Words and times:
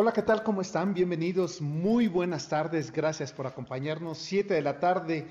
Hola, 0.00 0.12
¿qué 0.12 0.22
tal? 0.22 0.44
¿Cómo 0.44 0.60
están? 0.60 0.94
Bienvenidos. 0.94 1.60
Muy 1.60 2.06
buenas 2.06 2.48
tardes. 2.48 2.92
Gracias 2.92 3.32
por 3.32 3.48
acompañarnos. 3.48 4.18
Siete 4.18 4.54
de 4.54 4.62
la 4.62 4.78
tarde 4.78 5.26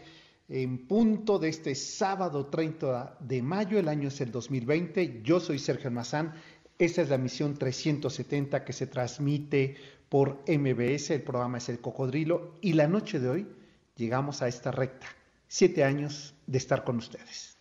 en 0.49 0.85
punto 0.89 1.39
de 1.39 1.47
este 1.47 1.73
sábado 1.73 2.47
30 2.47 3.15
de 3.21 3.41
mayo. 3.41 3.79
El 3.79 3.87
año 3.87 4.09
es 4.09 4.19
el 4.19 4.29
2020. 4.29 5.21
Yo 5.23 5.39
soy 5.39 5.57
Sergio 5.57 5.87
Almazán. 5.87 6.33
Esta 6.77 7.01
es 7.01 7.07
la 7.07 7.17
misión 7.17 7.57
370 7.57 8.65
que 8.65 8.73
se 8.73 8.87
transmite 8.87 9.77
por 10.09 10.43
MBS. 10.45 11.11
El 11.11 11.21
programa 11.21 11.59
es 11.59 11.69
El 11.69 11.79
Cocodrilo. 11.79 12.55
Y 12.59 12.73
la 12.73 12.89
noche 12.89 13.21
de 13.21 13.29
hoy 13.29 13.47
llegamos 13.95 14.41
a 14.41 14.49
esta 14.49 14.71
recta. 14.71 15.07
Siete 15.47 15.85
años 15.85 16.35
de 16.45 16.57
estar 16.57 16.83
con 16.83 16.97
ustedes. 16.97 17.56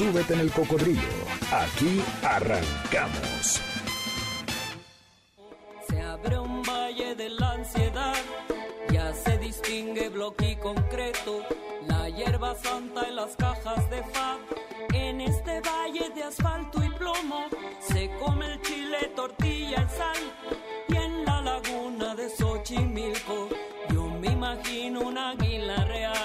Súbete 0.00 0.32
en 0.32 0.40
el 0.40 0.50
cocodrilo. 0.50 1.02
Aquí 1.52 2.00
arrancamos. 2.22 3.60
Se 5.86 6.00
abre 6.00 6.38
un 6.38 6.62
valle 6.62 7.14
de 7.14 7.28
la 7.28 7.52
ansiedad, 7.52 8.14
ya 8.90 9.12
se 9.12 9.36
distingue 9.36 10.08
bloque 10.08 10.52
y 10.52 10.56
concreto, 10.56 11.42
la 11.86 12.08
hierba 12.08 12.54
santa 12.54 13.08
en 13.08 13.16
las 13.16 13.36
cajas 13.36 13.90
de 13.90 14.02
fab. 14.04 14.38
En 14.94 15.20
este 15.20 15.60
valle 15.60 16.08
de 16.14 16.22
asfalto 16.22 16.82
y 16.82 16.88
plomo 16.92 17.44
se 17.80 18.10
come 18.24 18.54
el 18.54 18.62
chile, 18.62 19.12
tortilla 19.14 19.86
y 19.86 19.98
sal. 19.98 20.22
Y 20.88 20.96
en 20.96 21.26
la 21.26 21.42
laguna 21.42 22.14
de 22.14 22.30
Xochimilco 22.30 23.50
yo 23.92 24.04
me 24.04 24.28
imagino 24.28 25.00
un 25.02 25.18
águila 25.18 25.84
real. 25.84 26.19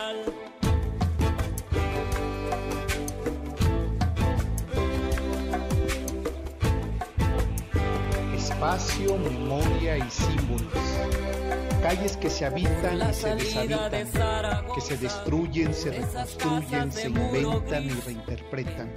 Espacio, 8.56 9.18
memoria 9.18 9.98
y 9.98 10.10
símbolos. 10.10 11.65
Calles 11.86 12.18
que 12.18 12.32
se 12.32 12.46
habitan 12.46 12.98
y 12.98 13.14
se 13.14 13.36
deshabitan, 13.36 14.66
que 14.74 14.82
se 14.82 14.98
destruyen, 14.98 15.72
se 15.72 15.92
reconstruyen, 15.92 16.92
se 16.92 17.10
inventan 17.10 17.84
y 17.84 17.90
reinterpretan. 17.92 18.92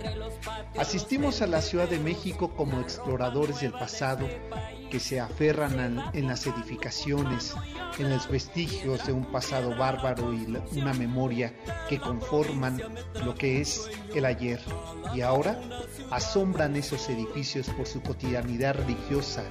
Asistimos 0.79 1.43
a 1.43 1.47
la 1.49 1.61
Ciudad 1.61 1.87
de 1.87 1.99
México 1.99 2.55
como 2.57 2.81
exploradores 2.81 3.61
del 3.61 3.73
pasado 3.73 4.27
que 4.91 5.01
se 5.01 5.21
aferran 5.21 6.03
en 6.15 6.29
las 6.29 6.47
edificaciones, 6.47 7.55
en 7.99 8.09
los 8.09 8.27
vestigios 8.27 9.07
de 9.07 9.13
un 9.13 9.27
pasado 9.31 9.77
bárbaro 9.77 10.33
y 10.33 10.47
una 10.79 10.95
memoria 10.95 11.53
que 11.91 12.01
conforman 12.01 12.81
lo 13.23 13.35
que 13.35 13.61
es 13.61 13.91
el 14.15 14.25
ayer. 14.25 14.63
Y 15.15 15.21
ahora 15.21 15.61
asombran 16.11 16.75
esos 16.75 17.07
edificios 17.11 17.69
por 17.69 17.87
su 17.87 18.01
cotidianidad 18.01 18.77
religiosa 18.77 19.45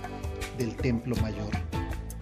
del 0.57 0.75
Templo 0.75 1.15
Mayor. 1.17 1.76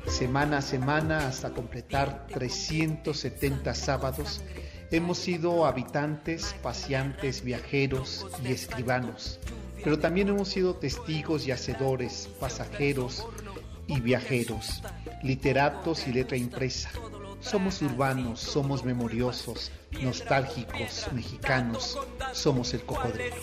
Semana 0.08 0.60
a 0.60 0.62
semana, 0.62 1.28
hasta 1.28 1.50
completar 1.50 2.28
370 2.28 3.74
sábados, 3.74 4.42
hemos 4.92 5.18
sido 5.18 5.66
habitantes, 5.66 6.56
paseantes, 6.62 7.44
viajeros 7.44 8.26
y 8.44 8.52
escribanos, 8.52 9.40
pero 9.84 10.00
también 10.00 10.30
hemos 10.30 10.50
sido 10.50 10.76
testigos 10.76 11.48
y 11.48 11.52
hacedores, 11.52 12.30
pasajeros 12.40 13.26
y 13.88 14.00
viajeros, 14.00 14.82
literatos 15.24 16.08
y 16.08 16.14
letra 16.14 16.38
impresa. 16.38 16.90
Somos 17.42 17.82
urbanos, 17.82 18.40
somos 18.40 18.84
memoriosos, 18.84 19.72
nostálgicos, 20.02 21.08
mexicanos, 21.14 22.00
somos 22.32 22.74
el 22.74 22.82
¿Cuál 22.82 23.12
cocodrilo. 23.12 23.36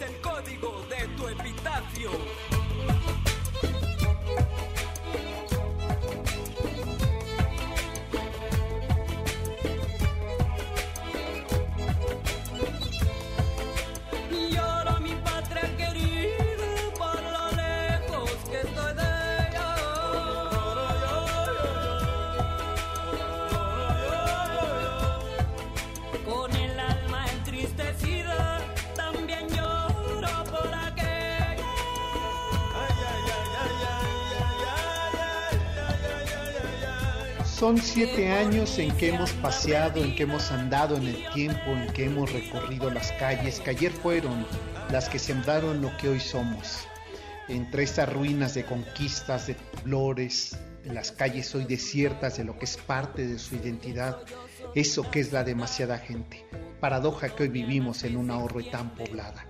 Son 37.62 37.78
siete 37.78 38.28
años 38.33 38.77
en 38.81 38.91
que 38.97 39.11
hemos 39.11 39.31
paseado, 39.34 40.03
en 40.03 40.17
que 40.17 40.25
hemos 40.25 40.50
andado 40.50 40.97
en 40.97 41.06
el 41.06 41.31
tiempo, 41.33 41.71
en 41.71 41.93
que 41.93 42.06
hemos 42.06 42.33
recorrido 42.33 42.91
las 42.91 43.12
calles 43.12 43.61
que 43.61 43.71
ayer 43.71 43.93
fueron 43.93 44.45
las 44.91 45.09
que 45.09 45.21
sembraron 45.21 45.81
lo 45.81 45.97
que 45.97 46.09
hoy 46.09 46.19
somos. 46.19 46.89
Entre 47.47 47.84
estas 47.84 48.12
ruinas 48.12 48.55
de 48.55 48.65
conquistas, 48.65 49.47
de 49.47 49.55
flores, 49.84 50.59
las 50.87 51.12
calles 51.12 51.55
hoy 51.55 51.65
desiertas 51.65 52.37
de 52.37 52.43
lo 52.43 52.59
que 52.59 52.65
es 52.65 52.77
parte 52.78 53.28
de 53.28 53.39
su 53.39 53.55
identidad, 53.55 54.19
eso 54.75 55.09
que 55.09 55.21
es 55.21 55.31
la 55.31 55.44
demasiada 55.44 55.99
gente. 55.99 56.44
Paradoja 56.81 57.29
que 57.29 57.44
hoy 57.44 57.49
vivimos 57.49 58.03
en 58.03 58.17
una 58.17 58.39
orbe 58.39 58.65
tan 58.65 58.93
poblada. 58.97 59.47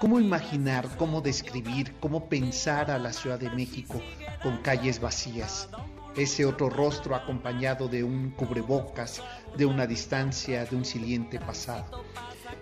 ¿Cómo 0.00 0.20
imaginar, 0.20 0.88
cómo 0.96 1.20
describir, 1.20 1.96
cómo 1.98 2.28
pensar 2.28 2.92
a 2.92 2.98
la 3.00 3.12
Ciudad 3.12 3.40
de 3.40 3.50
México 3.50 4.00
con 4.40 4.58
calles 4.58 5.00
vacías? 5.00 5.68
Ese 6.16 6.44
otro 6.44 6.68
rostro 6.68 7.14
acompañado 7.14 7.88
de 7.88 8.02
un 8.02 8.30
cubrebocas, 8.30 9.22
de 9.56 9.66
una 9.66 9.86
distancia, 9.86 10.64
de 10.64 10.76
un 10.76 10.84
siliente 10.84 11.38
pasado. 11.38 12.04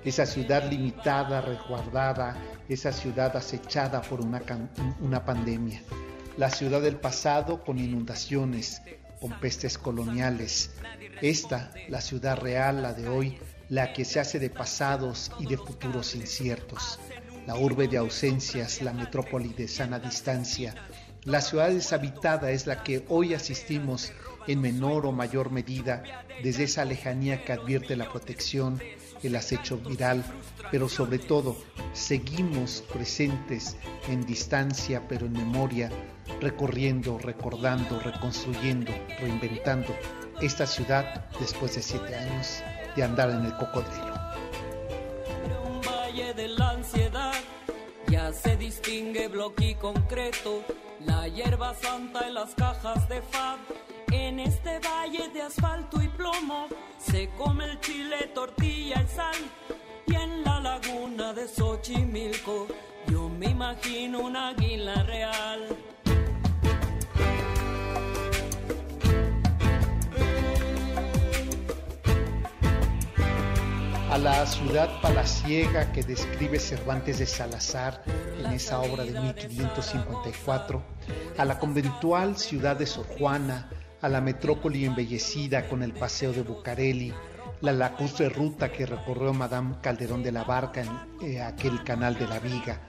Esa 0.05 0.27
ciudad 0.27 0.71
limitada, 0.71 1.41
resguardada, 1.41 2.37
esa 2.69 2.93
ciudad 2.93 3.37
acechada 3.37 4.03
por 4.03 4.21
una, 4.21 4.43
una 5.01 5.25
pandemia. 5.25 5.83
La 6.37 6.51
ciudad 6.51 6.81
del 6.81 6.97
pasado 6.97 7.65
con 7.65 7.79
inundaciones, 7.79 8.83
con 9.21 9.33
pestes 9.41 9.79
coloniales. 9.79 10.71
Esta, 11.21 11.73
la 11.89 12.01
ciudad 12.01 12.39
real, 12.39 12.83
la 12.83 12.93
de 12.93 13.09
hoy, 13.09 13.39
la 13.69 13.93
que 13.93 14.05
se 14.05 14.21
hace 14.21 14.39
de 14.39 14.51
pasados 14.51 15.31
y 15.39 15.47
de 15.47 15.57
futuros 15.57 16.15
inciertos. 16.15 16.99
La 17.47 17.57
urbe 17.57 17.89
de 17.89 17.97
ausencias, 17.97 18.83
la 18.83 18.93
metrópoli 18.93 19.49
de 19.49 19.69
sana 19.69 19.99
distancia. 19.99 20.75
La 21.29 21.43
ciudad 21.43 21.69
deshabitada 21.69 22.53
es 22.53 22.67
la 22.67 22.83
que 22.83 23.05
hoy 23.11 23.35
asistimos 23.35 24.13
en 24.47 24.63
menor 24.63 25.05
o 25.05 25.13
mayor 25.13 25.51
medida 25.51 26.03
desde 26.43 26.65
esa 26.65 26.87
lejanía 26.87 27.45
que 27.45 27.53
advierte 27.53 27.97
la 27.97 28.09
protección, 28.09 28.81
el 29.23 29.37
acecho 29.37 29.77
viral, 29.77 30.25
pero 30.71 30.89
sobre 30.89 31.19
todo 31.19 31.55
seguimos 31.93 32.83
presentes 32.91 33.77
en 34.09 34.25
distancia 34.25 35.07
pero 35.07 35.27
en 35.27 35.35
memoria, 35.35 35.91
recorriendo, 36.41 37.19
recordando, 37.19 38.01
reconstruyendo, 38.01 38.95
reinventando 39.21 39.95
esta 40.41 40.67
ciudad 40.67 41.27
después 41.39 41.75
de 41.75 41.83
siete 41.83 42.15
años 42.17 42.63
de 42.97 43.05
andar 43.05 43.29
en 43.29 43.45
el 43.45 43.55
cocodrilo. 43.55 44.15
Se 48.33 48.57
distingue 48.57 49.29
bloque 49.29 49.71
y 49.71 49.75
concreto, 49.75 50.63
la 51.07 51.29
hierba 51.29 51.73
santa 51.75 52.27
en 52.27 52.35
las 52.35 52.55
cajas 52.55 53.09
de 53.09 53.23
fab. 53.23 53.59
En 54.11 54.41
este 54.41 54.81
valle 54.81 55.29
de 55.33 55.43
asfalto 55.43 56.03
y 56.03 56.09
plomo 56.09 56.67
se 56.99 57.29
come 57.39 57.65
el 57.65 57.81
chile, 57.81 58.31
tortilla 58.35 59.03
y 59.03 59.09
sal. 59.15 59.37
Y 60.07 60.15
en 60.15 60.43
la 60.45 60.61
laguna 60.61 61.33
de 61.33 61.47
Xochimilco 61.47 62.67
yo 63.09 63.29
me 63.29 63.47
imagino 63.47 64.21
un 64.21 64.37
águila 64.37 65.03
real. 65.05 65.69
A 74.19 74.21
la 74.21 74.47
ciudad 74.47 75.01
palaciega 75.01 75.93
que 75.93 76.03
describe 76.03 76.59
Cervantes 76.59 77.21
de 77.21 77.27
Salazar 77.27 78.03
en 78.41 78.47
esa 78.47 78.81
obra 78.81 79.05
de 79.05 79.13
1554, 79.13 80.83
a 81.37 81.45
la 81.45 81.61
conventual 81.61 82.37
ciudad 82.37 82.75
de 82.75 82.87
Sor 82.87 83.07
Juana, 83.07 83.71
a 84.01 84.09
la 84.09 84.21
metrópoli 84.21 84.85
embellecida 84.85 85.69
con 85.69 85.85
el 85.85 85.93
paseo 85.93 86.33
de 86.33 86.43
Bucareli, 86.43 87.15
la 87.61 87.71
lacustre 87.71 88.29
ruta 88.29 88.73
que 88.73 88.87
recorrió 88.87 89.33
Madame 89.33 89.77
Calderón 89.81 90.25
de 90.25 90.33
la 90.33 90.43
Barca 90.43 90.81
en 90.81 90.91
eh, 91.23 91.41
aquel 91.41 91.85
canal 91.85 92.19
de 92.19 92.27
la 92.27 92.41
Viga, 92.41 92.81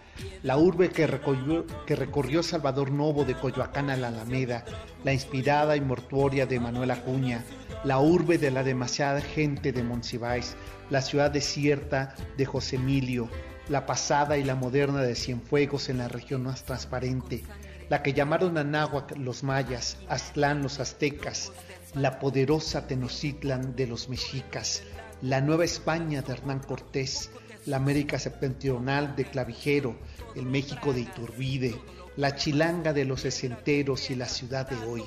la 0.43 0.57
urbe 0.57 0.89
que 0.89 1.07
recorrió, 1.07 2.43
Salvador 2.43 2.91
Novo 2.91 3.25
de 3.25 3.35
Coyoacán 3.35 3.89
a 3.89 3.97
la 3.97 4.07
Alameda, 4.09 4.65
la 5.03 5.13
inspirada 5.13 5.75
y 5.75 5.81
mortuoria 5.81 6.45
de 6.45 6.59
Manuel 6.59 6.91
Acuña, 6.91 7.43
la 7.83 7.99
urbe 7.99 8.37
de 8.37 8.51
la 8.51 8.63
demasiada 8.63 9.21
gente 9.21 9.71
de 9.71 9.83
Monsiváis, 9.83 10.55
la 10.89 11.01
ciudad 11.01 11.31
desierta 11.31 12.15
de 12.37 12.45
José 12.45 12.77
Emilio, 12.77 13.29
la 13.69 13.85
pasada 13.85 14.37
y 14.37 14.43
la 14.43 14.55
moderna 14.55 15.01
de 15.01 15.15
Cienfuegos 15.15 15.89
en 15.89 15.99
la 15.99 16.07
región 16.07 16.43
más 16.43 16.63
transparente, 16.63 17.43
la 17.89 18.03
que 18.03 18.13
llamaron 18.13 18.57
Anáhuac 18.57 19.17
los 19.17 19.43
mayas, 19.43 19.97
Aztlán 20.09 20.61
los 20.61 20.79
aztecas, 20.79 21.51
la 21.95 22.19
poderosa 22.19 22.87
Tenochtitlan 22.87 23.75
de 23.75 23.87
los 23.87 24.09
mexicas, 24.09 24.83
la 25.21 25.41
Nueva 25.41 25.65
España 25.65 26.21
de 26.21 26.33
Hernán 26.33 26.59
Cortés, 26.59 27.31
la 27.65 27.77
América 27.77 28.17
septentrional 28.17 29.15
de 29.15 29.25
Clavijero, 29.25 29.97
el 30.35 30.45
México 30.45 30.93
de 30.93 31.01
Iturbide, 31.01 31.75
la 32.15 32.35
Chilanga 32.35 32.93
de 32.93 33.05
los 33.05 33.21
sesenteros 33.21 34.09
y 34.09 34.15
la 34.15 34.27
ciudad 34.27 34.69
de 34.69 34.75
hoy. 34.85 35.03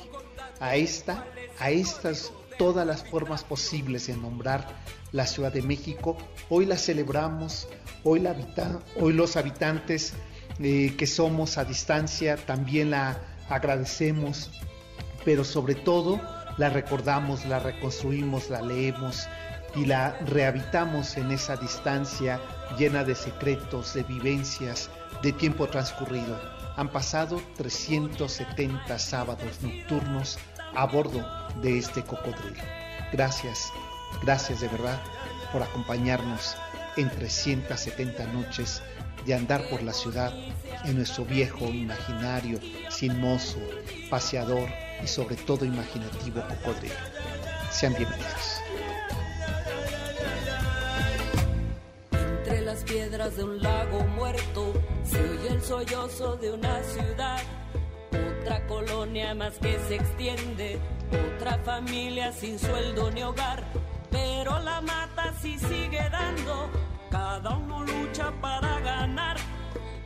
A 0.61 0.77
esta, 0.77 1.27
a 1.59 1.71
estas 1.71 2.33
todas 2.59 2.87
las 2.87 3.05
formas 3.05 3.45
posibles 3.45 4.07
de 4.07 4.17
nombrar 4.17 4.67
la 5.13 5.27
Ciudad 5.27 5.53
de 5.53 5.63
México, 5.63 6.17
hoy 6.49 6.67
la 6.67 6.77
celebramos, 6.77 7.69
hoy, 8.05 8.21
la 8.21 8.35
hoy 9.01 9.13
los 9.13 9.37
habitantes 9.37 10.15
eh, 10.61 10.95
que 10.97 11.07
somos 11.07 11.59
a 11.59 11.65
distancia 11.65 12.37
también 12.37 12.91
la 12.91 13.19
agradecemos, 13.49 14.51
pero 15.25 15.45
sobre 15.45 15.75
todo 15.75 16.21
la 16.57 16.69
recordamos, 16.71 17.45
la 17.47 17.59
reconstruimos, 17.59 18.51
la 18.51 18.63
leemos 18.63 19.27
y 19.75 19.87
la 19.87 20.19
rehabitamos 20.27 21.17
en 21.17 21.31
esa 21.31 21.57
distancia 21.57 22.41
llena 22.79 23.05
de 23.05 23.15
secretos, 23.15 23.95
de 23.95 24.03
vivencias, 24.03 24.91
de 25.23 25.33
tiempo 25.33 25.69
transcurrido. 25.69 26.39
Han 26.77 26.89
pasado 26.89 27.41
370 27.57 28.99
sábados 28.99 29.63
nocturnos 29.63 30.39
a 30.75 30.87
bordo 30.87 31.25
de 31.63 31.79
este 31.79 32.03
cocodrilo. 32.03 32.63
Gracias, 33.13 33.73
gracias 34.23 34.61
de 34.61 34.69
verdad 34.69 35.01
por 35.53 35.63
acompañarnos 35.63 36.57
en 36.97 37.09
370 37.11 38.27
noches 38.29 38.83
de 39.25 39.35
andar 39.35 39.69
por 39.69 39.83
la 39.83 39.93
ciudad 39.93 40.33
en 40.85 40.97
nuestro 40.97 41.25
viejo 41.25 41.67
imaginario, 41.67 42.59
mozo, 43.19 43.59
paseador 44.11 44.69
y 45.03 45.07
sobre 45.07 45.37
todo 45.37 45.65
imaginativo 45.65 46.43
cocodrilo. 46.49 46.95
Sean 47.71 47.95
bienvenidos. 47.95 48.61
Entre 52.13 52.61
las 52.63 52.83
piedras 52.83 53.37
de 53.37 53.45
un 53.45 53.63
lago 53.63 54.05
muerto 54.05 54.73
se 55.05 55.21
oye 55.21 55.49
el 55.49 55.63
sollozo 55.63 56.37
de 56.37 56.53
una 56.53 56.83
ciudad. 56.83 57.43
Otra 58.41 58.67
colonia 58.67 59.35
más 59.35 59.59
que 59.59 59.79
se 59.89 59.97
extiende, 59.97 60.79
otra 61.37 61.59
familia 61.59 62.33
sin 62.33 62.59
sueldo 62.59 63.11
ni 63.11 63.23
hogar, 63.23 63.65
pero 64.11 64.59
la 64.61 64.81
mata 64.81 65.33
sí 65.41 65.59
sigue 65.59 66.09
dando, 66.11 66.69
cada 67.11 67.57
uno 67.57 67.85
lucha 67.85 68.33
para 68.41 68.81
ganar 68.81 69.37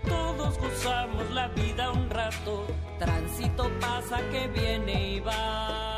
todos 0.09 0.59
gozamos 0.59 1.31
la 1.33 1.49
vida 1.49 1.91
un 1.91 2.09
rato, 2.11 2.67
tránsito 2.99 3.71
pasa 3.81 4.19
que 4.31 4.47
viene 4.49 5.17
y 5.17 5.21
va. 5.21 5.96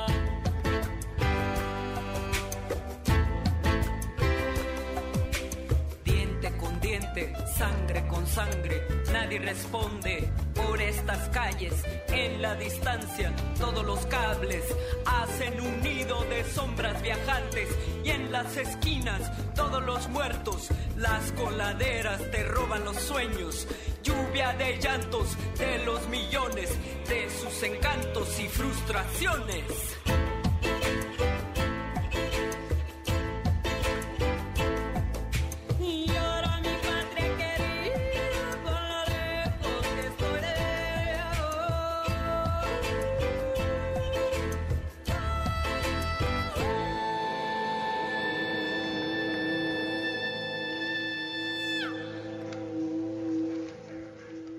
Sangre 7.56 8.06
con 8.06 8.26
sangre, 8.26 8.86
nadie 9.12 9.38
responde 9.38 10.28
por 10.54 10.80
estas 10.80 11.28
calles. 11.30 11.74
En 12.08 12.42
la 12.42 12.54
distancia, 12.54 13.32
todos 13.58 13.84
los 13.84 14.06
cables 14.06 14.64
hacen 15.06 15.60
un 15.60 15.80
nido 15.80 16.22
de 16.24 16.44
sombras 16.44 17.00
viajantes 17.02 17.68
y 18.04 18.10
en 18.10 18.32
las 18.32 18.56
esquinas, 18.56 19.20
todos 19.54 19.82
los 19.84 20.08
muertos, 20.08 20.68
las 20.96 21.32
coladeras 21.32 22.20
te 22.30 22.44
roban 22.44 22.84
los 22.84 22.96
sueños 22.96 23.66
lluvia 24.02 24.52
de 24.54 24.78
llantos 24.78 25.36
de 25.58 25.84
los 25.84 26.08
millones, 26.08 26.70
de 27.08 27.28
sus 27.30 27.62
encantos 27.62 28.40
y 28.40 28.48
frustraciones. 28.48 30.17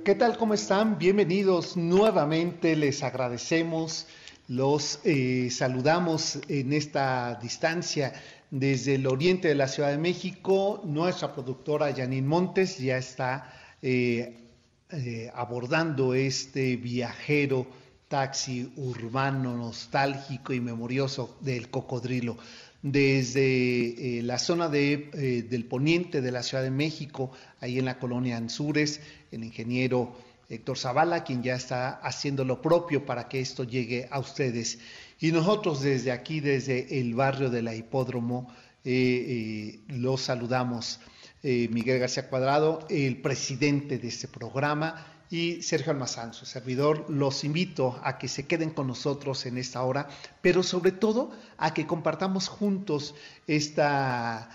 ¿Qué 0.10 0.16
tal? 0.16 0.40
¿Cómo 0.40 0.56
están? 0.56 0.98
Bienvenidos 0.98 1.78
nuevamente. 1.78 2.76
Les 2.76 3.04
agradecemos, 3.04 4.08
los 4.48 5.02
eh, 5.04 5.50
saludamos 5.52 6.40
en 6.48 6.74
esta 6.74 7.38
distancia 7.40 8.14
desde 8.50 8.96
el 8.96 9.06
oriente 9.06 9.50
de 9.50 9.54
la 9.54 9.68
Ciudad 9.68 9.92
de 9.92 10.00
México. 10.00 10.82
Nuestra 10.84 11.32
productora 11.32 11.94
Janine 11.94 12.28
Montes 12.28 12.80
ya 12.80 12.98
está 12.98 13.54
eh, 13.84 14.48
eh, 14.90 15.32
abordando 15.32 16.16
este 16.16 16.76
viajero 16.76 17.68
taxi 18.08 18.74
urbano, 18.78 19.56
nostálgico 19.56 20.54
y 20.54 20.60
memorioso 20.60 21.38
del 21.42 21.70
cocodrilo 21.70 22.36
desde 22.82 24.22
la 24.24 24.40
zona 24.40 24.70
de, 24.70 25.46
del 25.50 25.66
poniente 25.66 26.22
de 26.22 26.32
la 26.32 26.44
Ciudad 26.44 26.64
de 26.64 26.72
México, 26.72 27.32
ahí 27.60 27.80
en 27.80 27.86
la 27.86 28.00
colonia 28.00 28.38
Anzures, 28.38 29.02
el 29.32 29.44
ingeniero 29.44 30.16
Héctor 30.50 30.78
Zavala, 30.78 31.24
quien 31.24 31.44
ya 31.44 31.56
está 31.56 31.90
haciendo 31.90 32.44
lo 32.44 32.62
propio 32.62 33.06
para 33.06 33.28
que 33.28 33.40
esto 33.40 33.64
llegue 33.64 34.08
a 34.10 34.20
ustedes. 34.20 34.80
Y 35.20 35.32
nosotros 35.32 35.82
desde 35.82 36.12
aquí, 36.12 36.40
desde 36.40 37.00
el 37.00 37.14
barrio 37.14 37.50
de 37.50 37.62
la 37.62 37.76
Hipódromo, 37.76 38.48
eh, 38.84 39.76
eh, 39.78 39.80
los 39.90 40.22
saludamos. 40.22 41.00
Eh, 41.44 41.70
Miguel 41.72 42.00
García 42.00 42.30
Cuadrado, 42.30 42.86
el 42.90 43.22
presidente 43.22 44.00
de 44.00 44.08
este 44.08 44.28
programa, 44.28 45.06
y 45.30 45.62
Sergio 45.62 45.92
Almazán, 45.92 46.34
su 46.34 46.46
servidor. 46.46 47.06
Los 47.10 47.44
invito 47.44 48.00
a 48.04 48.18
que 48.18 48.28
se 48.28 48.48
queden 48.48 48.72
con 48.72 48.88
nosotros 48.88 49.46
en 49.46 49.58
esta 49.58 49.84
hora, 49.84 50.08
pero 50.42 50.64
sobre 50.64 50.92
todo 50.92 51.32
a 51.58 51.74
que 51.74 51.86
compartamos 51.88 52.48
juntos 52.48 53.16
esta 53.48 54.50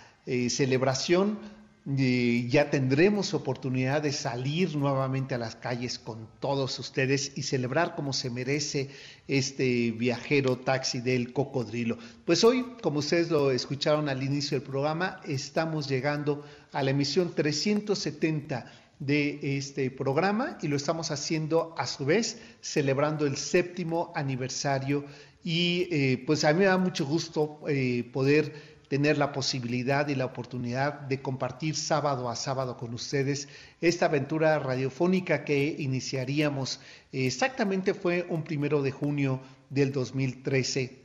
celebración 0.49 1.39
ya 1.87 2.71
tendremos 2.71 3.35
oportunidad 3.35 4.01
de 4.01 4.11
salir 4.11 4.75
nuevamente 4.75 5.35
a 5.35 5.39
las 5.39 5.55
calles 5.55 5.99
con 5.99 6.27
todos 6.41 6.79
ustedes 6.79 7.33
y 7.37 7.43
celebrar 7.43 7.95
como 7.95 8.15
se 8.15 8.31
merece 8.31 8.89
este 9.29 9.91
viajero 9.91 10.57
taxi 10.57 11.01
del 11.01 11.35
cocodrilo. 11.35 11.99
Pues 12.25 12.43
hoy, 12.43 12.65
como 12.81 13.01
ustedes 13.01 13.31
lo 13.31 13.51
escucharon 13.51 14.09
al 14.09 14.23
inicio 14.23 14.59
del 14.59 14.67
programa, 14.67 15.21
estamos 15.27 15.87
llegando 15.87 16.43
a 16.73 16.83
la 16.83 16.91
emisión 16.91 17.35
370 17.35 18.65
de 18.99 19.59
este 19.59 19.91
programa 19.91 20.59
y 20.63 20.69
lo 20.69 20.77
estamos 20.77 21.11
haciendo 21.11 21.75
a 21.77 21.87
su 21.87 22.05
vez 22.05 22.41
celebrando 22.61 23.27
el 23.27 23.37
séptimo 23.37 24.13
aniversario. 24.15 25.05
Y 25.43 25.89
eh, 25.91 26.23
pues 26.27 26.45
a 26.45 26.53
mí 26.53 26.61
me 26.61 26.65
da 26.67 26.79
mucho 26.79 27.05
gusto 27.05 27.61
eh, 27.69 28.09
poder 28.13 28.75
tener 28.89 29.19
la 29.19 29.33
posibilidad 29.33 30.07
y 30.09 30.15
la 30.15 30.27
oportunidad 30.27 31.01
de 31.01 31.21
compartir 31.21 31.75
sábado 31.75 32.29
a 32.31 32.37
sábado 32.37 32.77
con 32.77 32.95
ustedes 32.95 33.49
esta 33.81 34.07
aventura 34.07 34.59
radiofónica 34.59 35.45
que 35.45 35.75
iniciaríamos 35.79 36.81
exactamente 37.11 37.95
fue 37.95 38.27
un 38.29 38.45
primero 38.45 38.83
de 38.83 38.93
junio 38.93 39.41
del 39.71 39.91
2013 39.91 41.05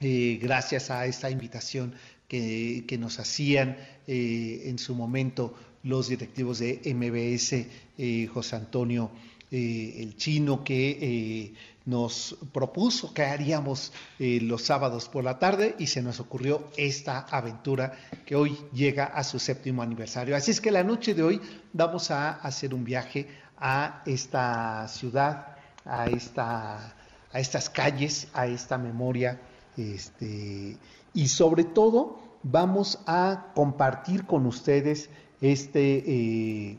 eh, 0.00 0.38
gracias 0.40 0.90
a 0.90 1.04
esta 1.04 1.30
invitación 1.30 1.94
que, 2.26 2.96
nos 2.98 3.18
hacían 3.18 3.76
eh, 4.06 4.62
en 4.66 4.78
su 4.78 4.94
momento 4.94 5.54
los 5.82 6.08
directivos 6.08 6.58
de 6.58 6.80
MBS, 6.94 7.66
eh, 7.98 8.26
José 8.32 8.56
Antonio 8.56 9.10
el 9.52 10.16
chino, 10.16 10.62
que 10.62 11.52
nos 11.86 12.36
propuso 12.52 13.12
que 13.12 13.24
haríamos 13.24 13.92
eh, 14.18 14.38
los 14.42 14.62
sábados 14.62 15.08
por 15.08 15.24
la 15.24 15.38
tarde 15.38 15.74
y 15.78 15.88
se 15.88 16.02
nos 16.02 16.20
ocurrió 16.20 16.68
esta 16.76 17.20
aventura 17.20 17.98
que 18.24 18.36
hoy 18.36 18.56
llega 18.72 19.06
a 19.06 19.24
su 19.24 19.38
séptimo 19.38 19.82
aniversario. 19.82 20.36
Así 20.36 20.52
es 20.52 20.60
que 20.60 20.70
la 20.70 20.84
noche 20.84 21.14
de 21.14 21.22
hoy 21.22 21.40
vamos 21.72 22.10
a 22.10 22.30
hacer 22.32 22.74
un 22.74 22.84
viaje 22.84 23.26
a 23.58 24.02
esta 24.06 24.86
ciudad, 24.88 25.56
a, 25.84 26.06
esta, 26.06 26.94
a 27.32 27.40
estas 27.40 27.68
calles, 27.68 28.28
a 28.34 28.46
esta 28.46 28.78
memoria, 28.78 29.40
este, 29.76 30.76
y 31.12 31.28
sobre 31.28 31.64
todo 31.64 32.38
vamos 32.42 33.00
a 33.06 33.52
compartir 33.54 34.26
con 34.26 34.46
ustedes 34.46 35.10
este 35.40 36.04
eh, 36.06 36.78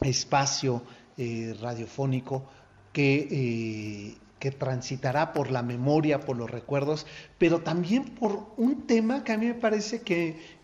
espacio 0.00 0.82
eh, 1.16 1.56
radiofónico 1.60 2.44
que, 2.92 3.28
eh, 3.30 4.16
que, 4.38 4.50
transitará 4.52 5.32
por 5.32 5.50
la 5.50 5.62
memoria, 5.62 6.20
por 6.20 6.36
los 6.36 6.50
recuerdos, 6.50 7.06
pero 7.38 7.60
también 7.60 8.04
por 8.04 8.52
un 8.56 8.86
tema 8.86 9.24
que 9.24 9.32
a 9.32 9.38
mí 9.38 9.46
me 9.46 9.54
parece 9.54 10.02
que 10.02 10.58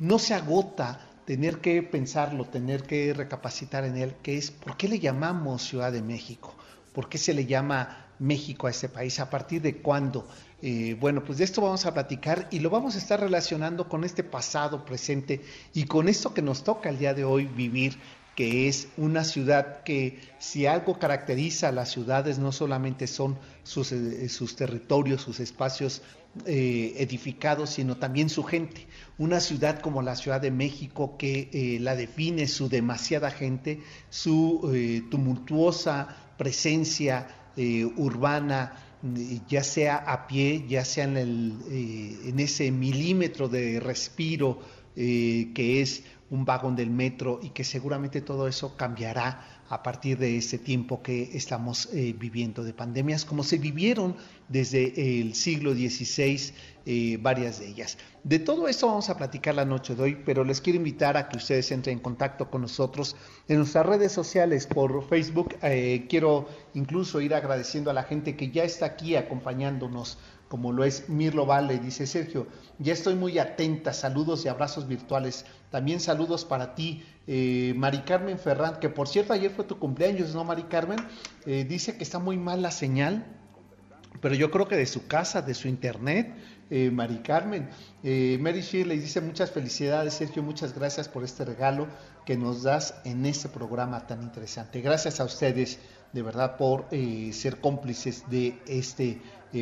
no 0.00 0.18
se 0.18 0.34
agota 0.34 1.00
tener 1.24 1.58
que 1.58 1.82
pensarlo, 1.82 2.44
tener 2.44 2.82
que 2.82 3.12
recapacitar 3.12 3.84
en 3.84 3.96
él, 3.96 4.14
que 4.22 4.36
es 4.36 4.50
por 4.50 4.76
qué 4.76 4.88
le 4.88 4.98
llamamos 4.98 5.62
Ciudad 5.62 5.92
de 5.92 6.02
México, 6.02 6.54
por 6.92 7.08
qué 7.08 7.18
se 7.18 7.34
le 7.34 7.46
llama 7.46 8.05
México 8.18 8.66
a 8.66 8.70
este 8.70 8.88
país, 8.88 9.20
a 9.20 9.30
partir 9.30 9.62
de 9.62 9.76
cuándo. 9.76 10.26
Eh, 10.62 10.96
bueno, 10.98 11.22
pues 11.22 11.38
de 11.38 11.44
esto 11.44 11.60
vamos 11.60 11.84
a 11.84 11.92
platicar 11.92 12.48
y 12.50 12.60
lo 12.60 12.70
vamos 12.70 12.94
a 12.94 12.98
estar 12.98 13.20
relacionando 13.20 13.88
con 13.88 14.04
este 14.04 14.24
pasado, 14.24 14.84
presente 14.84 15.42
y 15.74 15.84
con 15.84 16.08
esto 16.08 16.32
que 16.32 16.42
nos 16.42 16.64
toca 16.64 16.88
el 16.88 16.98
día 16.98 17.14
de 17.14 17.24
hoy 17.24 17.44
vivir 17.44 17.98
que 18.34 18.68
es 18.68 18.88
una 18.98 19.24
ciudad 19.24 19.82
que 19.82 20.18
si 20.38 20.66
algo 20.66 20.98
caracteriza 20.98 21.68
a 21.68 21.72
las 21.72 21.90
ciudades 21.90 22.38
no 22.38 22.52
solamente 22.52 23.06
son 23.06 23.38
sus, 23.62 23.92
eh, 23.92 24.28
territorios, 24.54 25.22
sus 25.22 25.40
espacios 25.40 26.02
eh, 26.44 26.94
edificados, 26.98 27.70
sino 27.70 27.96
también 27.96 28.28
su 28.28 28.44
gente. 28.44 28.86
Una 29.16 29.40
ciudad 29.40 29.80
como 29.80 30.02
la 30.02 30.16
Ciudad 30.16 30.40
de 30.40 30.50
México 30.50 31.16
que 31.16 31.78
la 31.80 31.96
define 31.96 32.46
su 32.46 32.68
demasiada 32.68 33.30
gente, 33.30 33.80
su 34.10 34.70
tumultuosa 35.10 36.14
presencia 36.36 37.26
urbana, 37.96 38.72
ya 39.48 39.62
sea 39.62 39.96
a 39.96 40.26
pie, 40.26 40.64
ya 40.68 40.84
sea 40.84 41.04
en, 41.04 41.16
el, 41.16 41.54
en 42.24 42.40
ese 42.40 42.70
milímetro 42.70 43.48
de 43.48 43.80
respiro 43.80 44.60
que 44.94 45.80
es 45.82 46.04
un 46.30 46.44
vagón 46.44 46.74
del 46.76 46.90
metro 46.90 47.40
y 47.42 47.50
que 47.50 47.64
seguramente 47.64 48.20
todo 48.20 48.48
eso 48.48 48.76
cambiará 48.76 49.55
a 49.68 49.82
partir 49.82 50.18
de 50.18 50.36
este 50.36 50.58
tiempo 50.58 51.02
que 51.02 51.36
estamos 51.36 51.88
eh, 51.92 52.14
viviendo 52.18 52.62
de 52.62 52.72
pandemias, 52.72 53.24
como 53.24 53.42
se 53.42 53.58
vivieron 53.58 54.16
desde 54.48 55.20
el 55.20 55.34
siglo 55.34 55.74
XVI, 55.74 56.52
eh, 56.88 57.18
varias 57.20 57.58
de 57.58 57.68
ellas. 57.68 57.98
De 58.22 58.38
todo 58.38 58.68
esto 58.68 58.86
vamos 58.86 59.10
a 59.10 59.16
platicar 59.16 59.54
la 59.54 59.64
noche 59.64 59.94
de 59.94 60.02
hoy, 60.02 60.22
pero 60.24 60.44
les 60.44 60.60
quiero 60.60 60.76
invitar 60.76 61.16
a 61.16 61.28
que 61.28 61.36
ustedes 61.36 61.70
entren 61.72 61.98
en 61.98 62.02
contacto 62.02 62.48
con 62.48 62.62
nosotros 62.62 63.16
en 63.48 63.58
nuestras 63.58 63.86
redes 63.86 64.12
sociales 64.12 64.66
por 64.66 65.08
Facebook. 65.08 65.56
Eh, 65.62 66.06
quiero 66.08 66.48
incluso 66.74 67.20
ir 67.20 67.34
agradeciendo 67.34 67.90
a 67.90 67.94
la 67.94 68.04
gente 68.04 68.36
que 68.36 68.50
ya 68.50 68.62
está 68.62 68.86
aquí 68.86 69.16
acompañándonos 69.16 70.18
como 70.48 70.72
lo 70.72 70.84
es 70.84 71.08
Mirlo 71.08 71.46
Vale, 71.46 71.78
dice 71.78 72.06
Sergio, 72.06 72.46
ya 72.78 72.92
estoy 72.92 73.14
muy 73.14 73.38
atenta, 73.38 73.92
saludos 73.92 74.44
y 74.44 74.48
abrazos 74.48 74.86
virtuales. 74.86 75.44
También 75.70 76.00
saludos 76.00 76.44
para 76.44 76.74
ti, 76.74 77.04
eh, 77.26 77.74
Mari 77.76 78.02
Carmen 78.02 78.38
Ferrand, 78.38 78.78
que 78.78 78.88
por 78.88 79.08
cierto 79.08 79.32
ayer 79.32 79.50
fue 79.50 79.64
tu 79.64 79.78
cumpleaños, 79.78 80.34
¿no, 80.34 80.44
Mari 80.44 80.64
Carmen? 80.64 80.98
Eh, 81.46 81.64
dice 81.68 81.96
que 81.96 82.04
está 82.04 82.18
muy 82.18 82.36
mal 82.36 82.62
la 82.62 82.70
señal, 82.70 83.26
pero 84.20 84.34
yo 84.34 84.50
creo 84.50 84.68
que 84.68 84.76
de 84.76 84.86
su 84.86 85.06
casa, 85.06 85.42
de 85.42 85.54
su 85.54 85.68
internet, 85.68 86.34
eh, 86.68 86.90
Mari 86.90 87.18
Carmen. 87.18 87.68
Eh, 88.02 88.38
Mary 88.40 88.60
Shirley 88.60 88.98
dice 88.98 89.20
muchas 89.20 89.52
felicidades, 89.52 90.14
Sergio, 90.14 90.42
muchas 90.42 90.74
gracias 90.74 91.08
por 91.08 91.22
este 91.22 91.44
regalo 91.44 91.86
que 92.24 92.36
nos 92.36 92.64
das 92.64 92.94
en 93.04 93.24
este 93.24 93.48
programa 93.48 94.06
tan 94.06 94.22
interesante. 94.22 94.80
Gracias 94.80 95.20
a 95.20 95.24
ustedes, 95.24 95.78
de 96.12 96.22
verdad, 96.22 96.56
por 96.56 96.86
ser 97.32 97.60
cómplices 97.60 98.28
de 98.30 98.60
este 98.66 99.20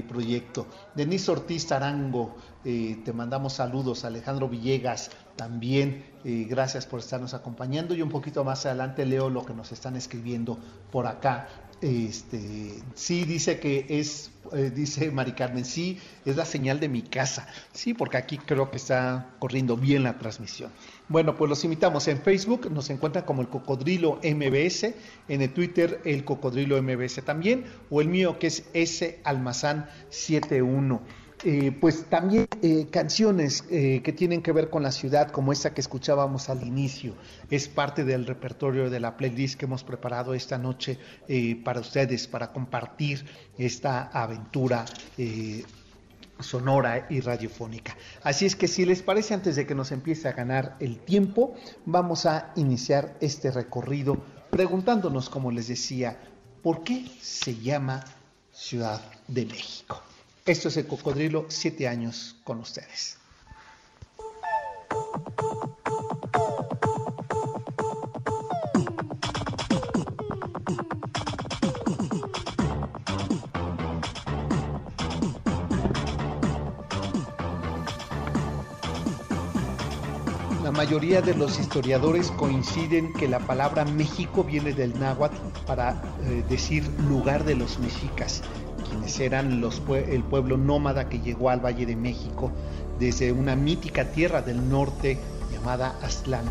proyecto. 0.08 0.66
Denise 0.94 1.30
Ortiz 1.30 1.66
Tarango, 1.66 2.36
te 2.62 3.12
mandamos 3.12 3.54
saludos. 3.54 4.04
Alejandro 4.04 4.48
Villegas, 4.48 5.10
también 5.36 6.04
eh, 6.24 6.46
gracias 6.48 6.86
por 6.86 7.00
estarnos 7.00 7.34
acompañando 7.34 7.94
y 7.94 8.00
un 8.00 8.08
poquito 8.08 8.44
más 8.44 8.64
adelante 8.66 9.04
leo 9.04 9.28
lo 9.28 9.44
que 9.44 9.52
nos 9.52 9.72
están 9.72 9.96
escribiendo 9.96 10.58
por 10.90 11.06
acá. 11.06 11.48
Este, 11.84 12.40
sí 12.94 13.24
dice 13.26 13.60
que 13.60 13.84
es, 13.90 14.30
eh, 14.54 14.72
dice 14.74 15.10
Mari 15.10 15.32
Carmen, 15.32 15.66
sí, 15.66 15.98
es 16.24 16.34
la 16.34 16.46
señal 16.46 16.80
de 16.80 16.88
mi 16.88 17.02
casa. 17.02 17.46
Sí, 17.74 17.92
porque 17.92 18.16
aquí 18.16 18.38
creo 18.38 18.70
que 18.70 18.78
está 18.78 19.34
corriendo 19.38 19.76
bien 19.76 20.02
la 20.02 20.16
transmisión. 20.16 20.72
Bueno, 21.10 21.36
pues 21.36 21.50
los 21.50 21.62
invitamos 21.62 22.08
en 22.08 22.22
Facebook, 22.22 22.70
nos 22.70 22.88
encuentran 22.88 23.26
como 23.26 23.42
el 23.42 23.50
Cocodrilo 23.50 24.18
MBS, 24.24 24.94
en 25.28 25.42
el 25.42 25.52
Twitter 25.52 26.00
el 26.06 26.24
Cocodrilo 26.24 26.82
MBS 26.82 27.22
también, 27.22 27.66
o 27.90 28.00
el 28.00 28.08
mío 28.08 28.38
que 28.38 28.46
es 28.46 28.64
S 28.72 29.20
Almazán 29.22 29.86
71. 30.08 31.02
Eh, 31.42 31.76
pues 31.78 32.04
también 32.04 32.46
eh, 32.62 32.86
canciones 32.90 33.64
eh, 33.70 34.00
que 34.02 34.12
tienen 34.12 34.40
que 34.42 34.52
ver 34.52 34.70
con 34.70 34.82
la 34.82 34.92
ciudad, 34.92 35.30
como 35.30 35.52
esta 35.52 35.74
que 35.74 35.80
escuchábamos 35.80 36.48
al 36.48 36.66
inicio, 36.66 37.14
es 37.50 37.68
parte 37.68 38.04
del 38.04 38.26
repertorio 38.26 38.88
de 38.88 39.00
la 39.00 39.16
playlist 39.16 39.58
que 39.58 39.66
hemos 39.66 39.84
preparado 39.84 40.34
esta 40.34 40.58
noche 40.58 40.98
para 41.64 41.80
ustedes, 41.80 42.26
para 42.28 42.52
compartir 42.52 43.24
esta 43.58 44.04
aventura 44.04 44.84
sonora 46.40 47.06
y 47.10 47.20
radiofónica. 47.20 47.96
Así 48.22 48.46
es 48.46 48.56
que 48.56 48.68
si 48.68 48.84
les 48.84 49.02
parece, 49.02 49.34
antes 49.34 49.56
de 49.56 49.66
que 49.66 49.74
nos 49.74 49.92
empiece 49.92 50.28
a 50.28 50.32
ganar 50.32 50.76
el 50.80 50.98
tiempo, 50.98 51.54
vamos 51.84 52.26
a 52.26 52.52
iniciar 52.56 53.16
este 53.20 53.50
recorrido 53.50 54.16
preguntándonos, 54.50 55.28
como 55.28 55.50
les 55.50 55.68
decía, 55.68 56.18
¿por 56.62 56.84
qué 56.84 57.06
se 57.20 57.56
llama 57.56 58.04
Ciudad 58.52 59.00
de 59.28 59.46
México? 59.46 60.02
Esto 60.46 60.68
es 60.68 60.76
el 60.76 60.86
cocodrilo, 60.86 61.46
siete 61.48 61.88
años 61.88 62.36
con 62.44 62.60
ustedes. 62.60 63.16
La 80.62 80.70
mayoría 80.70 81.22
de 81.22 81.34
los 81.34 81.58
historiadores 81.58 82.30
coinciden 82.32 83.14
que 83.14 83.28
la 83.28 83.38
palabra 83.38 83.86
México 83.86 84.44
viene 84.44 84.74
del 84.74 84.98
náhuatl 85.00 85.36
para 85.66 86.02
eh, 86.24 86.44
decir 86.50 86.86
lugar 87.08 87.44
de 87.44 87.54
los 87.54 87.78
mexicas 87.78 88.42
eran 89.18 89.60
los, 89.60 89.82
el 89.88 90.22
pueblo 90.22 90.56
nómada 90.56 91.08
que 91.08 91.20
llegó 91.20 91.50
al 91.50 91.64
Valle 91.64 91.86
de 91.86 91.96
México 91.96 92.52
desde 92.98 93.32
una 93.32 93.56
mítica 93.56 94.04
tierra 94.12 94.42
del 94.42 94.68
norte 94.68 95.18
llamada 95.52 95.98
Aztlán, 96.02 96.44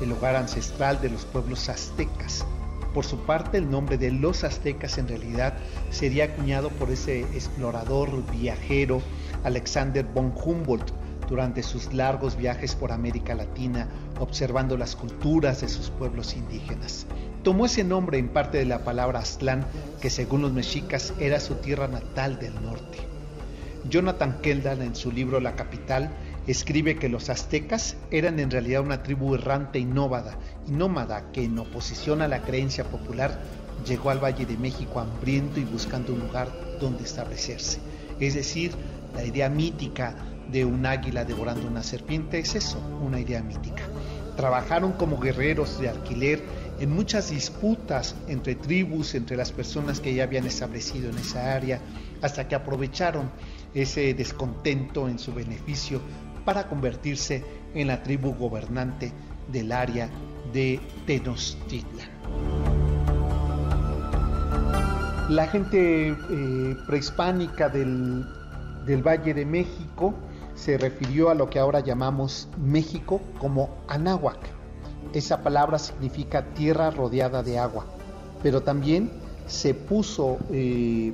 el 0.00 0.12
hogar 0.12 0.36
ancestral 0.36 1.00
de 1.00 1.10
los 1.10 1.24
pueblos 1.24 1.68
aztecas. 1.68 2.44
Por 2.92 3.04
su 3.04 3.18
parte, 3.18 3.58
el 3.58 3.70
nombre 3.70 3.98
de 3.98 4.12
los 4.12 4.44
aztecas 4.44 4.98
en 4.98 5.08
realidad 5.08 5.54
sería 5.90 6.24
acuñado 6.26 6.70
por 6.70 6.90
ese 6.90 7.20
explorador 7.20 8.24
viajero 8.30 9.02
Alexander 9.42 10.04
von 10.04 10.32
Humboldt 10.44 10.92
durante 11.28 11.62
sus 11.62 11.92
largos 11.92 12.36
viajes 12.36 12.74
por 12.74 12.92
América 12.92 13.34
Latina, 13.34 13.88
observando 14.20 14.76
las 14.76 14.94
culturas 14.94 15.60
de 15.60 15.68
sus 15.68 15.90
pueblos 15.90 16.36
indígenas 16.36 17.06
tomó 17.44 17.66
ese 17.66 17.84
nombre 17.84 18.18
en 18.18 18.30
parte 18.30 18.58
de 18.58 18.64
la 18.64 18.84
palabra 18.84 19.20
Aztlán, 19.20 19.66
que 20.00 20.10
según 20.10 20.42
los 20.42 20.52
mexicas 20.52 21.12
era 21.20 21.38
su 21.38 21.56
tierra 21.56 21.86
natal 21.86 22.38
del 22.40 22.54
norte. 22.60 22.98
Jonathan 23.88 24.38
Keldan 24.40 24.80
en 24.80 24.96
su 24.96 25.12
libro 25.12 25.40
La 25.40 25.54
capital 25.54 26.10
escribe 26.46 26.96
que 26.96 27.10
los 27.10 27.28
aztecas 27.28 27.96
eran 28.10 28.40
en 28.40 28.50
realidad 28.50 28.80
una 28.80 29.02
tribu 29.02 29.34
errante 29.34 29.78
y 29.78 29.84
nómada, 29.84 30.38
y 30.66 30.70
nómada 30.72 31.30
que 31.32 31.44
en 31.44 31.58
oposición 31.58 32.22
a 32.22 32.28
la 32.28 32.40
creencia 32.40 32.84
popular 32.84 33.38
llegó 33.86 34.08
al 34.08 34.24
Valle 34.24 34.46
de 34.46 34.56
México 34.56 35.00
hambriento 35.00 35.60
y 35.60 35.64
buscando 35.64 36.14
un 36.14 36.20
lugar 36.20 36.48
donde 36.80 37.04
establecerse. 37.04 37.78
Es 38.20 38.34
decir, 38.34 38.72
la 39.14 39.22
idea 39.22 39.50
mítica 39.50 40.16
de 40.50 40.64
un 40.64 40.86
águila 40.86 41.26
devorando 41.26 41.68
una 41.68 41.82
serpiente 41.82 42.38
es 42.38 42.54
eso, 42.54 42.78
una 43.02 43.20
idea 43.20 43.42
mítica. 43.42 43.82
Trabajaron 44.36 44.92
como 44.92 45.20
guerreros 45.20 45.78
de 45.78 45.90
alquiler 45.90 46.42
en 46.80 46.90
muchas 46.90 47.30
disputas 47.30 48.16
entre 48.28 48.54
tribus, 48.56 49.14
entre 49.14 49.36
las 49.36 49.52
personas 49.52 50.00
que 50.00 50.14
ya 50.14 50.24
habían 50.24 50.46
establecido 50.46 51.10
en 51.10 51.18
esa 51.18 51.54
área, 51.54 51.80
hasta 52.22 52.48
que 52.48 52.54
aprovecharon 52.54 53.30
ese 53.74 54.14
descontento 54.14 55.08
en 55.08 55.18
su 55.18 55.32
beneficio 55.32 56.00
para 56.44 56.68
convertirse 56.68 57.44
en 57.74 57.88
la 57.88 58.02
tribu 58.02 58.34
gobernante 58.34 59.12
del 59.50 59.72
área 59.72 60.08
de 60.52 60.80
Tenochtitlan. 61.06 62.08
La 65.28 65.46
gente 65.46 66.08
eh, 66.10 66.76
prehispánica 66.86 67.68
del, 67.68 68.24
del 68.86 69.02
Valle 69.02 69.32
de 69.32 69.46
México 69.46 70.14
se 70.54 70.76
refirió 70.78 71.30
a 71.30 71.34
lo 71.34 71.48
que 71.48 71.58
ahora 71.58 71.80
llamamos 71.80 72.48
México 72.58 73.20
como 73.38 73.84
Anáhuac. 73.88 74.63
Esa 75.12 75.42
palabra 75.42 75.78
significa 75.78 76.54
tierra 76.54 76.90
rodeada 76.90 77.42
de 77.42 77.58
agua, 77.58 77.86
pero 78.42 78.62
también 78.62 79.10
se 79.46 79.74
puso, 79.74 80.38
eh, 80.50 81.12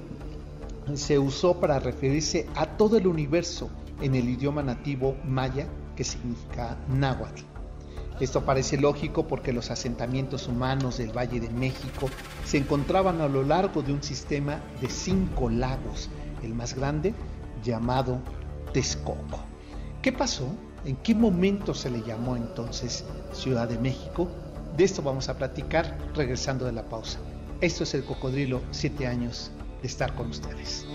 se 0.95 1.19
usó 1.19 1.61
para 1.61 1.79
referirse 1.79 2.47
a 2.55 2.67
todo 2.67 2.97
el 2.97 3.07
universo 3.07 3.71
en 4.01 4.15
el 4.15 4.29
idioma 4.29 4.63
nativo 4.63 5.17
maya 5.25 5.67
que 5.97 6.05
significa 6.05 6.79
náhuatl. 6.89 7.43
Esto 8.21 8.45
parece 8.45 8.77
lógico 8.77 9.27
porque 9.27 9.53
los 9.53 9.71
asentamientos 9.71 10.47
humanos 10.47 10.99
del 10.99 11.17
Valle 11.17 11.41
de 11.41 11.49
México 11.49 12.11
se 12.45 12.59
encontraban 12.59 13.21
a 13.23 13.29
lo 13.29 13.43
largo 13.43 13.83
de 13.83 13.95
un 13.95 14.03
sistema 14.03 14.61
de 14.81 14.91
cinco 14.91 15.49
lagos, 15.49 16.11
el 16.43 16.55
más 16.55 16.75
grande 16.75 17.15
llamado 17.65 18.19
Texcoco. 18.75 19.41
¿Qué 20.03 20.13
pasó? 20.13 20.49
¿En 20.85 20.97
qué 20.97 21.15
momento 21.15 21.75
se 21.75 21.91
le 21.91 22.03
llamó 22.03 22.37
entonces 22.37 23.05
Ciudad 23.33 23.69
de 23.69 23.79
México? 23.79 24.29
De 24.77 24.85
esto 24.85 25.03
vamos 25.03 25.29
a 25.29 25.37
platicar 25.37 25.99
regresando 26.15 26.65
de 26.65 26.73
la 26.73 26.89
pausa. 26.89 27.19
Esto 27.61 27.85
es 27.85 27.93
el 27.95 28.05
Cocodrilo, 28.05 28.63
siete 28.71 29.07
años 29.07 29.51
de 29.83 29.89
estar 29.89 30.15
con 30.15 30.31
ustedes. 30.31 30.87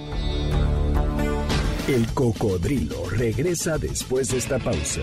El 1.87 2.07
Cocodrilo 2.13 3.09
regresa 3.11 3.77
después 3.77 4.29
de 4.29 4.37
esta 4.37 4.57
pausa. 4.57 5.01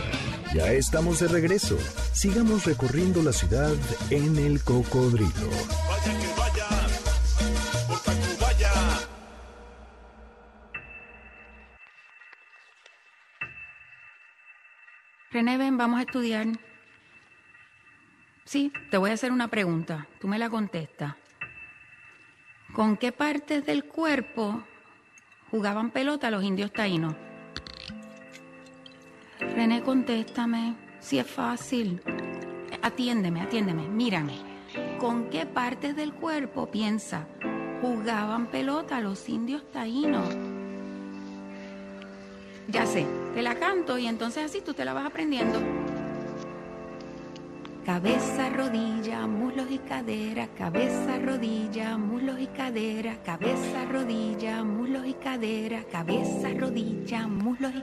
Ya 0.53 0.73
estamos 0.73 1.21
de 1.21 1.29
regreso. 1.29 1.79
Sigamos 2.13 2.65
recorriendo 2.65 3.23
la 3.23 3.33
ciudad 3.33 3.73
en 4.11 4.37
el 4.37 4.63
Cocodrilo. 4.65 5.31
Vaya 5.31 6.19
que 6.19 6.41
vaya, 6.41 6.62
René, 15.33 15.57
ven, 15.57 15.79
vamos 15.79 15.99
a 15.99 16.03
estudiar. 16.03 16.47
Sí, 18.45 18.71
te 18.91 18.99
voy 18.99 19.11
a 19.11 19.15
hacer 19.15 19.33
una 19.33 19.49
pregunta. 19.49 20.07
Tú 20.21 20.29
me 20.29 20.39
la 20.39 20.51
contestas. 20.51 21.15
¿Con 22.75 22.99
qué 22.99 23.13
partes 23.13 23.65
del 23.65 23.85
cuerpo 23.85 24.63
jugaban 25.51 25.91
pelota 25.91 26.31
los 26.31 26.45
indios 26.45 26.71
taínos? 26.71 27.15
René, 29.41 29.83
contéstame. 29.83 30.77
Si 31.01 31.19
es 31.19 31.27
fácil. 31.27 32.03
Atiéndeme, 32.83 33.41
atiéndeme, 33.41 33.89
mírame. 33.89 34.37
¿Con 34.99 35.31
qué 35.31 35.47
partes 35.47 35.97
del 35.97 36.13
cuerpo 36.13 36.71
piensa 36.71 37.27
jugaban 37.81 38.49
pelota 38.49 39.01
los 39.01 39.27
indios 39.31 39.71
taínos? 39.71 40.52
Ya 42.73 42.87
sé, 42.87 43.07
te 43.35 43.43
la 43.43 43.55
canto 43.57 43.99
y 43.99 44.07
entonces 44.07 44.47
así 44.47 44.63
tú 44.63 44.73
te 44.73 44.87
la 44.87 44.95
vas 44.95 45.05
aprendiendo. 45.05 45.61
Cabeza, 47.85 48.49
rodilla, 48.49 49.27
muslos 49.27 49.71
y 49.71 49.79
cadera, 49.79 50.49
cabeza, 50.57 51.19
rodilla, 51.19 51.99
muslos 51.99 52.41
y 52.41 52.47
cadera, 52.47 53.19
cabeza, 53.27 53.85
rodilla, 53.91 54.65
muslos 54.65 55.07
y 55.07 55.13
cadera, 55.13 55.85
cabeza, 55.85 56.49
rodilla, 56.57 57.27
muslos 57.27 57.75
y 57.75 57.83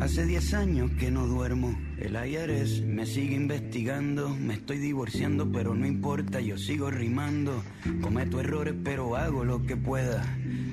Hace 0.00 0.26
10 0.26 0.54
años 0.54 0.90
que 0.98 1.12
no 1.12 1.28
duermo. 1.28 1.78
El 1.98 2.16
IRS 2.16 2.82
me 2.82 3.06
sigue 3.06 3.36
investigando. 3.36 4.28
Me 4.34 4.54
estoy 4.54 4.78
divorciando, 4.78 5.52
pero 5.52 5.74
no 5.74 5.86
importa, 5.86 6.40
yo 6.40 6.58
sigo 6.58 6.90
rimando. 6.90 7.62
Cometo 8.00 8.40
errores, 8.40 8.74
pero 8.82 9.16
hago 9.16 9.44
lo 9.44 9.62
que 9.62 9.76
pueda. 9.76 10.24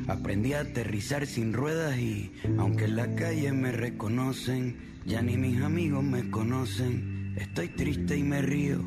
Aprendí 0.07 0.53
a 0.53 0.61
aterrizar 0.61 1.27
sin 1.27 1.53
ruedas 1.53 1.99
y, 1.99 2.31
aunque 2.57 2.85
en 2.85 2.95
la 2.95 3.13
calle 3.13 3.51
me 3.51 3.71
reconocen, 3.71 4.77
ya 5.05 5.21
ni 5.21 5.37
mis 5.37 5.61
amigos 5.61 6.03
me 6.03 6.31
conocen. 6.31 7.35
Estoy 7.37 7.69
triste 7.69 8.17
y 8.17 8.23
me 8.23 8.41
río. 8.41 8.83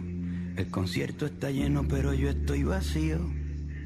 El 0.56 0.68
concierto 0.68 1.26
está 1.26 1.52
lleno, 1.52 1.86
pero 1.86 2.12
yo 2.12 2.30
estoy 2.30 2.64
vacío. 2.64 3.20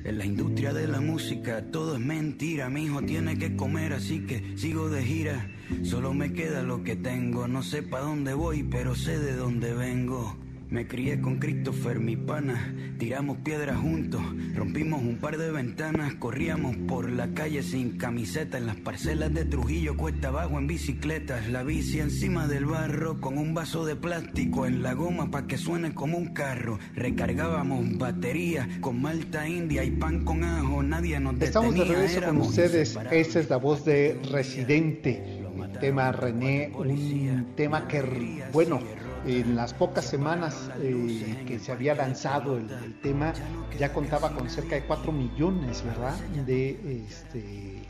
En 0.05 0.19
la 0.19 0.25
industria 0.25 0.73
de 0.73 0.89
la 0.89 1.01
música 1.01 1.71
todo 1.71 1.95
es 1.95 2.01
mentira, 2.01 2.69
mi 2.69 2.87
hijo 2.87 3.03
tiene 3.03 3.39
que 3.39 3.55
comer, 3.55 3.93
así 3.93 4.21
que 4.21 4.57
sigo 4.57 4.89
de 4.89 5.05
gira. 5.05 5.49
Solo 5.83 6.15
me 6.15 6.33
queda 6.33 6.63
lo 6.63 6.83
que 6.83 6.97
tengo, 6.97 7.49
no 7.49 7.63
sé 7.63 7.83
pa' 7.83 8.01
dónde 8.01 8.35
voy, 8.35 8.63
pero 8.63 8.95
sé 8.95 9.19
de 9.19 9.35
dónde 9.35 9.75
vengo. 9.75 10.37
Me 10.73 10.87
crié 10.87 11.21
con 11.21 11.39
Christopher, 11.39 12.01
mi 12.01 12.17
pana, 12.17 12.75
tiramos 12.99 13.37
piedras 13.45 13.79
juntos, 13.79 14.23
rompimos 14.55 15.03
un 15.03 15.19
par 15.19 15.37
de 15.37 15.51
ventanas, 15.51 16.15
corríamos 16.15 16.75
por 16.89 17.11
la 17.11 17.35
calle 17.35 17.63
sin 17.63 17.99
camiseta, 17.99 18.57
en 18.57 18.65
las 18.65 18.77
parcelas 18.77 19.35
de 19.35 19.45
Trujillo, 19.45 19.99
cuesta 19.99 20.29
abajo 20.29 20.59
en 20.59 20.67
bicicletas, 20.67 21.47
la 21.51 21.63
bici 21.63 22.01
encima 22.01 22.49
del 22.49 22.65
barro, 22.65 23.21
con 23.21 23.37
un 23.37 23.53
vaso 23.53 23.85
de 23.85 23.97
plástico 23.97 24.65
en 24.65 24.83
la 24.83 24.95
goma 24.95 25.31
pa' 25.31 25.47
que 25.47 25.59
suene 25.59 25.93
como 25.93 26.17
un 26.17 26.33
carro, 26.33 26.79
recargábamos 26.95 27.99
baterías 27.99 28.67
con 28.81 29.03
malta 29.03 29.47
india 29.47 29.85
y 29.85 29.91
pan 29.91 30.25
con 30.25 30.43
ajo, 30.43 30.83
nadie 30.83 31.21
nos 31.21 31.35
detenía, 31.35 31.49
Estamos 31.49 31.75
de 31.75 31.85
regreso 31.85 32.23
con 32.23 32.39
ustedes. 32.39 32.99
Esta 33.11 33.41
es 33.41 33.51
la 33.51 33.59
voz 33.59 33.85
de 33.85 34.19
Residente. 34.31 35.42
Tema 35.83 36.13
René, 36.13 36.71
un 36.77 37.55
tema 37.57 37.89
que, 37.89 38.45
bueno, 38.53 38.79
en 39.27 39.57
las 39.57 39.75
pocas 39.75 40.05
semanas 40.05 40.71
eh, 40.81 41.43
que 41.45 41.59
se 41.59 41.73
había 41.73 41.97
lanzado 41.97 42.57
el, 42.57 42.71
el 42.71 43.01
tema, 43.01 43.33
ya 43.81 43.93
contaba 43.93 44.31
con 44.31 44.49
cerca 44.49 44.77
de 44.77 44.85
4 44.85 45.11
millones, 45.11 45.85
¿verdad? 45.85 46.15
De 46.47 47.03
este, 47.05 47.83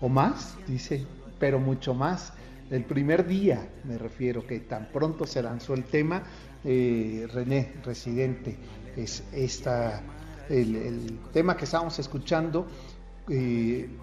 o 0.00 0.08
más, 0.08 0.54
dice, 0.68 1.04
pero 1.40 1.58
mucho 1.58 1.92
más. 1.92 2.32
El 2.70 2.84
primer 2.84 3.26
día, 3.26 3.68
me 3.82 3.98
refiero, 3.98 4.46
que 4.46 4.60
tan 4.60 4.86
pronto 4.92 5.26
se 5.26 5.42
lanzó 5.42 5.74
el 5.74 5.82
tema, 5.82 6.22
eh, 6.62 7.26
René, 7.34 7.72
Residente, 7.84 8.56
es 8.96 9.24
esta, 9.32 10.00
el, 10.48 10.76
el 10.76 11.18
tema 11.32 11.56
que 11.56 11.64
estábamos 11.64 11.98
escuchando 11.98 12.68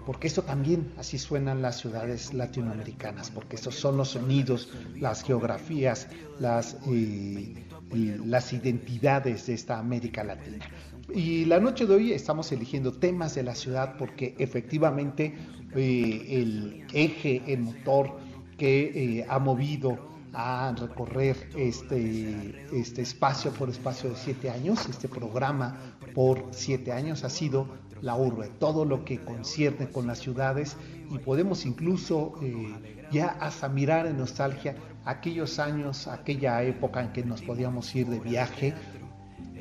porque 0.06 0.26
esto 0.26 0.42
también 0.42 0.92
así 0.96 1.18
suenan 1.18 1.60
las 1.60 1.78
ciudades 1.78 2.32
latinoamericanas, 2.32 3.30
porque 3.30 3.56
estos 3.56 3.74
son 3.74 3.98
los 3.98 4.10
sonidos, 4.10 4.70
las 4.98 5.22
geografías, 5.22 6.08
las 6.38 6.76
identidades 8.52 9.46
de 9.46 9.54
esta 9.54 9.78
América 9.78 10.24
Latina. 10.24 10.66
Y 11.14 11.46
la 11.46 11.58
noche 11.58 11.86
de 11.86 11.94
hoy 11.94 12.12
estamos 12.12 12.52
eligiendo 12.52 12.92
temas 12.92 13.34
de 13.34 13.42
la 13.42 13.54
ciudad 13.54 13.96
porque 13.98 14.34
efectivamente 14.38 15.34
eh, 15.74 16.26
el 16.28 16.84
eje, 16.92 17.42
el 17.46 17.60
motor 17.60 18.18
que 18.58 19.20
eh, 19.20 19.26
ha 19.28 19.38
movido 19.38 19.98
a 20.34 20.74
recorrer 20.78 21.48
este, 21.56 22.66
este 22.72 23.02
espacio 23.02 23.52
por 23.52 23.70
espacio 23.70 24.10
de 24.10 24.16
siete 24.16 24.50
años, 24.50 24.86
este 24.88 25.08
programa 25.08 25.78
por 26.14 26.48
siete 26.50 26.92
años 26.92 27.24
ha 27.24 27.30
sido 27.30 27.68
la 28.02 28.16
urbe, 28.16 28.48
todo 28.58 28.84
lo 28.84 29.04
que 29.04 29.22
concierne 29.24 29.88
con 29.90 30.06
las 30.06 30.18
ciudades 30.18 30.76
y 31.10 31.18
podemos 31.18 31.66
incluso 31.66 32.34
eh, 32.42 33.06
ya 33.10 33.28
hasta 33.40 33.68
mirar 33.68 34.06
en 34.06 34.18
nostalgia 34.18 34.76
aquellos 35.04 35.58
años, 35.58 36.06
aquella 36.06 36.62
época 36.62 37.00
en 37.02 37.12
que 37.12 37.24
nos 37.24 37.42
podíamos 37.42 37.94
ir 37.94 38.08
de 38.08 38.20
viaje 38.20 38.74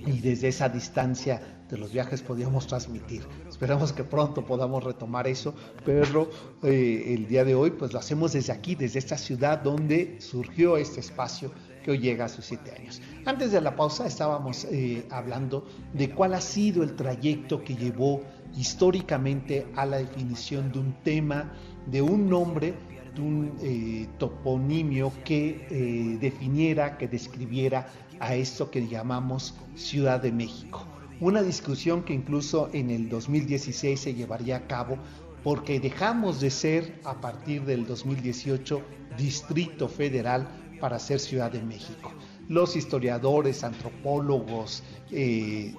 y 0.05 0.19
desde 0.19 0.49
esa 0.49 0.69
distancia 0.69 1.41
de 1.69 1.77
los 1.77 1.91
viajes 1.91 2.21
podíamos 2.21 2.67
transmitir. 2.67 3.23
Esperamos 3.47 3.91
que 3.91 4.03
pronto 4.03 4.45
podamos 4.45 4.83
retomar 4.83 5.27
eso, 5.27 5.53
pero 5.85 6.29
eh, 6.63 7.13
el 7.13 7.27
día 7.27 7.43
de 7.43 7.55
hoy 7.55 7.71
pues 7.71 7.91
lo 7.93 7.99
hacemos 7.99 8.33
desde 8.33 8.53
aquí, 8.53 8.75
desde 8.75 8.99
esta 8.99 9.17
ciudad 9.17 9.61
donde 9.61 10.21
surgió 10.21 10.77
este 10.77 11.01
espacio 11.01 11.51
que 11.87 11.91
hoy 11.91 11.99
llega 11.99 12.25
a 12.25 12.27
sus 12.27 12.43
siete 12.43 12.73
años. 12.77 13.01
Antes 13.23 13.53
de 13.53 13.61
la 13.61 13.77
pausa 13.77 14.05
estábamos 14.05 14.65
eh, 14.65 15.05
hablando 15.09 15.65
de 15.93 16.09
cuál 16.09 16.33
ha 16.33 16.41
sido 16.41 16.83
el 16.83 16.97
trayecto 16.97 17.63
que 17.63 17.77
llevó 17.77 18.23
históricamente 18.57 19.65
a 19.73 19.85
la 19.85 19.99
definición 19.99 20.69
de 20.73 20.79
un 20.79 21.01
tema, 21.01 21.53
de 21.85 22.01
un 22.01 22.29
nombre, 22.29 22.73
de 23.15 23.21
un 23.21 23.53
eh, 23.61 24.05
toponimio 24.17 25.13
que 25.23 25.65
eh, 25.69 26.17
definiera, 26.19 26.97
que 26.97 27.07
describiera 27.07 27.87
a 28.19 28.35
esto 28.35 28.69
que 28.69 28.85
llamamos 28.85 29.55
Ciudad 29.75 30.21
de 30.21 30.33
México. 30.33 30.85
Una 31.21 31.41
discusión 31.41 32.03
que 32.03 32.13
incluso 32.13 32.69
en 32.73 32.89
el 32.89 33.07
2016 33.07 33.97
se 33.97 34.13
llevaría 34.13 34.57
a 34.57 34.67
cabo 34.67 34.97
porque 35.41 35.79
dejamos 35.79 36.41
de 36.41 36.49
ser 36.49 36.99
a 37.05 37.21
partir 37.21 37.63
del 37.63 37.85
2018 37.85 38.81
Distrito 39.17 39.87
Federal 39.87 40.66
para 40.79 40.99
ser 40.99 41.19
Ciudad 41.19 41.51
de 41.51 41.61
México. 41.61 42.13
los 42.49 42.77
historiadores, 42.77 43.63
antropólogos, 43.65 44.81
eh, 45.11 45.75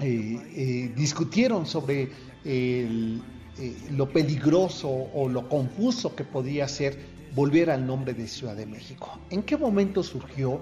eh, 0.00 0.92
discutieron 0.96 1.64
sobre 1.64 2.10
lo 3.90 4.08
peligroso 4.08 4.88
o 4.88 5.28
lo 5.28 5.48
confuso 5.48 6.14
que 6.16 6.24
podía 6.24 6.66
ser 6.66 6.98
volver 7.34 7.70
al 7.70 7.86
nombre 7.86 8.14
de 8.14 8.26
Ciudad 8.26 8.56
de 8.56 8.66
México. 8.66 9.18
¿En 9.30 9.42
qué 9.42 9.56
momento 9.56 10.02
surgió? 10.02 10.60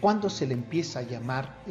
¿Cuándo 0.00 0.28
se 0.28 0.46
le 0.46 0.54
empieza 0.54 1.00
a 1.00 1.02
llamar 1.02 1.62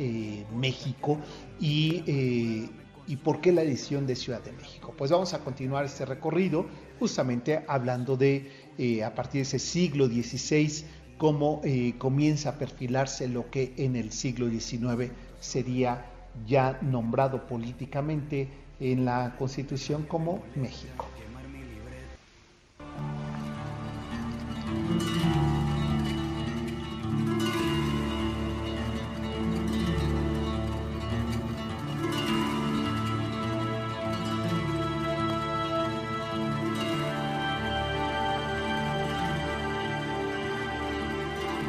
México? 0.54 1.20
Y 1.60 2.70
¿Y 3.08 3.18
por 3.18 3.40
qué 3.40 3.52
la 3.52 3.62
edición 3.62 4.08
de 4.08 4.16
Ciudad 4.16 4.42
de 4.42 4.52
México? 4.52 4.94
Pues 4.98 5.12
vamos 5.12 5.34
a 5.34 5.40
continuar 5.40 5.86
este 5.86 6.06
recorrido 6.06 6.66
justamente 7.00 7.64
hablando 7.68 8.18
de 8.18 8.50
eh, 8.78 9.04
a 9.04 9.14
partir 9.16 9.40
de 9.40 9.44
ese 9.44 9.60
siglo 9.60 10.08
XVI, 10.08 10.86
cómo 11.18 11.62
eh, 11.64 11.96
comienza 11.98 12.50
a 12.50 12.58
perfilarse 12.58 13.28
lo 13.28 13.50
que 13.50 13.74
en 13.78 13.96
el 13.96 14.12
siglo 14.12 14.50
XIX 14.50 15.12
sería 15.40 16.06
ya 16.46 16.78
nombrado 16.82 17.48
políticamente 17.48 18.50
en 18.80 19.06
la 19.06 19.36
Constitución 19.38 20.04
como 20.04 20.44
México. 20.56 21.06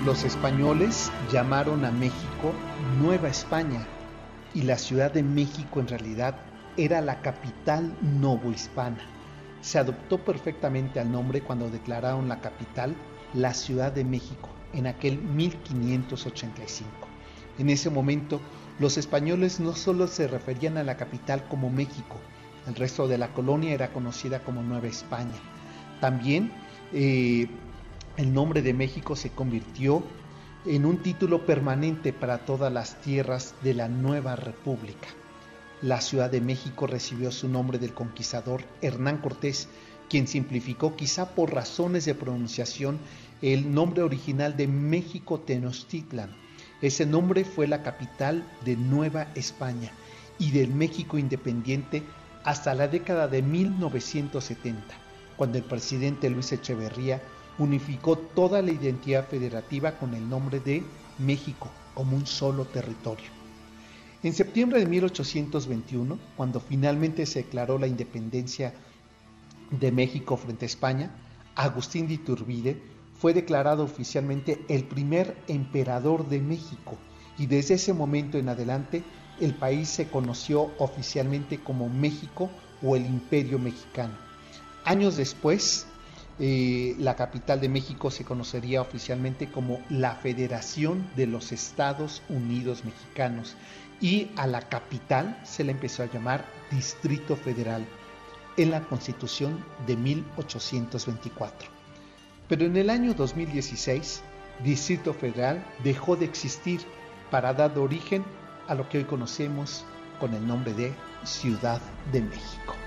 Los 0.06 0.22
españoles 0.22 1.10
llamaron 1.32 1.84
a 1.84 1.90
México 1.90 2.52
Nueva 3.00 3.26
España 3.26 3.84
y 4.54 4.62
la 4.62 4.78
Ciudad 4.78 5.10
de 5.10 5.24
México 5.24 5.80
en 5.80 5.88
realidad 5.88 6.36
era 6.76 7.00
la 7.00 7.22
capital 7.22 7.92
novohispana. 8.20 8.98
Se 9.62 9.80
adoptó 9.80 10.24
perfectamente 10.24 11.00
al 11.00 11.10
nombre 11.10 11.40
cuando 11.40 11.70
declararon 11.70 12.28
la 12.28 12.40
capital 12.40 12.94
la 13.34 13.52
Ciudad 13.52 13.90
de 13.90 14.04
México 14.04 14.48
en 14.72 14.86
aquel 14.86 15.18
1585. 15.18 16.88
En 17.58 17.68
ese 17.68 17.90
momento, 17.90 18.40
los 18.78 18.98
españoles 18.98 19.58
no 19.58 19.74
solo 19.74 20.06
se 20.06 20.28
referían 20.28 20.76
a 20.76 20.84
la 20.84 20.96
capital 20.96 21.48
como 21.48 21.68
México, 21.68 22.20
el 22.68 22.76
resto 22.76 23.08
de 23.08 23.18
la 23.18 23.34
colonia 23.34 23.74
era 23.74 23.92
conocida 23.92 24.38
como 24.38 24.62
Nueva 24.62 24.86
España. 24.86 25.34
También 26.00 26.52
eh, 26.92 27.48
el 28.16 28.32
nombre 28.32 28.62
de 28.62 28.72
México 28.72 29.14
se 29.14 29.30
convirtió 29.30 30.02
en 30.64 30.86
un 30.86 30.98
título 30.98 31.44
permanente 31.44 32.12
para 32.12 32.38
todas 32.38 32.72
las 32.72 33.00
tierras 33.02 33.54
de 33.62 33.74
la 33.74 33.88
nueva 33.88 34.36
república. 34.36 35.08
La 35.82 36.00
Ciudad 36.00 36.30
de 36.30 36.40
México 36.40 36.86
recibió 36.86 37.30
su 37.30 37.48
nombre 37.48 37.78
del 37.78 37.92
conquistador 37.92 38.62
Hernán 38.80 39.18
Cortés, 39.18 39.68
quien 40.08 40.26
simplificó 40.26 40.96
quizá 40.96 41.34
por 41.34 41.52
razones 41.52 42.06
de 42.06 42.14
pronunciación 42.14 42.98
el 43.42 43.74
nombre 43.74 44.02
original 44.02 44.56
de 44.56 44.66
México 44.66 45.40
Tenochtitlan. 45.40 46.34
Ese 46.80 47.04
nombre 47.04 47.44
fue 47.44 47.66
la 47.66 47.82
capital 47.82 48.44
de 48.64 48.76
Nueva 48.76 49.28
España 49.34 49.92
y 50.38 50.52
del 50.52 50.68
México 50.68 51.18
independiente 51.18 52.02
hasta 52.44 52.74
la 52.74 52.88
década 52.88 53.28
de 53.28 53.42
1970, 53.42 54.82
cuando 55.36 55.58
el 55.58 55.64
presidente 55.64 56.30
Luis 56.30 56.52
Echeverría 56.52 57.20
unificó 57.58 58.16
toda 58.16 58.62
la 58.62 58.72
identidad 58.72 59.26
federativa 59.26 59.98
con 59.98 60.14
el 60.14 60.28
nombre 60.28 60.60
de 60.60 60.82
México 61.18 61.70
como 61.94 62.16
un 62.16 62.26
solo 62.26 62.64
territorio. 62.66 63.30
En 64.22 64.32
septiembre 64.32 64.80
de 64.80 64.86
1821, 64.86 66.18
cuando 66.36 66.60
finalmente 66.60 67.26
se 67.26 67.44
declaró 67.44 67.78
la 67.78 67.86
independencia 67.86 68.74
de 69.70 69.92
México 69.92 70.36
frente 70.36 70.64
a 70.64 70.66
España, 70.66 71.10
Agustín 71.54 72.06
de 72.06 72.14
Iturbide 72.14 72.82
fue 73.18 73.32
declarado 73.32 73.84
oficialmente 73.84 74.64
el 74.68 74.84
primer 74.84 75.36
emperador 75.48 76.28
de 76.28 76.40
México 76.40 76.98
y 77.38 77.46
desde 77.46 77.74
ese 77.74 77.92
momento 77.92 78.38
en 78.38 78.48
adelante 78.48 79.02
el 79.40 79.54
país 79.54 79.88
se 79.88 80.08
conoció 80.08 80.70
oficialmente 80.78 81.58
como 81.58 81.88
México 81.88 82.50
o 82.82 82.96
el 82.96 83.06
Imperio 83.06 83.58
Mexicano. 83.58 84.14
Años 84.84 85.16
después, 85.16 85.86
eh, 86.38 86.94
la 86.98 87.16
capital 87.16 87.60
de 87.60 87.68
México 87.68 88.10
se 88.10 88.24
conocería 88.24 88.82
oficialmente 88.82 89.50
como 89.50 89.80
la 89.88 90.16
Federación 90.16 91.08
de 91.16 91.26
los 91.26 91.50
Estados 91.50 92.22
Unidos 92.28 92.84
Mexicanos 92.84 93.56
y 94.00 94.30
a 94.36 94.46
la 94.46 94.60
capital 94.60 95.40
se 95.44 95.64
le 95.64 95.72
empezó 95.72 96.02
a 96.02 96.12
llamar 96.12 96.44
Distrito 96.70 97.36
Federal 97.36 97.86
en 98.58 98.70
la 98.70 98.82
Constitución 98.82 99.64
de 99.86 99.96
1824. 99.96 101.70
Pero 102.48 102.66
en 102.66 102.76
el 102.76 102.90
año 102.90 103.14
2016, 103.14 104.22
Distrito 104.62 105.14
Federal 105.14 105.64
dejó 105.84 106.16
de 106.16 106.26
existir 106.26 106.80
para 107.30 107.54
dar 107.54 107.78
origen 107.78 108.24
a 108.68 108.74
lo 108.74 108.88
que 108.88 108.98
hoy 108.98 109.04
conocemos 109.04 109.84
con 110.20 110.34
el 110.34 110.46
nombre 110.46 110.72
de 110.74 110.92
Ciudad 111.24 111.80
de 112.12 112.20
México. 112.20 112.85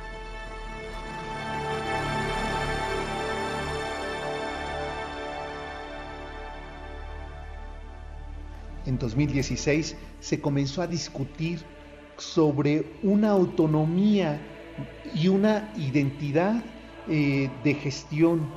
En 8.90 8.98
2016 8.98 9.96
se 10.20 10.42
comenzó 10.42 10.82
a 10.82 10.88
discutir 10.88 11.60
sobre 12.18 12.86
una 13.04 13.30
autonomía 13.30 14.42
y 15.14 15.28
una 15.28 15.72
identidad 15.78 16.62
eh, 17.08 17.50
de 17.64 17.74
gestión 17.76 18.50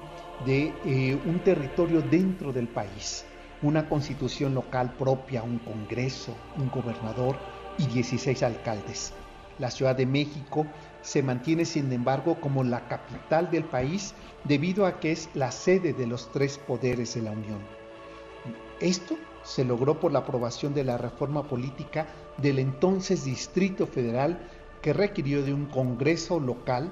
de 0.47 0.73
eh, 0.85 1.19
un 1.27 1.39
territorio 1.41 2.03
dentro 2.03 2.53
del 2.53 2.67
país, 2.67 3.25
una 3.61 3.89
constitución 3.89 4.55
local 4.55 4.95
propia, 4.99 5.43
un 5.43 5.59
congreso, 5.59 6.35
un 6.57 6.71
gobernador 6.71 7.37
y 7.79 7.87
16 7.87 8.43
alcaldes. 8.43 9.13
La 9.59 9.71
Ciudad 9.71 9.95
de 9.95 10.07
México 10.07 10.67
se 11.03 11.23
mantiene 11.23 11.65
sin 11.65 11.93
embargo 11.93 12.41
como 12.41 12.65
la 12.65 12.89
capital 12.89 13.51
del 13.51 13.65
país 13.65 14.15
debido 14.45 14.87
a 14.87 14.99
que 14.99 15.13
es 15.13 15.29
la 15.35 15.53
sede 15.53 15.93
de 15.93 16.07
los 16.07 16.33
tres 16.33 16.59
poderes 16.59 17.15
de 17.15 17.23
la 17.23 17.33
Unión. 17.33 17.61
Esto 18.81 19.17
se 19.45 19.65
logró 19.65 20.01
por 20.01 20.13
la 20.13 20.21
aprobación 20.21 20.75
de 20.75 20.85
la 20.85 20.99
reforma 20.99 21.43
política 21.45 22.07
del 22.39 22.59
entonces 22.59 23.25
Distrito 23.25 23.87
Federal 23.87 24.49
que 24.81 24.93
requirió 24.93 25.43
de 25.43 25.55
un 25.55 25.67
Congreso 25.67 26.41
local 26.41 26.91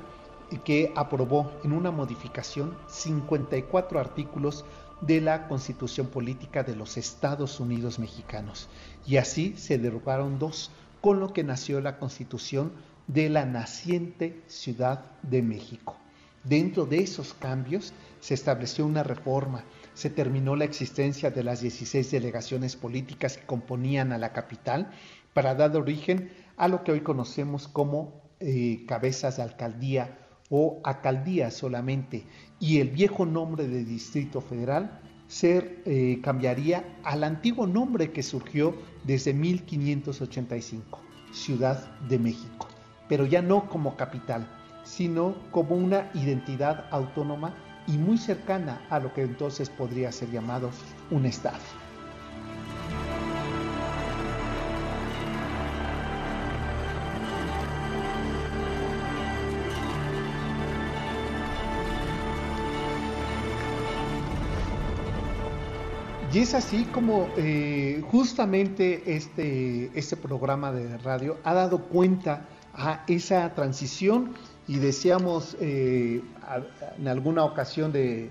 que 0.59 0.93
aprobó 0.97 1.53
en 1.63 1.73
una 1.73 1.91
modificación 1.91 2.77
54 2.89 4.01
artículos 4.01 4.65
de 5.01 5.21
la 5.21 5.49
Constitución 5.49 6.09
Política 6.09 6.63
de 6.63 6.77
los 6.77 6.97
Estados 6.97 7.61
Unidos 7.61 7.99
Mexicanos. 7.99 8.69
Y 9.07 9.17
así 9.17 9.55
se 9.57 9.79
derogaron 9.79 10.39
dos, 10.39 10.71
con 11.01 11.21
lo 11.21 11.33
que 11.33 11.45
nació 11.45 11.81
la 11.81 11.99
Constitución 11.99 12.73
de 13.07 13.29
la 13.29 13.45
naciente 13.47 14.43
Ciudad 14.47 15.05
de 15.23 15.43
México. 15.43 15.97
Dentro 16.45 16.87
de 16.87 16.99
esos 16.99 17.35
cambios 17.35 17.93
se 18.21 18.35
estableció 18.35 18.87
una 18.87 19.03
reforma 19.03 19.65
se 20.01 20.09
terminó 20.09 20.57
la 20.57 20.65
existencia 20.65 21.31
de 21.31 21.45
las 21.45 21.61
16 21.61 22.11
delegaciones 22.11 22.75
políticas 22.75 23.37
que 23.37 23.45
componían 23.45 24.13
a 24.13 24.19
la 24.19 24.33
capital 24.33 24.91
para 25.35 25.55
dar 25.55 25.77
origen 25.77 26.31
a 26.57 26.69
lo 26.69 26.83
que 26.85 26.93
hoy 26.93 27.03
conocemos 27.03 27.69
como 27.69 28.23
eh, 28.41 28.87
cabezas 28.89 29.37
de 29.37 29.43
alcaldía 29.43 30.17
o 30.49 30.81
alcaldía 30.85 31.51
solamente, 31.51 32.25
y 32.59 32.81
el 32.81 32.89
viejo 32.89 33.27
nombre 33.27 33.69
de 33.69 33.85
Distrito 33.85 34.41
Federal 34.41 35.03
se 35.29 35.83
eh, 35.85 36.19
cambiaría 36.23 36.97
al 37.05 37.23
antiguo 37.23 37.67
nombre 37.67 38.11
que 38.11 38.23
surgió 38.23 38.75
desde 39.05 39.35
1585, 39.35 40.99
Ciudad 41.31 41.95
de 42.09 42.19
México, 42.19 42.69
pero 43.07 43.27
ya 43.27 43.43
no 43.43 43.69
como 43.69 43.99
capital, 43.99 44.49
sino 44.83 45.37
como 45.51 45.77
una 45.77 46.11
identidad 46.15 46.87
autónoma 46.91 47.55
y 47.93 47.99
muy 47.99 48.19
cercana 48.19 48.81
a 48.89 49.01
lo 49.01 49.13
que 49.13 49.23
entonces 49.23 49.69
podría 49.69 50.13
ser 50.13 50.31
llamado 50.31 50.71
un 51.11 51.27
Estado. 51.27 51.59
Y 66.33 66.39
es 66.39 66.55
así 66.55 66.85
como 66.85 67.29
eh, 67.37 68.05
justamente 68.09 69.17
este, 69.17 69.91
este 69.99 70.17
programa 70.17 70.71
de 70.71 70.97
radio 70.99 71.39
ha 71.43 71.55
dado 71.55 71.89
cuenta 71.89 72.47
a 72.73 73.03
esa 73.09 73.53
transición 73.55 74.35
y 74.71 74.79
decíamos 74.79 75.57
eh, 75.61 76.23
en 76.97 77.09
alguna 77.09 77.43
ocasión 77.45 77.91
de, 77.91 78.31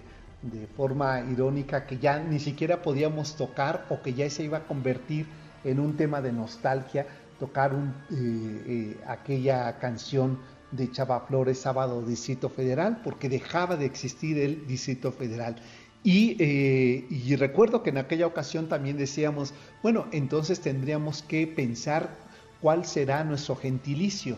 forma 0.77 1.19
irónica 1.19 1.85
que 1.85 1.97
ya 1.97 2.17
ni 2.17 2.39
siquiera 2.39 2.81
podíamos 2.81 3.35
tocar 3.35 3.85
o 3.89 4.01
que 4.01 4.13
ya 4.13 4.29
se 4.29 4.45
iba 4.45 4.59
a 4.59 4.63
convertir 4.63 5.25
en 5.65 5.81
un 5.81 5.97
tema 5.97 6.21
de 6.21 6.31
nostalgia 6.31 7.05
tocar 7.41 7.73
eh, 7.73 8.15
eh, 8.15 8.97
aquella 9.05 9.77
canción 9.79 10.39
de 10.71 10.89
Chava 10.89 11.19
Flores, 11.27 11.59
Sábado 11.59 12.01
Distrito 12.05 12.47
Federal, 12.47 13.01
porque 13.03 13.27
dejaba 13.27 13.75
de 13.75 13.85
existir 13.85 14.37
el 14.37 14.65
Distrito 14.65 15.11
Federal. 15.11 15.57
Y, 16.05 17.35
recuerdo 17.35 17.83
que 17.83 17.89
en 17.89 17.97
aquella 17.97 18.27
ocasión 18.27 18.69
también 18.69 18.95
decíamos, 18.95 19.53
bueno, 19.83 20.07
entonces 20.13 20.61
tendríamos 20.61 21.21
que 21.21 21.47
pensar 21.47 22.15
cuál 22.61 22.85
será 22.85 23.25
nuestro 23.25 23.57
gentilicio. 23.57 24.37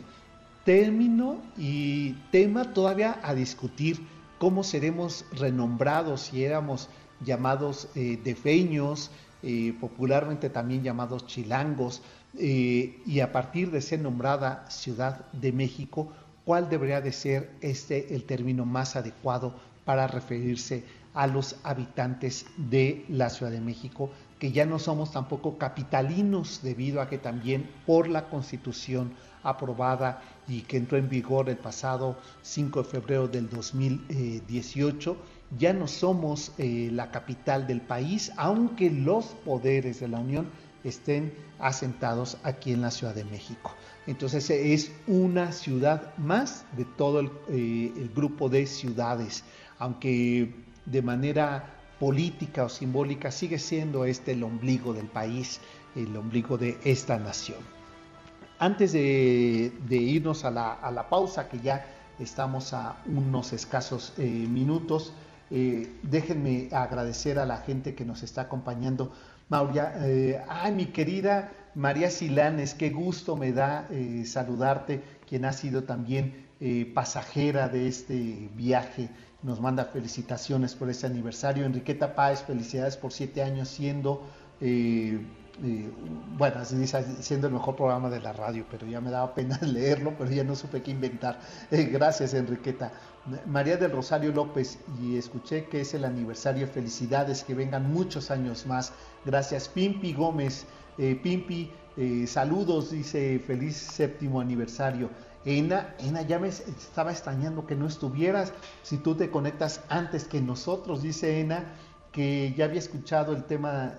Término 0.66 1.42
y 1.58 2.14
tema 2.32 2.74
todavía 2.74 3.20
a 3.24 3.34
discutir, 3.34 4.00
cómo 4.38 4.64
seremos 4.64 5.26
renombrados 5.32 6.22
si 6.22 6.44
éramos 6.44 6.88
llamados 7.26 7.90
eh, 7.96 8.20
defeños, 8.24 9.10
eh, 9.42 9.74
popularmente 9.80 10.52
también 10.52 10.84
llamados 10.84 11.26
chilangos, 11.26 12.04
eh, 12.38 13.02
y 13.08 13.22
a 13.22 13.32
partir 13.32 13.72
de 13.72 13.82
ser 13.82 14.02
nombrada 14.02 14.70
Ciudad 14.70 15.26
de 15.32 15.52
México, 15.52 16.12
cuál 16.46 16.70
debería 16.70 17.02
de 17.02 17.12
ser 17.12 17.52
este 17.62 18.14
el 18.14 18.24
término 18.26 18.64
más 18.64 18.96
adecuado 18.96 19.56
para 19.84 20.06
referirse 20.08 20.84
a 21.14 21.26
los 21.26 21.56
habitantes 21.64 22.46
de 22.58 23.04
la 23.10 23.32
Ciudad 23.32 23.52
de 23.52 23.62
México, 23.62 24.12
que 24.38 24.52
ya 24.52 24.66
no 24.66 24.78
somos 24.80 25.12
tampoco 25.12 25.58
capitalinos 25.58 26.62
debido 26.62 27.02
a 27.02 27.10
que 27.10 27.18
también 27.18 27.70
por 27.86 28.08
la 28.08 28.30
Constitución 28.30 29.14
aprobada 29.44 30.22
y 30.48 30.62
que 30.62 30.78
entró 30.78 30.98
en 30.98 31.10
vigor 31.10 31.50
el 31.50 31.58
pasado 31.58 32.18
5 32.42 32.84
de 32.84 32.90
febrero 32.90 33.28
del 33.28 33.50
2018, 33.50 35.18
ya 35.58 35.74
no 35.74 35.88
somos 35.88 36.54
eh, 36.58 36.90
la 36.92 37.12
capital 37.12 37.68
del 37.68 37.82
país, 37.82 38.32
aunque 38.38 38.90
los 38.90 39.26
poderes 39.46 40.00
de 40.00 40.08
la 40.08 40.20
Unión 40.20 40.48
estén 40.84 41.34
asentados 41.60 42.38
aquí 42.44 42.74
en 42.74 42.82
la 42.82 42.92
Ciudad 42.92 43.14
de 43.14 43.26
México. 43.26 43.76
Entonces 44.08 44.50
es 44.50 44.92
una 45.08 45.52
ciudad 45.52 46.16
más 46.18 46.66
de 46.76 46.86
todo 46.86 47.20
el, 47.20 47.32
eh, 47.50 47.94
el 47.96 48.10
grupo 48.10 48.50
de 48.50 48.66
ciudades, 48.66 49.44
aunque 49.78 50.54
de 50.86 51.02
manera 51.02 51.78
política 52.00 52.64
o 52.64 52.70
simbólica 52.70 53.30
sigue 53.30 53.60
siendo 53.60 54.06
este 54.06 54.32
el 54.32 54.44
ombligo 54.44 54.92
del 54.94 55.06
país, 55.06 55.62
el 55.96 56.16
ombligo 56.18 56.58
de 56.58 56.80
esta 56.84 57.20
nación. 57.20 57.60
Antes 58.62 58.92
de, 58.92 59.72
irnos 59.90 60.46
a 60.46 60.52
la, 60.52 61.08
pausa, 61.10 61.50
que 61.50 61.58
ya 61.58 61.84
estamos 62.20 62.74
a 62.74 62.98
unos 63.08 63.54
escasos 63.54 64.14
eh, 64.20 64.24
minutos, 64.24 65.14
eh, 65.50 65.92
déjenme 66.04 66.70
agradecer 66.72 67.40
a 67.40 67.48
la 67.48 67.58
gente 67.58 67.96
que 67.96 68.06
nos 68.06 68.22
está 68.22 68.42
acompañando. 68.42 69.12
Mauria, 69.50 69.94
eh, 70.06 70.40
ay, 70.48 70.74
mi 70.74 70.86
querida 70.86 71.52
María 71.74 72.12
Silanes, 72.12 72.76
qué 72.76 72.92
gusto 72.92 73.36
me 73.36 73.52
da 73.52 73.88
saludarte, 74.26 75.02
quien 75.28 75.46
ha 75.46 75.54
sido 75.54 75.86
también 75.86 76.46
pasajera 76.94 77.68
de 77.68 77.88
este 77.88 78.52
viaje. 78.56 79.10
Nos 79.42 79.60
manda 79.60 79.86
felicitaciones 79.86 80.76
por 80.76 80.88
este 80.92 81.08
aniversario. 81.08 81.66
Enriqueta 81.66 82.14
Páez, 82.14 82.44
felicidades 82.44 82.96
por 82.96 83.12
siete 83.12 83.42
años 83.42 83.70
siendo 83.70 84.22
bueno, 86.38 86.60
así 86.60 86.76
dice, 86.76 87.04
siendo 87.22 87.48
el 87.48 87.54
mejor 87.54 87.76
programa 87.76 88.10
de 88.10 88.20
la 88.20 88.34
radio, 88.34 88.66
pero 88.70 88.88
ya 88.88 89.02
me 89.02 89.12
daba 89.12 89.34
pena 89.34 89.60
leerlo, 89.62 90.14
pero 90.18 90.30
ya 90.32 90.44
no 90.44 90.56
supe 90.56 90.82
qué 90.82 90.92
inventar. 90.92 91.40
Eh, 91.70 91.84
gracias, 91.84 92.34
Enriqueta. 92.34 92.92
María 93.46 93.78
del 93.78 93.92
Rosario 93.92 94.32
López, 94.32 94.80
y 95.00 95.18
escuché 95.18 95.66
que 95.66 95.82
es 95.82 95.94
el 95.94 96.06
aniversario, 96.06 96.68
felicidades, 96.68 97.44
que 97.44 97.54
vengan 97.54 97.92
muchos 97.92 98.32
años 98.32 98.66
más. 98.66 98.94
Gracias, 99.26 99.70
Pimpi 99.70 100.14
Gómez. 100.14 100.66
Eh, 100.98 101.20
Pimpi, 101.22 101.72
eh, 101.98 102.26
saludos, 102.26 102.92
dice, 102.92 103.40
feliz 103.40 103.78
séptimo 103.78 104.42
aniversario. 104.42 105.10
Ena, 105.46 105.96
Ena, 106.00 106.22
ya 106.22 106.40
me 106.40 106.48
estaba 106.48 107.12
extrañando 107.12 107.66
que 107.66 107.76
no 107.76 107.88
estuvieras. 107.88 108.54
Si 108.84 108.98
tú 108.98 109.16
te 109.16 109.30
conectas 109.30 109.82
antes 109.90 110.26
que 110.26 110.42
nosotros, 110.42 111.02
dice 111.02 111.40
Ena, 111.40 111.66
que 112.12 112.54
ya 112.56 112.66
había 112.66 112.80
escuchado 112.80 113.34
el 113.34 113.44
tema 113.44 113.94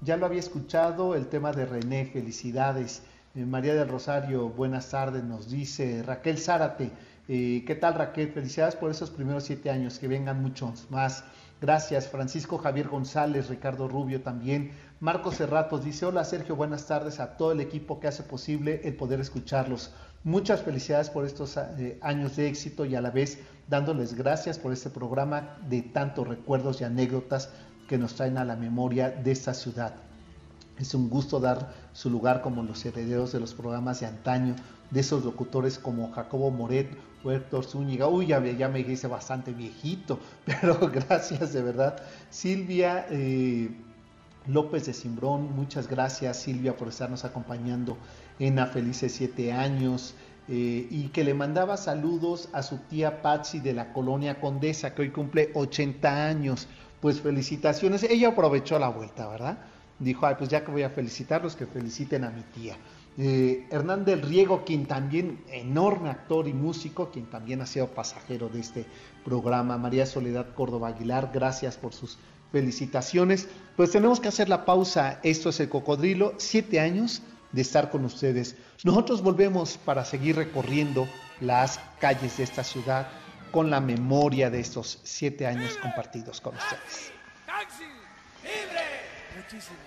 ya 0.00 0.16
lo 0.16 0.26
había 0.26 0.40
escuchado, 0.40 1.14
el 1.14 1.26
tema 1.26 1.52
de 1.52 1.66
René, 1.66 2.06
felicidades. 2.06 3.02
Eh, 3.34 3.44
María 3.44 3.74
del 3.74 3.88
Rosario, 3.88 4.48
buenas 4.48 4.90
tardes, 4.90 5.24
nos 5.24 5.50
dice 5.50 6.02
Raquel 6.02 6.38
Zárate. 6.38 6.90
Eh, 7.28 7.64
¿Qué 7.66 7.74
tal 7.74 7.94
Raquel? 7.94 8.32
Felicidades 8.32 8.76
por 8.76 8.90
esos 8.90 9.10
primeros 9.10 9.44
siete 9.44 9.70
años, 9.70 9.98
que 9.98 10.08
vengan 10.08 10.42
muchos 10.42 10.90
más. 10.90 11.24
Gracias, 11.60 12.08
Francisco 12.08 12.58
Javier 12.58 12.88
González, 12.88 13.48
Ricardo 13.48 13.88
Rubio 13.88 14.20
también. 14.20 14.72
Marcos 15.00 15.36
Cerratos 15.36 15.84
dice, 15.84 16.04
hola 16.04 16.24
Sergio, 16.24 16.54
buenas 16.54 16.86
tardes 16.86 17.18
a 17.18 17.36
todo 17.36 17.52
el 17.52 17.60
equipo 17.60 17.98
que 17.98 18.08
hace 18.08 18.22
posible 18.22 18.82
el 18.84 18.94
poder 18.94 19.20
escucharlos. 19.20 19.92
Muchas 20.22 20.62
felicidades 20.62 21.08
por 21.08 21.24
estos 21.24 21.56
eh, 21.56 21.98
años 22.02 22.36
de 22.36 22.48
éxito 22.48 22.84
y 22.84 22.94
a 22.94 23.00
la 23.00 23.10
vez 23.10 23.38
dándoles 23.68 24.14
gracias 24.14 24.58
por 24.58 24.72
este 24.72 24.90
programa 24.90 25.56
de 25.68 25.82
tantos 25.82 26.28
recuerdos 26.28 26.80
y 26.80 26.84
anécdotas 26.84 27.50
que 27.88 27.98
nos 27.98 28.14
traen 28.14 28.38
a 28.38 28.44
la 28.44 28.56
memoria 28.56 29.10
de 29.10 29.32
esta 29.32 29.54
ciudad. 29.54 29.94
Es 30.78 30.94
un 30.94 31.08
gusto 31.08 31.40
dar 31.40 31.72
su 31.92 32.10
lugar 32.10 32.42
como 32.42 32.62
los 32.62 32.84
herederos 32.84 33.32
de 33.32 33.40
los 33.40 33.54
programas 33.54 34.00
de 34.00 34.06
antaño, 34.06 34.54
de 34.90 35.00
esos 35.00 35.24
locutores 35.24 35.78
como 35.78 36.12
Jacobo 36.12 36.50
Moret 36.50 36.88
o 37.24 37.32
Héctor 37.32 37.64
Zúñiga. 37.64 38.08
Uy, 38.08 38.26
ya, 38.26 38.40
me 38.40 38.84
dice 38.84 39.06
bastante 39.08 39.52
viejito, 39.52 40.18
pero 40.44 40.78
gracias 40.90 41.52
de 41.52 41.62
verdad. 41.62 42.02
Silvia 42.30 43.06
eh, 43.10 43.70
López 44.46 44.86
de 44.86 44.92
Simbrón, 44.92 45.56
muchas 45.56 45.88
gracias 45.88 46.36
Silvia 46.36 46.76
por 46.76 46.88
estarnos 46.88 47.24
acompañando 47.24 47.96
en 48.38 48.58
A 48.58 48.66
Felices 48.66 49.12
Siete 49.12 49.52
Años. 49.52 50.14
Eh, 50.48 50.86
y 50.92 51.08
que 51.08 51.24
le 51.24 51.34
mandaba 51.34 51.76
saludos 51.76 52.48
a 52.52 52.62
su 52.62 52.78
tía 52.78 53.20
Patsy 53.20 53.58
de 53.58 53.72
la 53.72 53.92
colonia 53.92 54.38
Condesa, 54.40 54.94
que 54.94 55.02
hoy 55.02 55.10
cumple 55.10 55.50
80 55.54 56.28
años 56.28 56.68
pues 57.00 57.20
felicitaciones. 57.20 58.02
Ella 58.04 58.28
aprovechó 58.28 58.78
la 58.78 58.88
vuelta, 58.88 59.28
¿verdad? 59.28 59.58
Dijo, 59.98 60.26
ay, 60.26 60.34
pues 60.38 60.50
ya 60.50 60.64
que 60.64 60.72
voy 60.72 60.82
a 60.82 60.90
felicitarlos, 60.90 61.56
que 61.56 61.66
feliciten 61.66 62.24
a 62.24 62.30
mi 62.30 62.42
tía. 62.42 62.76
Eh, 63.18 63.66
Hernán 63.70 64.04
del 64.04 64.20
Riego, 64.20 64.64
quien 64.64 64.84
también, 64.86 65.42
enorme 65.50 66.10
actor 66.10 66.46
y 66.48 66.52
músico, 66.52 67.10
quien 67.10 67.26
también 67.26 67.62
ha 67.62 67.66
sido 67.66 67.88
pasajero 67.88 68.48
de 68.48 68.60
este 68.60 68.86
programa. 69.24 69.78
María 69.78 70.04
Soledad 70.04 70.54
Córdoba 70.54 70.88
Aguilar, 70.88 71.30
gracias 71.32 71.76
por 71.78 71.94
sus 71.94 72.18
felicitaciones. 72.52 73.48
Pues 73.74 73.90
tenemos 73.90 74.20
que 74.20 74.28
hacer 74.28 74.50
la 74.50 74.66
pausa. 74.66 75.18
Esto 75.22 75.48
es 75.48 75.60
el 75.60 75.70
cocodrilo, 75.70 76.34
siete 76.36 76.78
años 76.78 77.22
de 77.52 77.62
estar 77.62 77.90
con 77.90 78.04
ustedes. 78.04 78.56
Nosotros 78.84 79.22
volvemos 79.22 79.78
para 79.78 80.04
seguir 80.04 80.36
recorriendo 80.36 81.08
las 81.40 81.80
calles 82.00 82.36
de 82.36 82.44
esta 82.44 82.64
ciudad 82.64 83.08
con 83.56 83.70
la 83.70 83.80
memoria 83.80 84.50
de 84.50 84.60
estos 84.60 85.00
siete 85.02 85.46
años 85.46 85.78
compartidos 85.78 86.42
con 86.42 86.54
ustedes. 86.54 87.10
¡Taxi! 87.46 87.84
¡Libre! 88.42 88.84
Muchísimas 89.34 89.78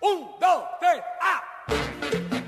¡Un, 0.00 0.30
dos, 0.40 0.64
tres, 0.80 1.00
¡ah! 1.22 2.43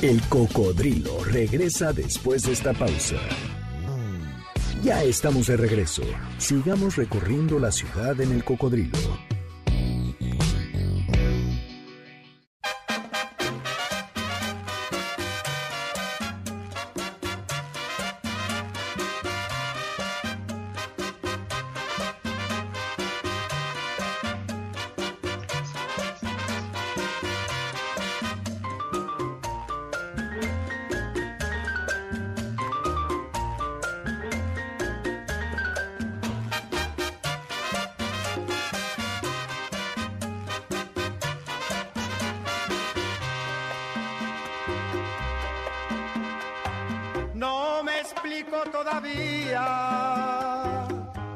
El 0.00 0.22
cocodrilo 0.28 1.24
regresa 1.24 1.92
después 1.92 2.44
de 2.44 2.52
esta 2.52 2.72
pausa. 2.72 3.16
Ya 4.80 5.02
estamos 5.02 5.48
de 5.48 5.56
regreso. 5.56 6.04
Sigamos 6.38 6.94
recorriendo 6.94 7.58
la 7.58 7.72
ciudad 7.72 8.20
en 8.20 8.30
el 8.30 8.44
cocodrilo. 8.44 8.96
Todavía 48.70 49.64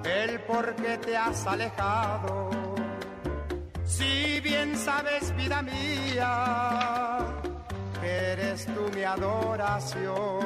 el 0.04 0.40
por 0.40 0.74
qué 0.76 0.98
te 0.98 1.16
has 1.16 1.46
alejado. 1.46 2.50
Si 3.84 4.40
bien 4.40 4.76
sabes, 4.76 5.34
vida 5.36 5.62
mía, 5.62 7.18
que 8.00 8.32
eres 8.32 8.66
tú 8.66 8.90
mi 8.94 9.04
adoración. 9.04 10.42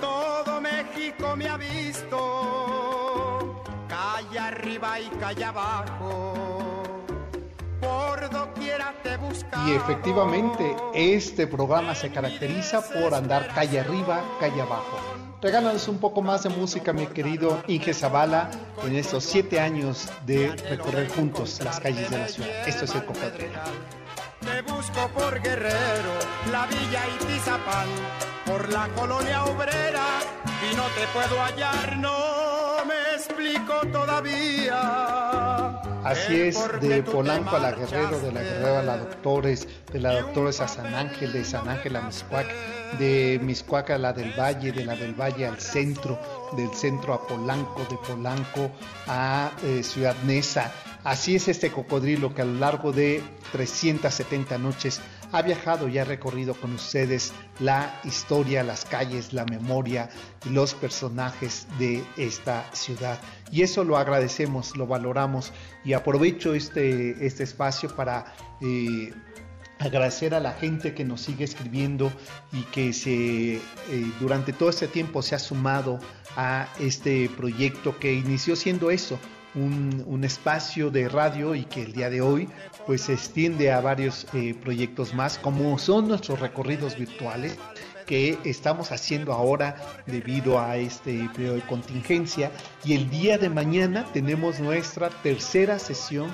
Todo 0.00 0.60
México 0.60 1.36
me 1.36 1.48
ha 1.48 1.56
visto, 1.56 3.62
calle 3.88 4.38
arriba 4.38 5.00
y 5.00 5.08
calle 5.10 5.44
abajo. 5.44 6.40
Y 9.66 9.72
efectivamente, 9.72 10.76
este 10.94 11.46
programa 11.46 11.94
se 11.94 12.10
caracteriza 12.10 12.82
por 12.82 13.14
andar 13.14 13.48
calle 13.54 13.80
arriba, 13.80 14.22
calle 14.38 14.60
abajo. 14.60 14.98
Regálanos 15.42 15.88
un 15.88 15.98
poco 15.98 16.20
más 16.20 16.42
de 16.42 16.50
música, 16.50 16.92
mi 16.92 17.06
querido 17.06 17.62
Inge 17.66 17.94
Zavala, 17.94 18.50
en 18.84 18.94
estos 18.94 19.24
siete 19.24 19.58
años 19.58 20.06
de 20.26 20.54
recorrer 20.68 21.08
juntos 21.08 21.60
las 21.64 21.80
calles 21.80 22.10
de 22.10 22.18
la 22.18 22.28
ciudad. 22.28 22.68
Esto 22.68 22.84
es 22.84 22.94
el 22.94 23.04
Cocodrilo. 23.06 23.58
Te 24.40 24.60
busco 24.70 25.08
por 25.14 25.40
Guerrero, 25.40 26.12
la 26.52 26.66
Villa 26.66 27.04
y 27.14 27.24
Tizapán, 27.24 27.88
por 28.44 28.70
la 28.70 28.88
colonia 28.88 29.44
obrera 29.44 30.20
y 30.70 30.76
no 30.76 30.84
te 30.88 31.06
puedo 31.14 31.40
hallar, 31.42 31.96
no 31.96 32.84
me 32.84 33.16
explico 33.16 33.80
todavía. 33.90 35.19
Así 36.04 36.40
es, 36.40 36.58
de 36.80 37.02
Polanco 37.02 37.56
a 37.56 37.58
la 37.58 37.72
Guerrero, 37.72 38.18
de 38.20 38.32
la 38.32 38.42
Guerrero 38.42 38.78
a 38.78 38.82
la 38.82 38.96
Doctores, 38.96 39.68
de 39.92 40.00
la 40.00 40.20
Doctores 40.20 40.60
a 40.60 40.68
San 40.68 40.94
Ángel, 40.94 41.32
de 41.32 41.44
San 41.44 41.68
Ángel 41.68 41.94
a 41.96 42.00
Miscuac, 42.00 42.46
de 42.98 43.38
Miscuac 43.42 43.90
a 43.90 43.98
la 43.98 44.12
del 44.12 44.32
Valle, 44.38 44.72
de 44.72 44.84
la 44.84 44.96
del 44.96 45.14
Valle 45.14 45.46
al 45.46 45.60
centro, 45.60 46.18
del 46.56 46.70
centro 46.70 47.12
a 47.12 47.26
Polanco, 47.26 47.86
de 47.90 47.96
Polanco 47.98 48.70
a 49.06 49.52
eh, 49.62 49.82
Ciudad 49.82 50.16
Neza. 50.24 50.72
Así 51.04 51.36
es 51.36 51.48
este 51.48 51.70
cocodrilo 51.70 52.34
que 52.34 52.42
a 52.42 52.46
lo 52.46 52.58
largo 52.58 52.92
de 52.92 53.22
370 53.52 54.58
noches 54.58 55.00
ha 55.32 55.42
viajado 55.42 55.88
y 55.88 55.98
ha 55.98 56.04
recorrido 56.04 56.54
con 56.54 56.74
ustedes 56.74 57.32
la 57.60 58.00
historia, 58.04 58.64
las 58.64 58.84
calles, 58.84 59.32
la 59.32 59.44
memoria 59.44 60.10
y 60.44 60.50
los 60.50 60.74
personajes 60.74 61.66
de 61.78 62.04
esta 62.16 62.64
ciudad. 62.72 63.18
Y 63.50 63.62
eso 63.62 63.84
lo 63.84 63.96
agradecemos, 63.96 64.76
lo 64.76 64.86
valoramos. 64.86 65.52
Y 65.84 65.92
aprovecho 65.92 66.54
este, 66.54 67.26
este 67.26 67.44
espacio 67.44 67.94
para... 67.94 68.34
Eh, 68.60 69.12
agradecer 69.80 70.34
a 70.34 70.40
la 70.40 70.52
gente 70.52 70.94
que 70.94 71.04
nos 71.04 71.22
sigue 71.22 71.44
escribiendo 71.44 72.12
y 72.52 72.62
que 72.64 72.92
se 72.92 73.54
eh, 73.56 73.60
durante 74.20 74.52
todo 74.52 74.68
este 74.68 74.86
tiempo 74.86 75.22
se 75.22 75.34
ha 75.34 75.38
sumado 75.38 75.98
a 76.36 76.68
este 76.78 77.30
proyecto 77.36 77.98
que 77.98 78.12
inició 78.12 78.56
siendo 78.56 78.90
eso, 78.90 79.18
un, 79.54 80.04
un, 80.06 80.22
espacio 80.22 80.90
de 80.90 81.08
radio 81.08 81.54
y 81.54 81.64
que 81.64 81.82
el 81.82 81.92
día 81.92 82.10
de 82.10 82.20
hoy 82.20 82.48
pues 82.86 83.02
se 83.02 83.14
extiende 83.14 83.72
a 83.72 83.80
varios 83.80 84.26
eh, 84.34 84.54
proyectos 84.54 85.14
más 85.14 85.38
como 85.38 85.76
son 85.78 86.08
nuestros 86.08 86.38
recorridos 86.38 86.96
virtuales 86.96 87.56
que 88.10 88.36
estamos 88.44 88.90
haciendo 88.90 89.32
ahora 89.32 89.76
debido 90.04 90.58
a 90.58 90.76
este 90.76 91.30
periodo 91.32 91.54
de 91.54 91.62
contingencia 91.62 92.50
y 92.84 92.94
el 92.94 93.08
día 93.08 93.38
de 93.38 93.48
mañana 93.48 94.04
tenemos 94.12 94.58
nuestra 94.58 95.10
tercera 95.22 95.78
sesión 95.78 96.28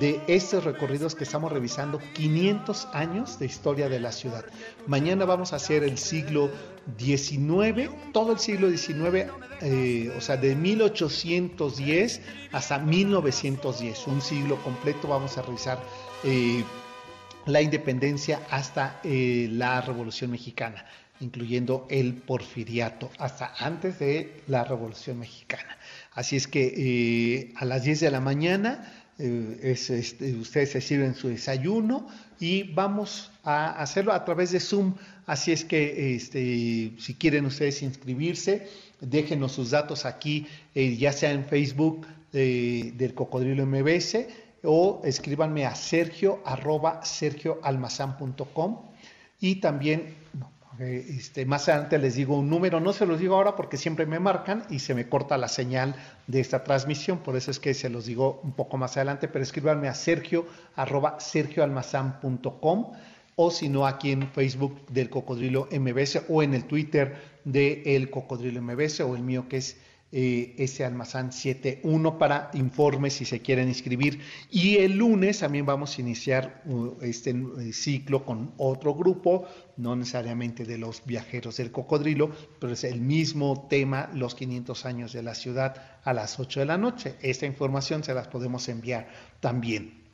de 0.00 0.20
estos 0.26 0.64
recorridos 0.64 1.14
que 1.14 1.22
estamos 1.22 1.52
revisando 1.52 2.00
500 2.14 2.88
años 2.92 3.38
de 3.38 3.46
historia 3.46 3.88
de 3.88 4.00
la 4.00 4.10
ciudad. 4.10 4.44
Mañana 4.88 5.24
vamos 5.24 5.52
a 5.52 5.56
hacer 5.56 5.84
el 5.84 5.98
siglo 5.98 6.50
XIX, 6.98 7.90
todo 8.12 8.32
el 8.32 8.40
siglo 8.40 8.68
XIX, 8.68 9.30
eh, 9.60 10.12
o 10.18 10.20
sea, 10.20 10.36
de 10.36 10.56
1810 10.56 12.22
hasta 12.50 12.78
1910, 12.80 14.06
un 14.08 14.20
siglo 14.20 14.56
completo. 14.64 15.06
Vamos 15.06 15.38
a 15.38 15.42
revisar 15.42 15.78
eh, 16.24 16.64
la 17.46 17.62
independencia 17.62 18.40
hasta 18.50 19.00
eh, 19.04 19.48
la 19.52 19.80
Revolución 19.80 20.32
Mexicana, 20.32 20.84
incluyendo 21.20 21.86
el 21.90 22.14
porfiriato, 22.14 23.10
hasta 23.18 23.52
antes 23.58 23.98
de 23.98 24.42
la 24.46 24.64
Revolución 24.64 25.18
Mexicana. 25.18 25.78
Así 26.12 26.36
es 26.36 26.48
que 26.48 27.52
a 27.56 27.64
las 27.64 27.84
10 27.84 28.00
de 28.00 28.10
la 28.10 28.20
mañana 28.20 29.00
es, 29.18 29.90
este, 29.90 30.34
ustedes 30.34 30.70
se 30.70 30.80
sirven 30.80 31.14
su 31.14 31.28
desayuno 31.28 32.06
y 32.38 32.62
vamos 32.72 33.30
a 33.44 33.70
hacerlo 33.80 34.12
a 34.12 34.24
través 34.24 34.52
de 34.52 34.60
Zoom. 34.60 34.94
Así 35.26 35.52
es 35.52 35.64
que 35.64 36.14
este, 36.16 36.92
si 36.98 37.14
quieren 37.14 37.44
ustedes 37.44 37.82
inscribirse, 37.82 38.68
déjenos 39.00 39.52
sus 39.52 39.70
datos 39.70 40.06
aquí, 40.06 40.46
eh, 40.74 40.96
ya 40.96 41.12
sea 41.12 41.32
en 41.32 41.44
Facebook 41.44 42.06
eh, 42.32 42.92
del 42.96 43.14
Cocodrilo 43.14 43.66
MBS 43.66 44.26
o 44.62 45.02
escríbanme 45.04 45.66
a 45.66 45.74
sergio 45.74 46.40
arroba 46.44 47.04
sergioalmazán.com 47.04 48.90
y 49.40 49.56
también 49.56 50.14
este, 50.86 51.44
más 51.44 51.68
adelante 51.68 51.98
les 51.98 52.14
digo 52.14 52.38
un 52.38 52.48
número, 52.48 52.80
no 52.80 52.92
se 52.92 53.06
los 53.06 53.18
digo 53.18 53.34
ahora 53.34 53.54
porque 53.56 53.76
siempre 53.76 54.06
me 54.06 54.18
marcan 54.18 54.64
y 54.70 54.78
se 54.78 54.94
me 54.94 55.08
corta 55.08 55.36
la 55.36 55.48
señal 55.48 55.94
de 56.26 56.40
esta 56.40 56.64
transmisión, 56.64 57.18
por 57.18 57.36
eso 57.36 57.50
es 57.50 57.58
que 57.58 57.74
se 57.74 57.90
los 57.90 58.06
digo 58.06 58.40
un 58.42 58.52
poco 58.52 58.78
más 58.78 58.96
adelante, 58.96 59.28
pero 59.28 59.42
escríbanme 59.42 59.88
a 59.88 59.94
sergio 59.94 60.46
arroba 60.76 61.20
sergioalmazán.com 61.20 62.92
o 63.36 63.50
si 63.50 63.68
no 63.68 63.86
aquí 63.86 64.12
en 64.12 64.28
Facebook 64.28 64.86
del 64.88 65.10
Cocodrilo 65.10 65.68
MBS 65.70 66.22
o 66.28 66.42
en 66.42 66.54
el 66.54 66.64
Twitter 66.64 67.16
de 67.44 67.82
El 67.84 68.10
Cocodrilo 68.10 68.60
MBS 68.62 69.00
o 69.00 69.16
el 69.16 69.22
mío 69.22 69.48
que 69.48 69.58
es 69.58 69.78
eh, 70.12 70.56
ese 70.58 70.84
almazán 70.84 71.32
71 71.32 72.18
para 72.18 72.50
informes 72.54 73.14
si 73.14 73.24
se 73.24 73.42
quieren 73.42 73.68
inscribir. 73.68 74.20
Y 74.50 74.78
el 74.78 74.96
lunes 74.96 75.38
también 75.38 75.66
vamos 75.66 75.96
a 75.96 76.00
iniciar 76.00 76.62
uh, 76.64 76.96
este 77.00 77.32
uh, 77.32 77.72
ciclo 77.72 78.24
con 78.24 78.52
otro 78.56 78.94
grupo, 78.94 79.46
no 79.76 79.94
necesariamente 79.94 80.64
de 80.64 80.78
los 80.78 81.04
viajeros 81.04 81.58
del 81.58 81.70
cocodrilo, 81.70 82.30
pero 82.58 82.72
es 82.72 82.82
el 82.82 83.00
mismo 83.00 83.68
tema, 83.70 84.10
los 84.12 84.34
500 84.34 84.84
años 84.84 85.12
de 85.12 85.22
la 85.22 85.36
ciudad 85.36 86.00
a 86.02 86.12
las 86.12 86.40
8 86.40 86.60
de 86.60 86.66
la 86.66 86.76
noche. 86.76 87.14
Esta 87.22 87.46
información 87.46 88.02
se 88.02 88.12
las 88.12 88.26
podemos 88.26 88.68
enviar 88.68 89.08
también. 89.38 90.09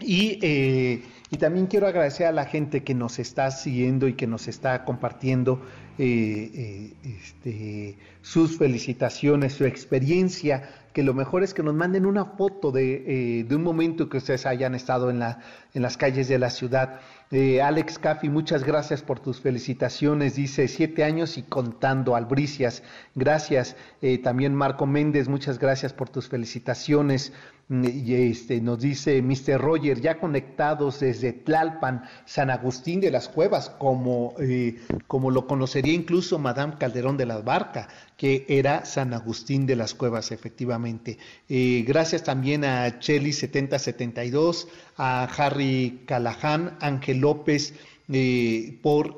Y, 0.00 0.38
eh, 0.42 1.02
y, 1.30 1.36
también 1.36 1.66
quiero 1.66 1.86
agradecer 1.86 2.26
a 2.26 2.32
la 2.32 2.46
gente 2.46 2.82
que 2.82 2.94
nos 2.94 3.18
está 3.18 3.50
siguiendo 3.50 4.08
y 4.08 4.14
que 4.14 4.26
nos 4.26 4.48
está 4.48 4.84
compartiendo 4.84 5.60
eh, 5.98 6.50
eh, 6.54 6.92
este, 7.04 7.96
sus 8.22 8.56
felicitaciones, 8.56 9.52
su 9.52 9.64
experiencia, 9.64 10.70
que 10.92 11.02
lo 11.02 11.14
mejor 11.14 11.44
es 11.44 11.54
que 11.54 11.62
nos 11.62 11.74
manden 11.74 12.06
una 12.06 12.24
foto 12.24 12.72
de, 12.72 13.44
de 13.46 13.54
un 13.54 13.62
momento 13.62 14.08
que 14.08 14.16
ustedes 14.16 14.44
hayan 14.46 14.74
estado 14.74 15.10
en, 15.10 15.20
la, 15.20 15.38
en 15.72 15.82
las 15.82 15.96
calles 15.96 16.26
de 16.28 16.38
la 16.38 16.50
ciudad. 16.50 17.00
Alex 17.30 18.00
Caffi, 18.00 18.28
muchas 18.28 18.64
gracias 18.64 19.02
por 19.02 19.20
tus 19.20 19.40
felicitaciones. 19.40 20.34
Dice 20.34 20.66
siete 20.66 21.04
años 21.04 21.38
y 21.38 21.42
contando, 21.42 22.16
Albricias, 22.16 22.82
gracias. 23.14 23.76
también 24.24 24.52
Marco 24.52 24.84
Méndez, 24.84 25.28
muchas 25.28 25.60
gracias 25.60 25.92
por 25.92 26.08
tus 26.08 26.28
felicitaciones. 26.28 27.32
Y 27.70 28.14
este, 28.14 28.60
nos 28.60 28.80
dice 28.80 29.22
Mr. 29.22 29.60
Roger, 29.60 30.00
ya 30.00 30.18
conectados 30.18 30.98
desde 30.98 31.32
Tlalpan, 31.32 32.02
San 32.24 32.50
Agustín 32.50 33.00
de 33.00 33.12
las 33.12 33.28
Cuevas, 33.28 33.70
como, 33.70 34.34
eh, 34.40 34.80
como 35.06 35.30
lo 35.30 35.46
conocería 35.46 35.92
incluso 35.92 36.40
Madame 36.40 36.74
Calderón 36.80 37.16
de 37.16 37.26
la 37.26 37.38
Barca, 37.42 37.86
que 38.16 38.44
era 38.48 38.84
San 38.84 39.14
Agustín 39.14 39.66
de 39.66 39.76
las 39.76 39.94
Cuevas, 39.94 40.32
efectivamente. 40.32 41.16
Eh, 41.48 41.84
gracias 41.86 42.24
también 42.24 42.64
a 42.64 42.98
Chelly 42.98 43.32
7072, 43.32 44.66
a 44.96 45.28
Harry 45.36 46.02
Callahan, 46.06 46.76
Ángel 46.80 47.18
López, 47.18 47.74
eh, 48.12 48.80
por 48.82 49.14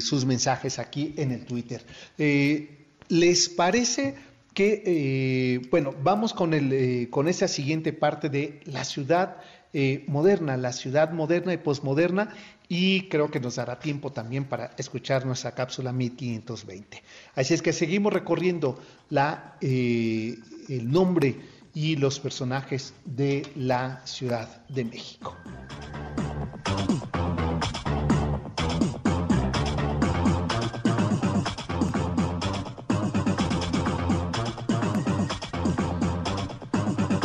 sus 0.00 0.24
mensajes 0.24 0.78
aquí 0.78 1.12
en 1.18 1.32
el 1.32 1.44
Twitter. 1.44 1.84
¿Les 3.10 3.48
parece? 3.50 4.14
Que, 4.54 4.82
eh, 4.84 5.68
bueno, 5.70 5.94
vamos 6.02 6.34
con, 6.34 6.54
el, 6.54 6.72
eh, 6.72 7.08
con 7.10 7.28
esa 7.28 7.48
siguiente 7.48 7.92
parte 7.92 8.28
de 8.28 8.60
la 8.64 8.84
ciudad 8.84 9.38
eh, 9.72 10.04
moderna, 10.08 10.56
la 10.56 10.72
ciudad 10.72 11.12
moderna 11.12 11.52
y 11.52 11.58
posmoderna, 11.58 12.34
y 12.68 13.08
creo 13.08 13.30
que 13.30 13.40
nos 13.40 13.56
dará 13.56 13.78
tiempo 13.78 14.12
también 14.12 14.44
para 14.44 14.72
escuchar 14.76 15.26
nuestra 15.26 15.52
cápsula 15.52 15.92
1520. 15.92 17.02
Así 17.34 17.54
es 17.54 17.62
que 17.62 17.72
seguimos 17.72 18.12
recorriendo 18.12 18.78
la, 19.08 19.56
el 19.60 20.90
nombre 20.90 21.36
y 21.74 21.96
los 21.96 22.20
personajes 22.20 22.94
de 23.04 23.42
la 23.56 24.02
Ciudad 24.04 24.66
de 24.68 24.84
México. 24.84 25.36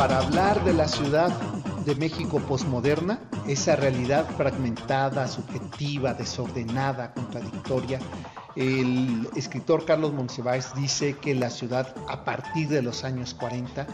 Para 0.08 0.20
hablar 0.20 0.64
de 0.64 0.72
la 0.72 0.88
ciudad 0.88 1.32
de 1.84 1.96
México 1.96 2.38
posmoderna, 2.38 3.20
esa 3.48 3.76
realidad 3.76 4.28
fragmentada, 4.38 5.28
subjetiva, 5.28 6.14
desordenada, 6.14 7.12
contradictoria, 7.12 8.00
El 8.56 9.28
escritor 9.36 9.84
Carlos 9.84 10.14
Monsiváis 10.14 10.76
dice 10.76 11.18
que 11.18 11.34
la 11.34 11.50
ciudad 11.50 11.96
a 12.08 12.24
partir 12.24 12.68
de 12.68 12.84
los 12.84 13.04
años 13.04 13.34
40 13.34 13.88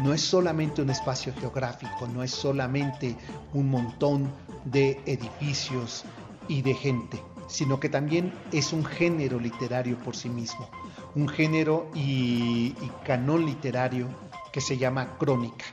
no 0.00 0.12
es 0.12 0.22
solamente 0.22 0.82
un 0.82 0.90
espacio 0.90 1.32
geográfico, 1.32 2.08
no 2.08 2.24
es 2.24 2.32
solamente 2.32 3.16
un 3.52 3.70
montón 3.70 4.32
de 4.64 5.00
edificios 5.06 6.04
y 6.48 6.62
de 6.62 6.74
gente, 6.74 7.22
sino 7.46 7.78
que 7.78 7.88
también 7.88 8.32
es 8.50 8.72
un 8.72 8.84
género 8.84 9.38
literario 9.38 9.96
por 9.98 10.16
sí 10.16 10.28
mismo, 10.28 10.68
un 11.14 11.28
género 11.28 11.88
y, 11.94 12.74
y 12.82 12.90
canón 13.06 13.46
literario 13.46 14.08
que 14.52 14.60
se 14.60 14.78
llama 14.78 15.16
crónica. 15.18 15.64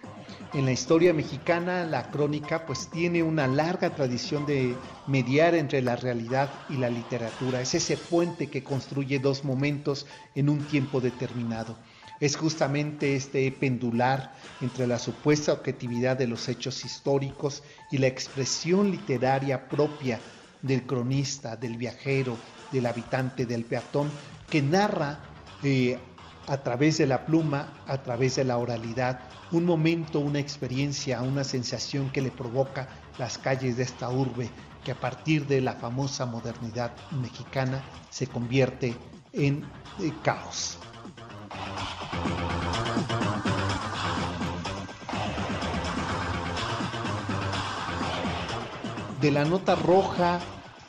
En 0.54 0.66
la 0.66 0.72
historia 0.72 1.14
mexicana, 1.14 1.86
la 1.86 2.10
crónica 2.10 2.66
pues 2.66 2.90
tiene 2.90 3.22
una 3.22 3.46
larga 3.46 3.92
tradición 3.92 4.48
de 4.48 4.76
mediar 5.06 5.54
entre 5.54 5.84
la 5.84 5.96
realidad 5.96 6.50
y 6.70 6.78
la 6.78 6.90
literatura. 6.90 7.62
Es 7.62 7.76
ese 7.76 7.98
puente 7.98 8.48
que 8.48 8.64
construye 8.64 9.20
dos 9.20 9.46
momentos 9.46 10.08
en 10.34 10.50
un 10.50 10.64
tiempo 10.64 11.02
determinado. 11.02 11.78
Es 12.20 12.36
justamente 12.36 13.16
este 13.16 13.52
pendular 13.52 14.34
entre 14.60 14.88
la 14.88 14.98
supuesta 14.98 15.54
objetividad 15.54 16.18
de 16.18 16.28
los 16.28 16.50
hechos 16.50 16.84
históricos 16.84 17.62
y 17.92 18.00
la 18.00 18.08
expresión 18.08 18.90
literaria 18.90 19.70
propia 19.70 20.20
del 20.64 20.84
cronista, 20.84 21.56
del 21.56 21.78
viajero, 21.78 22.36
del 22.72 22.88
habitante, 22.88 23.46
del 23.46 23.66
peatón, 23.66 24.10
que 24.50 24.64
narra 24.64 25.20
eh, 25.64 26.00
a 26.50 26.58
través 26.64 26.98
de 26.98 27.06
la 27.06 27.28
pluma, 27.28 27.72
a 27.86 28.02
través 28.02 28.36
de 28.36 28.44
la 28.44 28.58
oralidad, 28.58 29.20
un 29.52 29.66
momento, 29.66 30.20
una 30.20 30.40
experiencia, 30.40 31.22
una 31.22 31.44
sensación 31.44 32.10
que 32.10 32.22
le 32.22 32.32
provoca 32.32 32.90
las 33.20 33.38
calles 33.38 33.78
de 33.78 33.84
esta 33.84 34.10
urbe 34.10 34.50
que 34.84 34.92
a 34.92 35.00
partir 35.00 35.46
de 35.46 35.62
la 35.62 35.74
famosa 35.74 36.26
modernidad 36.26 36.92
mexicana 37.12 37.84
se 38.10 38.26
convierte 38.26 38.96
en 39.32 39.64
eh, 40.00 40.12
caos. 40.24 40.80
De 49.22 49.30
la 49.30 49.46
nota 49.46 49.76
roja 49.76 50.40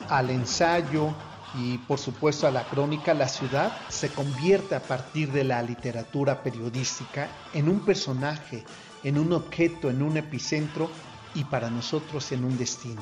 al 0.09 0.31
ensayo, 0.31 1.13
y 1.53 1.77
por 1.79 1.99
supuesto 1.99 2.47
a 2.47 2.51
la 2.51 2.63
crónica, 2.63 3.13
la 3.13 3.27
ciudad 3.27 3.71
se 3.89 4.09
convierte 4.09 4.75
a 4.75 4.81
partir 4.81 5.31
de 5.31 5.43
la 5.43 5.61
literatura 5.61 6.43
periodística 6.43 7.29
en 7.53 7.67
un 7.67 7.81
personaje, 7.81 8.63
en 9.03 9.17
un 9.17 9.33
objeto, 9.33 9.89
en 9.89 10.01
un 10.01 10.17
epicentro 10.17 10.89
y 11.33 11.43
para 11.45 11.69
nosotros 11.69 12.31
en 12.31 12.45
un 12.45 12.57
destino. 12.57 13.01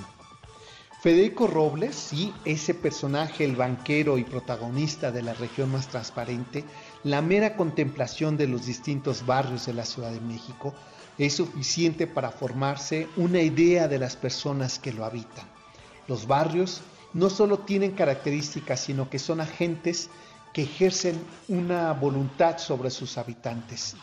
Federico 1.01 1.47
Robles, 1.47 1.95
sí, 1.95 2.33
ese 2.43 2.73
personaje, 2.73 3.45
el 3.45 3.55
banquero 3.55 4.17
y 4.17 4.25
protagonista 4.25 5.11
de 5.11 5.21
la 5.21 5.33
región 5.33 5.71
más 5.71 5.87
transparente, 5.87 6.65
la 7.05 7.21
mera 7.21 7.55
contemplación 7.55 8.35
de 8.35 8.47
los 8.47 8.65
distintos 8.65 9.25
barrios 9.25 9.65
de 9.65 9.73
la 9.73 9.85
Ciudad 9.85 10.11
de 10.11 10.19
México 10.19 10.73
es 11.17 11.35
suficiente 11.35 12.05
para 12.05 12.31
formarse 12.31 13.07
una 13.15 13.41
idea 13.41 13.87
de 13.87 13.97
las 13.97 14.17
personas 14.17 14.77
que 14.77 14.91
lo 14.91 15.05
habitan. 15.05 15.47
Los 16.07 16.27
barrios 16.27 16.81
no 17.13 17.29
solo 17.29 17.59
tienen 17.59 17.91
características, 17.91 18.79
sino 18.79 19.09
que 19.09 19.19
son 19.19 19.41
agentes 19.41 20.09
que 20.53 20.63
ejercen 20.63 21.19
una 21.47 21.93
voluntad 21.93 22.57
sobre 22.57 22.89
sus 22.89 23.17
habitantes. 23.17 23.95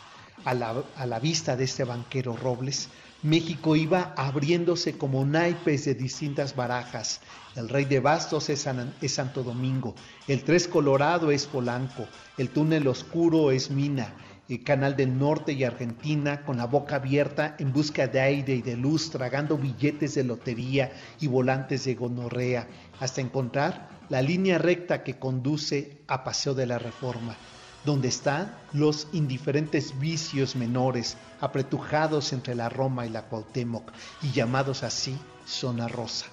A 0.44 0.54
la, 0.54 1.18
vista 1.18 1.56
de 1.56 1.64
este 1.64 1.82
banquero 1.84 2.36
Robles, 2.36 2.88
México 3.22 3.74
iba 3.74 4.14
abriéndose 4.16 4.96
como 4.96 5.24
naipes 5.24 5.86
de 5.86 5.94
distintas 5.94 6.54
barajas. 6.54 7.20
El 7.56 7.68
rey 7.68 7.84
de 7.84 7.98
bastos 7.98 8.48
es, 8.50 8.68
es, 9.00 9.12
Santo 9.12 9.42
Domingo, 9.42 9.94
el 10.28 10.44
tres 10.44 10.68
colorado 10.68 11.32
es 11.32 11.46
Polanco, 11.46 12.06
el 12.38 12.50
túnel 12.50 12.86
oscuro 12.86 13.50
es 13.50 13.70
Mina, 13.70 14.14
el 14.48 14.62
Canal 14.62 14.94
del 14.94 15.18
Norte 15.18 15.52
y 15.52 15.64
Argentina 15.64 16.44
con 16.44 16.56
la 16.56 16.66
boca 16.66 16.96
abierta 16.96 17.56
en 17.58 17.72
busca 17.72 18.06
de 18.06 18.20
aire 18.20 18.54
y 18.54 18.62
de 18.62 18.76
luz, 18.76 19.10
tragando 19.10 19.56
billetes 19.56 20.14
de 20.14 20.24
lotería 20.24 20.92
y 21.20 21.26
volantes 21.26 21.84
de 21.84 21.94
gonorrea, 21.94 22.68
hasta 23.00 23.20
encontrar 23.20 23.88
la 24.08 24.22
línea 24.22 24.58
recta 24.58 25.02
que 25.02 25.18
conduce 25.18 25.98
a 26.06 26.22
Paseo 26.22 26.54
de 26.54 26.66
la 26.66 26.78
Reforma, 26.78 27.36
donde 27.84 28.08
están 28.08 28.54
los 28.72 29.08
indiferentes 29.12 29.98
vicios 29.98 30.54
menores 30.54 31.16
apretujados 31.40 32.32
entre 32.32 32.54
la 32.54 32.68
Roma 32.68 33.04
y 33.04 33.10
la 33.10 33.22
Cuauhtémoc 33.22 33.90
y 34.22 34.30
llamados 34.30 34.84
así 34.84 35.18
Zona 35.44 35.88
Rosa. 35.88 36.26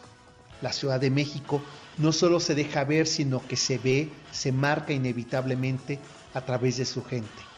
La 0.61 0.71
Ciudad 0.71 0.99
de 0.99 1.09
México 1.09 1.61
no 1.97 2.11
solo 2.11 2.39
se 2.39 2.55
deja 2.55 2.83
ver, 2.83 3.07
sino 3.07 3.45
que 3.45 3.55
se 3.55 3.77
ve, 3.77 4.09
se 4.31 4.51
marca 4.51 4.93
inevitablemente 4.93 5.99
a 6.33 6.41
través 6.41 6.77
de 6.77 6.85
su 6.85 7.03
gente. 7.03 7.52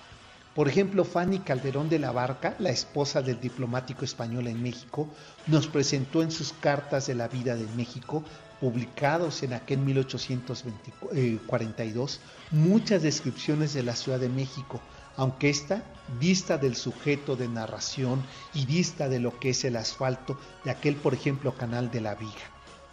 Por 0.56 0.68
ejemplo, 0.70 1.04
Fanny 1.04 1.40
Calderón 1.40 1.90
de 1.90 2.00
la 2.00 2.14
Barca, 2.14 2.56
la 2.60 2.70
esposa 2.70 3.22
del 3.22 3.42
diplomático 3.42 4.06
español 4.06 4.48
en 4.48 4.64
México, 4.64 5.10
nos 5.48 5.68
presentó 5.68 6.24
en 6.24 6.32
sus 6.32 6.54
cartas 6.54 7.08
de 7.08 7.16
la 7.16 7.28
vida 7.28 7.58
de 7.58 7.68
México, 7.76 8.24
publicados 8.62 9.44
en 9.44 9.52
aquel 9.52 9.80
1842, 9.80 12.22
muchas 12.52 13.02
descripciones 13.02 13.74
de 13.74 13.84
la 13.84 13.98
Ciudad 13.98 14.18
de 14.18 14.30
México, 14.30 14.80
aunque 15.18 15.50
esta 15.50 15.84
vista 16.22 16.58
del 16.58 16.78
sujeto 16.78 17.36
de 17.36 17.50
narración 17.50 18.24
y 18.54 18.66
vista 18.66 19.10
de 19.10 19.20
lo 19.20 19.38
que 19.38 19.50
es 19.50 19.66
el 19.66 19.76
asfalto 19.76 20.40
de 20.64 20.72
aquel, 20.72 20.96
por 20.96 21.14
ejemplo, 21.14 21.54
canal 21.54 21.92
de 21.92 22.00
la 22.00 22.16
Viga. 22.16 22.32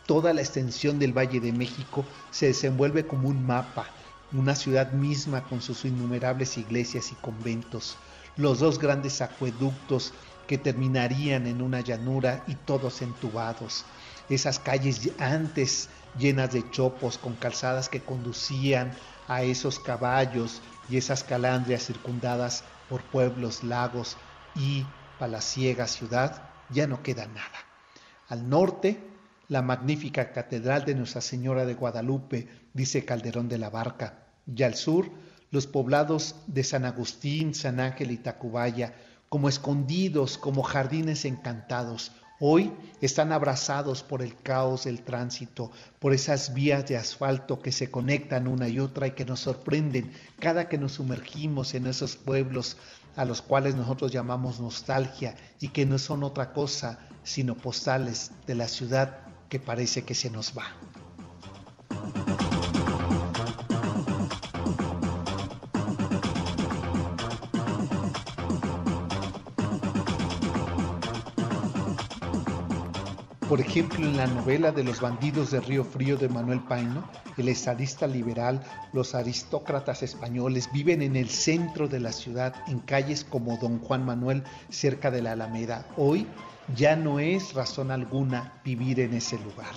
Toda 0.07 0.35
la 0.35 0.41
extensión 0.41 0.99
del 0.99 1.17
Valle 1.17 1.39
de 1.39 1.53
México 1.53 2.05
se 2.33 2.47
desenvuelve 2.47 3.07
como 3.07 3.29
un 3.29 3.47
mapa, 3.47 3.87
una 4.35 4.55
ciudad 4.55 4.93
misma 4.93 5.45
con 5.45 5.61
sus 5.61 5.85
innumerables 5.85 6.57
iglesias 6.57 7.13
y 7.13 7.15
conventos, 7.17 7.97
los 8.37 8.61
dos 8.61 8.79
grandes 8.79 9.21
acueductos 9.21 10.13
que 10.47 10.59
terminarían 10.59 11.47
en 11.47 11.63
una 11.63 11.81
llanura 11.81 12.45
y 12.47 12.55
todos 12.55 13.03
entubados, 13.03 13.85
esas 14.29 14.59
calles 14.59 15.11
antes 15.19 15.89
llenas 16.19 16.53
de 16.53 16.69
chopos 16.71 17.19
con 17.19 17.35
calzadas 17.35 17.89
que 17.89 18.01
conducían 18.01 18.93
a 19.29 19.43
esos 19.43 19.79
caballos 19.79 20.61
y 20.89 20.97
esas 20.97 21.25
calandrias 21.25 21.87
circundadas 21.87 22.65
por 22.89 23.03
pueblos, 23.03 23.65
lagos 23.65 24.17
y 24.57 24.85
palaciega 25.19 25.87
ciudad, 25.87 26.43
ya 26.71 26.87
no 26.87 27.03
queda 27.03 27.27
nada. 27.27 27.67
Al 28.29 28.49
norte, 28.49 28.99
la 29.49 29.63
magnífica 29.63 30.33
catedral 30.33 30.85
de 30.85 30.95
Nuestra 30.95 31.21
Señora 31.21 31.65
de 31.65 31.75
Guadalupe, 31.75 32.49
dice 32.73 33.05
Calderón 33.05 33.49
de 33.49 33.59
la 33.59 33.71
Barca, 33.71 34.22
y 34.47 34.63
al 34.63 34.75
sur 34.75 35.11
los 35.51 35.67
poblados 35.67 36.37
de 36.47 36.65
San 36.65 36.85
Agustín, 36.85 37.55
San 37.55 37.79
Ángel 37.79 38.11
y 38.11 38.17
Tacubaya, 38.17 38.95
como 39.29 39.49
escondidos, 39.49 40.39
como 40.39 40.63
jardines 40.63 41.25
encantados, 41.25 42.13
hoy 42.41 42.73
están 43.01 43.33
abrazados 43.33 44.03
por 44.03 44.23
el 44.23 44.35
caos 44.35 44.85
del 44.85 45.03
tránsito, 45.03 45.71
por 45.99 46.13
esas 46.13 46.55
vías 46.55 46.87
de 46.87 46.97
asfalto 46.97 47.61
que 47.61 47.71
se 47.71 47.91
conectan 47.91 48.49
una 48.49 48.69
y 48.69 48.81
otra 48.81 49.07
y 49.07 49.13
que 49.13 49.25
nos 49.25 49.41
sorprenden 49.41 50.11
cada 50.41 50.69
que 50.69 50.79
nos 50.79 50.93
sumergimos 50.93 51.75
en 51.75 51.87
esos 51.87 52.17
pueblos 52.17 52.79
a 53.15 53.25
los 53.25 53.43
cuales 53.43 53.75
nosotros 53.75 54.11
llamamos 54.11 54.59
nostalgia 54.59 55.37
y 55.61 55.69
que 55.69 55.87
no 55.87 55.99
son 55.99 56.25
otra 56.25 56.53
cosa 56.53 56.99
sino 57.23 57.55
postales 57.55 58.33
de 58.47 58.55
la 58.55 58.69
ciudad 58.69 59.19
que 59.49 59.61
parece 59.61 60.03
que 60.03 60.15
se 60.15 60.31
nos 60.31 60.57
va. 60.57 60.65
Por 73.53 73.61
ejemplo, 73.61 74.07
en 74.07 74.17
la 74.17 74.27
novela 74.27 74.73
de 74.73 74.83
Los 74.83 75.03
bandidos 75.03 75.51
de 75.51 75.61
Río 75.61 75.85
Frío 75.85 76.17
de 76.17 76.31
Manuel 76.31 76.61
Paino, 76.61 77.07
el 77.37 77.51
estadista 77.51 78.07
liberal, 78.07 78.63
los 78.95 79.15
aristócratas 79.15 80.03
españoles 80.03 80.71
viven 80.73 81.03
en 81.03 81.17
el 81.17 81.29
centro 81.29 81.87
de 81.87 82.01
la 82.01 82.13
ciudad, 82.13 82.55
en 82.67 82.79
calles 82.79 83.25
como 83.25 83.59
Don 83.59 83.79
Juan 83.81 84.07
Manuel, 84.07 84.43
cerca 84.71 85.11
de 85.11 85.21
la 85.21 85.33
Alameda. 85.33 85.87
Hoy 85.99 86.27
ya 86.75 86.97
no 86.97 87.21
es 87.21 87.53
razón 87.53 87.91
alguna 87.91 88.59
vivir 88.65 89.01
en 89.01 89.13
ese 89.13 89.39
lugar. 89.39 89.75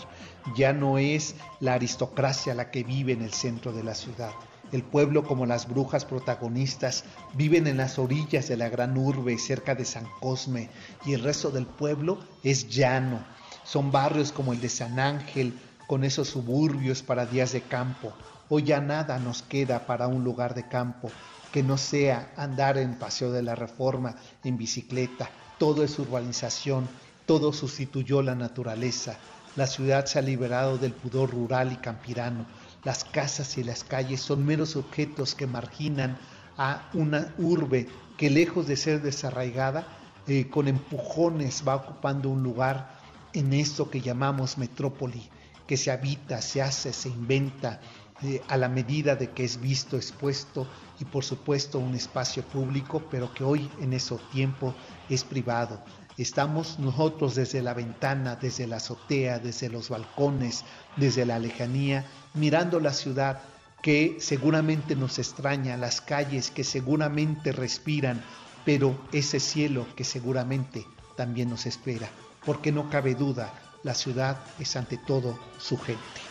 Ya 0.56 0.72
no 0.72 0.98
es 0.98 1.36
la 1.60 1.74
aristocracia 1.74 2.54
la 2.54 2.72
que 2.72 2.86
vive 2.86 3.12
en 3.12 3.24
el 3.24 3.34
centro 3.34 3.74
de 3.74 3.84
la 3.84 3.94
ciudad. 3.94 4.32
El 4.72 4.84
pueblo, 4.84 5.26
como 5.26 5.46
las 5.46 5.68
brujas 5.68 6.06
protagonistas, 6.06 7.04
viven 7.34 7.68
en 7.68 7.76
las 7.76 8.00
orillas 8.00 8.48
de 8.48 8.56
la 8.56 8.70
gran 8.70 8.98
urbe, 8.98 9.38
cerca 9.38 9.76
de 9.76 9.84
San 9.84 10.08
Cosme, 10.22 10.70
y 11.06 11.14
el 11.14 11.24
resto 11.24 11.52
del 11.52 11.66
pueblo 11.66 12.20
es 12.42 12.70
llano, 12.70 13.36
son 13.66 13.92
barrios 13.92 14.32
como 14.32 14.54
el 14.54 14.62
de 14.62 14.70
San 14.70 15.00
Ángel, 15.00 15.60
con 15.88 16.04
esos 16.04 16.30
suburbios 16.30 17.02
para 17.02 17.26
días 17.26 17.52
de 17.52 17.62
campo. 17.62 18.14
Hoy 18.48 18.64
ya 18.64 18.80
nada 18.80 19.20
nos 19.20 19.42
queda 19.42 19.86
para 19.86 20.08
un 20.08 20.24
lugar 20.24 20.54
de 20.54 20.68
campo 20.68 21.12
que 21.52 21.64
no 21.64 21.78
sea 21.78 22.32
andar 22.38 22.78
en 22.78 22.96
Paseo 22.96 23.32
de 23.32 23.42
la 23.42 23.56
Reforma 23.56 24.16
en 24.44 24.58
bicicleta. 24.58 25.30
Todo 25.58 25.84
es 25.84 25.98
urbanización, 25.98 26.88
todo 27.26 27.54
sustituyó 27.54 28.22
la 28.22 28.36
naturaleza. 28.36 29.18
La 29.56 29.68
ciudad 29.68 30.06
se 30.06 30.20
ha 30.20 30.22
liberado 30.22 30.78
del 30.78 30.94
pudor 30.94 31.32
rural 31.32 31.72
y 31.72 31.78
campirano. 31.78 32.46
las 32.84 33.04
casas 33.04 33.58
y 33.58 33.64
las 33.64 33.84
calles 33.84 34.22
son 34.22 34.46
meros 34.46 34.76
objetos 34.76 35.34
que 35.34 35.48
marginan 35.48 36.20
a 36.56 36.88
una 36.94 37.34
urbe 37.40 37.88
que 38.16 38.30
lejos 38.30 38.68
de 38.68 38.78
ser 38.78 39.02
desarraigada, 39.02 39.88
eh, 40.28 40.50
con 40.50 40.68
empujones 40.68 41.64
va 41.68 41.76
ocupando 41.76 42.30
un 42.30 42.44
lugar 42.44 42.95
en 43.36 43.54
esto 43.54 43.90
que 43.90 44.02
llamamos 44.02 44.58
metrópoli, 44.58 45.30
que 45.68 45.78
se 45.78 45.92
habita, 45.92 46.42
se 46.42 46.62
hace, 46.62 46.94
se 46.94 47.10
inventa 47.10 47.82
eh, 48.24 48.42
a 48.48 48.56
la 48.56 48.70
medida 48.70 49.16
de 49.16 49.32
que 49.32 49.44
es 49.44 49.60
visto, 49.60 49.98
expuesto 49.98 50.68
y 51.00 51.06
por 51.06 51.24
supuesto 51.24 51.80
un 51.80 51.96
espacio 51.96 52.44
público, 52.44 53.04
pero 53.12 53.34
que 53.34 53.44
hoy 53.44 53.70
en 53.82 53.94
ese 53.94 54.16
tiempo 54.32 54.74
es 55.10 55.24
privado. 55.24 55.84
Estamos 56.18 56.80
nosotros 56.80 57.36
desde 57.36 57.62
la 57.62 57.74
ventana, 57.74 58.38
desde 58.38 58.68
la 58.68 58.78
azotea, 58.78 59.40
desde 59.40 59.70
los 59.70 59.90
balcones, 59.90 60.64
desde 60.96 61.26
la 61.26 61.40
lejanía, 61.40 62.06
mirando 62.34 62.80
la 62.80 62.94
ciudad 62.94 63.42
que 63.82 64.18
seguramente 64.20 64.96
nos 64.96 65.20
extraña, 65.20 65.76
las 65.76 66.00
calles 66.00 66.52
que 66.52 66.64
seguramente 66.64 67.52
respiran, 67.52 68.24
pero 68.64 68.98
ese 69.12 69.42
cielo 69.42 69.86
que 69.96 70.06
seguramente 70.06 70.86
también 71.18 71.50
nos 71.50 71.66
espera, 71.66 72.10
porque 72.46 72.72
no 72.72 72.90
cabe 72.90 73.16
duda, 73.16 73.54
la 73.84 73.94
ciudad 73.94 74.38
es 74.60 74.76
ante 74.76 74.98
todo 74.98 75.38
su 75.58 75.78
gente. 75.78 76.26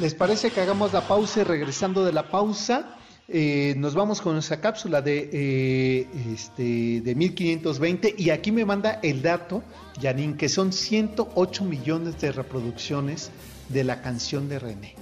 ¿Les 0.00 0.14
parece 0.14 0.50
que 0.50 0.62
hagamos 0.62 0.94
la 0.94 1.06
pausa 1.06 1.40
y 1.40 1.44
regresando 1.44 2.06
de 2.06 2.12
la 2.14 2.30
pausa? 2.30 2.96
Eh, 3.32 3.74
nos 3.76 3.94
vamos 3.94 4.20
con 4.20 4.32
nuestra 4.32 4.60
cápsula 4.60 5.00
de, 5.02 5.30
eh, 5.32 6.06
este, 6.32 7.00
de 7.00 7.14
1520 7.14 8.14
y 8.18 8.30
aquí 8.30 8.50
me 8.50 8.64
manda 8.64 8.98
el 9.02 9.22
dato, 9.22 9.62
Janine, 10.00 10.36
que 10.36 10.48
son 10.48 10.72
108 10.72 11.64
millones 11.64 12.20
de 12.20 12.32
reproducciones 12.32 13.30
de 13.68 13.84
la 13.84 14.02
canción 14.02 14.48
de 14.48 14.58
René. 14.58 14.94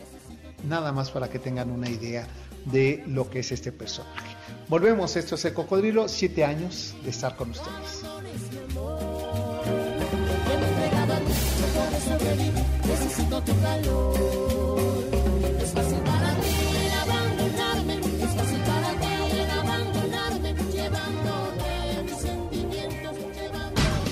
Nada 0.68 0.92
más 0.92 1.10
para 1.10 1.28
que 1.30 1.38
tengan 1.38 1.70
una 1.70 1.88
idea 1.88 2.26
de 2.66 3.02
lo 3.06 3.30
que 3.30 3.38
es 3.38 3.52
este 3.52 3.72
personaje. 3.72 4.36
Volvemos, 4.68 5.16
esto 5.16 5.36
es 5.36 5.44
el 5.46 5.54
Cocodrilo, 5.54 6.08
siete 6.08 6.44
años 6.44 6.94
de 7.02 7.10
estar 7.10 7.34
con 7.34 7.50
ustedes. 7.50 8.04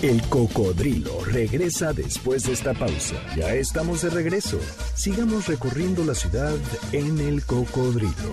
El 0.06 0.22
cocodrilo 0.28 1.24
regresa 1.24 1.92
después 1.92 2.44
de 2.44 2.52
esta 2.52 2.74
pausa. 2.74 3.16
Ya 3.36 3.52
estamos 3.54 4.02
de 4.02 4.10
regreso. 4.10 4.60
Sigamos 4.94 5.48
recorriendo 5.48 6.04
la 6.04 6.14
ciudad 6.14 6.54
en 6.92 7.18
el 7.18 7.44
cocodrilo. 7.44 8.30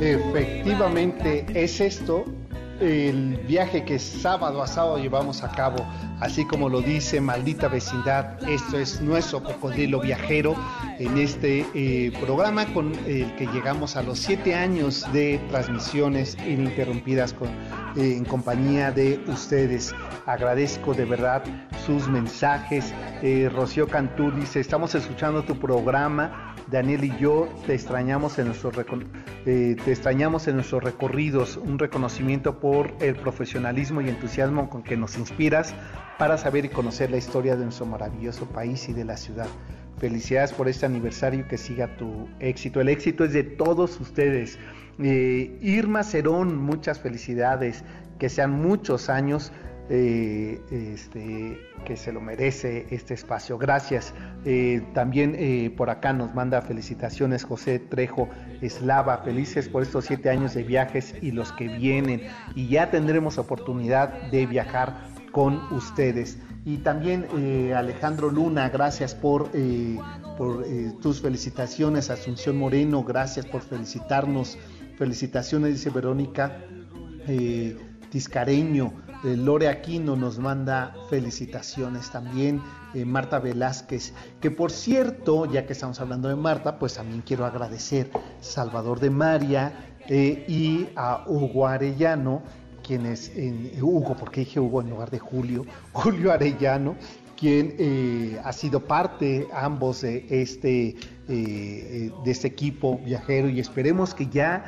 Efectivamente, 0.00 1.46
es 1.54 1.80
esto 1.80 2.24
el 2.80 3.38
viaje 3.48 3.84
que 3.84 3.98
sábado 3.98 4.62
a 4.62 4.66
sábado 4.66 4.98
llevamos 4.98 5.42
a 5.42 5.50
cabo, 5.50 5.78
así 6.20 6.44
como 6.44 6.68
lo 6.68 6.82
dice 6.82 7.20
Maldita 7.20 7.68
Vecindad, 7.68 8.46
esto 8.48 8.78
es 8.78 9.00
nuestro 9.00 9.42
cocodrilo 9.42 10.00
viajero 10.00 10.54
en 10.98 11.16
este 11.16 11.64
eh, 11.74 12.12
programa 12.20 12.66
con 12.74 12.92
el 13.06 13.34
que 13.36 13.46
llegamos 13.46 13.96
a 13.96 14.02
los 14.02 14.18
siete 14.18 14.54
años 14.54 15.10
de 15.12 15.40
transmisiones 15.50 16.36
ininterrumpidas 16.46 17.32
con, 17.32 17.48
eh, 17.48 18.16
en 18.16 18.24
compañía 18.24 18.90
de 18.90 19.20
ustedes. 19.28 19.94
Agradezco 20.26 20.92
de 20.92 21.04
verdad 21.06 21.44
sus 21.86 22.08
mensajes. 22.08 22.92
Eh, 23.22 23.48
Rocío 23.52 23.88
Cantú 23.88 24.30
dice, 24.32 24.60
estamos 24.60 24.94
escuchando 24.94 25.42
tu 25.42 25.58
programa. 25.58 26.45
Daniel 26.70 27.04
y 27.04 27.16
yo 27.18 27.48
te 27.66 27.74
extrañamos 27.74 28.38
en 28.38 28.46
nuestros 28.46 28.74
eh, 29.46 29.76
te 29.84 29.92
extrañamos 29.92 30.48
en 30.48 30.56
nuestros 30.56 30.82
recorridos, 30.82 31.56
un 31.56 31.78
reconocimiento 31.78 32.58
por 32.58 32.92
el 33.00 33.14
profesionalismo 33.14 34.00
y 34.00 34.08
entusiasmo 34.08 34.68
con 34.68 34.82
que 34.82 34.96
nos 34.96 35.16
inspiras 35.16 35.74
para 36.18 36.36
saber 36.38 36.64
y 36.64 36.68
conocer 36.68 37.10
la 37.10 37.18
historia 37.18 37.56
de 37.56 37.64
nuestro 37.64 37.86
maravilloso 37.86 38.46
país 38.46 38.88
y 38.88 38.92
de 38.92 39.04
la 39.04 39.16
ciudad. 39.16 39.46
Felicidades 39.98 40.52
por 40.52 40.68
este 40.68 40.86
aniversario 40.86 41.46
que 41.46 41.56
siga 41.56 41.96
tu 41.96 42.28
éxito. 42.40 42.80
El 42.80 42.88
éxito 42.88 43.24
es 43.24 43.32
de 43.32 43.44
todos 43.44 44.00
ustedes. 44.00 44.58
Eh, 44.98 45.58
Irma 45.62 46.02
Cerón, 46.02 46.56
muchas 46.56 46.98
felicidades, 46.98 47.84
que 48.18 48.28
sean 48.28 48.50
muchos 48.50 49.08
años 49.08 49.52
eh, 49.88 50.60
este, 50.72 51.60
que 51.84 51.96
se 51.96 52.10
lo 52.10 52.20
merece 52.20 52.86
este 52.90 53.14
espacio. 53.14 53.56
Gracias. 53.56 54.12
Eh, 54.44 54.82
también 54.94 55.36
eh, 55.38 55.72
por 55.76 55.90
acá 55.90 56.12
nos 56.12 56.34
manda 56.34 56.60
felicitaciones 56.60 57.44
José 57.44 57.78
Trejo 57.78 58.28
Eslava, 58.60 59.18
felices 59.18 59.68
por 59.68 59.84
estos 59.84 60.06
siete 60.06 60.28
años 60.28 60.54
de 60.54 60.64
viajes 60.64 61.14
y 61.22 61.30
los 61.30 61.52
que 61.52 61.68
vienen. 61.68 62.22
Y 62.56 62.66
ya 62.66 62.90
tendremos 62.90 63.38
oportunidad 63.38 64.28
de 64.32 64.46
viajar 64.46 65.06
con 65.30 65.72
ustedes. 65.72 66.38
Y 66.64 66.78
también 66.78 67.26
Alejandro 67.76 68.28
Luna, 68.28 68.68
gracias 68.70 69.14
por, 69.14 69.50
por 70.36 70.64
tus 71.00 71.20
felicitaciones. 71.20 72.10
Asunción 72.10 72.58
Moreno, 72.58 73.04
gracias 73.04 73.46
por 73.46 73.60
felicitarnos. 73.60 74.58
Felicitaciones, 74.98 75.74
dice 75.74 75.90
Verónica 75.90 76.58
Tiscareño. 78.10 79.05
Eh, 79.24 79.36
Lore 79.36 79.68
Aquino 79.68 80.16
nos 80.16 80.38
manda 80.38 80.94
felicitaciones 81.08 82.10
también. 82.10 82.62
eh, 82.94 83.04
Marta 83.04 83.38
Velázquez, 83.38 84.12
que 84.40 84.50
por 84.50 84.70
cierto, 84.70 85.46
ya 85.46 85.66
que 85.66 85.72
estamos 85.72 86.00
hablando 86.00 86.28
de 86.28 86.36
Marta, 86.36 86.78
pues 86.78 86.94
también 86.94 87.22
quiero 87.22 87.44
agradecer 87.44 88.10
Salvador 88.40 89.00
de 89.00 89.10
María 89.10 89.72
eh, 90.08 90.44
y 90.48 90.88
a 90.96 91.24
Hugo 91.26 91.66
Arellano, 91.66 92.42
quienes, 92.82 93.36
en, 93.36 93.72
Hugo, 93.82 94.16
porque 94.16 94.40
dije 94.40 94.60
Hugo 94.60 94.80
en 94.80 94.90
lugar 94.90 95.10
de 95.10 95.18
Julio, 95.18 95.66
Julio 95.92 96.32
Arellano, 96.32 96.96
quien 97.36 98.38
ha 98.42 98.50
sido 98.50 98.80
parte 98.80 99.46
ambos 99.52 100.00
de 100.00 100.24
este, 100.30 100.96
de 101.28 102.10
este 102.24 102.48
equipo 102.48 102.98
viajero 103.04 103.50
y 103.50 103.60
esperemos 103.60 104.14
que 104.14 104.26
ya 104.28 104.64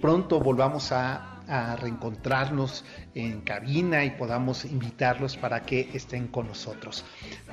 pronto 0.00 0.40
volvamos 0.40 0.90
a 0.90 1.37
a 1.48 1.76
reencontrarnos 1.76 2.84
en 3.14 3.40
cabina 3.40 4.04
y 4.04 4.10
podamos 4.10 4.64
invitarlos 4.64 5.36
para 5.36 5.62
que 5.64 5.88
estén 5.94 6.28
con 6.28 6.46
nosotros. 6.46 7.04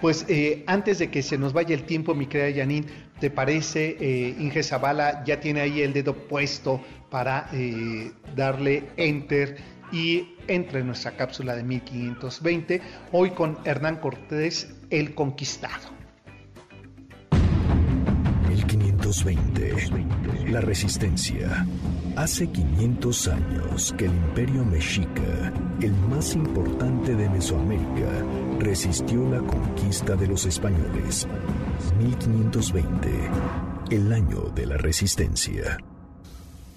Pues 0.01 0.25
eh, 0.27 0.63
antes 0.67 0.99
de 0.99 1.09
que 1.09 1.23
se 1.23 1.37
nos 1.37 1.53
vaya 1.53 1.73
el 1.73 1.83
tiempo, 1.83 2.13
mi 2.13 2.27
querida 2.27 2.61
Janine, 2.61 2.87
¿te 3.19 3.29
parece, 3.29 3.97
eh, 3.99 4.35
Inge 4.39 4.63
Zavala 4.63 5.23
ya 5.23 5.39
tiene 5.39 5.61
ahí 5.61 5.81
el 5.81 5.93
dedo 5.93 6.13
puesto 6.13 6.81
para 7.09 7.49
eh, 7.53 8.11
darle 8.35 8.89
enter 8.97 9.57
y 9.91 10.35
entre 10.47 10.79
en 10.81 10.87
nuestra 10.87 11.11
cápsula 11.15 11.55
de 11.55 11.63
1520, 11.63 12.81
hoy 13.11 13.31
con 13.31 13.57
Hernán 13.65 13.97
Cortés, 13.97 14.75
el 14.89 15.15
Conquistado. 15.15 15.95
1520. 18.77 20.49
La 20.51 20.61
resistencia. 20.61 21.65
Hace 22.15 22.47
500 22.47 23.27
años 23.27 23.93
que 23.97 24.05
el 24.05 24.15
imperio 24.15 24.63
mexica, 24.63 25.51
el 25.81 25.91
más 26.07 26.33
importante 26.33 27.13
de 27.13 27.29
Mesoamérica, 27.29 28.25
resistió 28.57 29.29
la 29.29 29.39
conquista 29.39 30.15
de 30.15 30.27
los 30.27 30.45
españoles. 30.45 31.27
1520. 31.99 33.09
El 33.89 34.13
año 34.13 34.43
de 34.55 34.65
la 34.65 34.77
resistencia. 34.77 35.77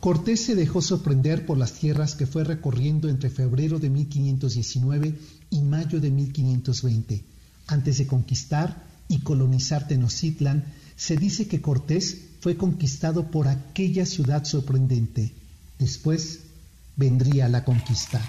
Cortés 0.00 0.44
se 0.44 0.56
dejó 0.56 0.82
sorprender 0.82 1.46
por 1.46 1.56
las 1.56 1.74
tierras 1.74 2.16
que 2.16 2.26
fue 2.26 2.42
recorriendo 2.42 3.08
entre 3.08 3.30
febrero 3.30 3.78
de 3.78 3.90
1519 3.90 5.14
y 5.50 5.60
mayo 5.60 6.00
de 6.00 6.10
1520. 6.10 7.24
Antes 7.68 7.98
de 7.98 8.08
conquistar 8.08 8.88
y 9.06 9.20
colonizar 9.20 9.86
Tenochtitlan, 9.86 10.64
se 10.98 11.16
dice 11.16 11.46
que 11.46 11.62
Cortés 11.62 12.18
fue 12.40 12.56
conquistado 12.56 13.30
por 13.30 13.46
aquella 13.46 14.04
ciudad 14.04 14.44
sorprendente. 14.44 15.32
Después 15.78 16.40
vendría 16.96 17.48
la 17.48 17.64
conquista. 17.64 18.20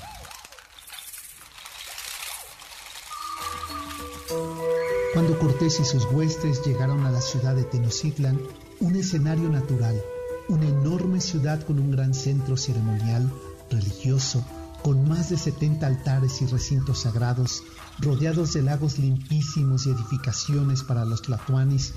Cuando 5.14 5.40
Cortés 5.40 5.80
y 5.80 5.84
sus 5.84 6.06
huestes 6.06 6.62
llegaron 6.64 7.08
a 7.08 7.12
la 7.12 7.22
ciudad 7.22 7.56
de 7.56 7.64
Tenochtitlan, 7.64 8.40
un 8.80 8.96
escenario 8.96 9.50
natural, 9.50 10.00
una 10.48 10.68
enorme 10.68 11.22
ciudad 11.22 11.66
con 11.66 11.80
un 11.80 11.90
gran 11.90 12.14
centro 12.14 12.56
ceremonial, 12.56 13.34
religioso, 13.72 14.46
con 14.84 15.10
más 15.10 15.32
de 15.32 15.40
70 15.40 15.88
altares 15.88 16.40
y 16.44 16.46
recintos 16.46 17.00
sagrados, 17.00 17.64
rodeados 17.98 18.54
de 18.54 18.62
lagos 18.62 19.00
limpísimos 19.00 19.88
y 19.88 19.90
edificaciones 19.90 20.84
para 20.84 21.04
los 21.04 21.24
tlatoanis, 21.24 21.96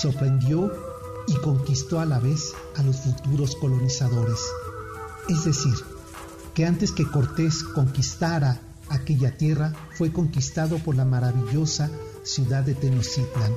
sorprendió 0.00 0.72
y 1.26 1.34
conquistó 1.36 2.00
a 2.00 2.06
la 2.06 2.18
vez 2.18 2.52
a 2.76 2.82
los 2.82 2.96
futuros 2.96 3.56
colonizadores. 3.56 4.38
Es 5.28 5.44
decir, 5.44 5.74
que 6.54 6.66
antes 6.66 6.92
que 6.92 7.10
Cortés 7.10 7.62
conquistara 7.62 8.60
aquella 8.88 9.36
tierra, 9.36 9.72
fue 9.96 10.12
conquistado 10.12 10.78
por 10.78 10.94
la 10.96 11.04
maravillosa 11.04 11.90
ciudad 12.22 12.64
de 12.64 12.74
Tenochtitlan. 12.74 13.52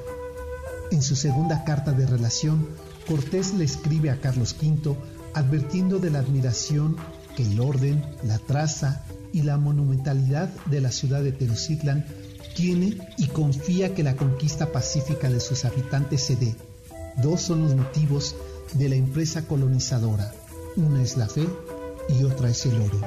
En 0.92 1.02
su 1.02 1.16
segunda 1.16 1.64
carta 1.64 1.92
de 1.92 2.06
relación, 2.06 2.68
Cortés 3.08 3.54
le 3.54 3.66
escribe 3.66 4.10
a 4.10 4.20
Carlos 4.20 4.56
V 4.62 4.96
advirtiendo 5.34 6.00
de 6.00 6.10
la 6.10 6.20
admiración 6.20 6.96
que 7.36 7.44
el 7.44 7.60
orden, 7.60 8.04
la 8.24 8.40
traza 8.40 9.04
y 9.34 9.44
la 9.44 9.58
monumentalidad 9.58 10.50
de 10.66 10.82
la 10.82 10.92
ciudad 10.92 11.22
de 11.22 11.32
Tenochtitlan 11.32 12.06
tiene 12.56 12.98
y 13.18 13.28
confía 13.28 13.94
que 13.94 14.04
la 14.04 14.16
conquista 14.16 14.72
pacífica 14.72 15.30
de 15.30 15.40
sus 15.40 15.66
habitantes 15.66 16.24
se 16.24 16.36
dé. 16.36 16.56
Dos 17.22 17.42
son 17.42 17.64
los 17.64 17.76
motivos 17.76 18.36
de 18.74 18.90
la 18.90 18.96
empresa 18.96 19.48
colonizadora. 19.48 20.32
Una 20.76 21.02
es 21.02 21.18
la 21.18 21.28
fe 21.28 21.48
y 22.10 22.24
otra 22.24 22.50
es 22.50 22.66
el 22.66 22.76
oro. 22.82 23.00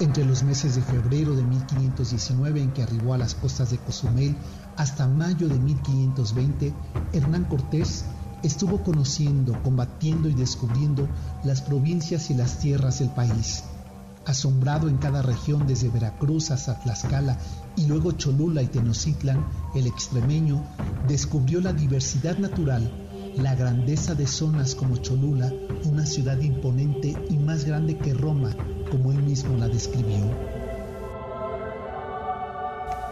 Entre 0.00 0.24
los 0.24 0.42
meses 0.42 0.74
de 0.74 0.82
febrero 0.82 1.36
de 1.36 1.42
1519 1.42 2.60
en 2.60 2.72
que 2.72 2.82
arribó 2.82 3.14
a 3.14 3.18
las 3.18 3.34
costas 3.34 3.70
de 3.70 3.78
Cozumel 3.78 4.34
hasta 4.76 5.06
mayo 5.06 5.48
de 5.48 5.58
1520, 5.58 6.72
Hernán 7.12 7.44
Cortés 7.44 8.04
estuvo 8.42 8.82
conociendo, 8.82 9.60
combatiendo 9.62 10.28
y 10.28 10.34
descubriendo 10.34 11.08
las 11.44 11.62
provincias 11.62 12.30
y 12.30 12.34
las 12.34 12.58
tierras 12.58 12.98
del 12.98 13.10
país 13.10 13.64
asombrado 14.26 14.88
en 14.88 14.98
cada 14.98 15.22
región 15.22 15.66
desde 15.66 15.90
Veracruz 15.90 16.50
hasta 16.50 16.78
Tlaxcala 16.80 17.38
y 17.76 17.86
luego 17.86 18.12
Cholula 18.12 18.62
y 18.62 18.66
Tenochtitlan, 18.66 19.44
el 19.74 19.86
extremeño 19.86 20.64
descubrió 21.06 21.60
la 21.60 21.72
diversidad 21.72 22.38
natural, 22.38 22.90
la 23.36 23.54
grandeza 23.54 24.14
de 24.14 24.26
zonas 24.26 24.74
como 24.74 24.96
Cholula, 24.98 25.52
una 25.84 26.06
ciudad 26.06 26.38
imponente 26.40 27.14
y 27.28 27.36
más 27.36 27.64
grande 27.64 27.98
que 27.98 28.14
Roma, 28.14 28.56
como 28.90 29.12
él 29.12 29.22
mismo 29.22 29.56
la 29.56 29.68
describió. 29.68 30.24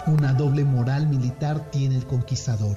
Una 0.07 0.33
doble 0.33 0.65
moral 0.65 1.09
militar 1.09 1.71
tiene 1.71 1.97
el 1.97 2.07
conquistador, 2.07 2.77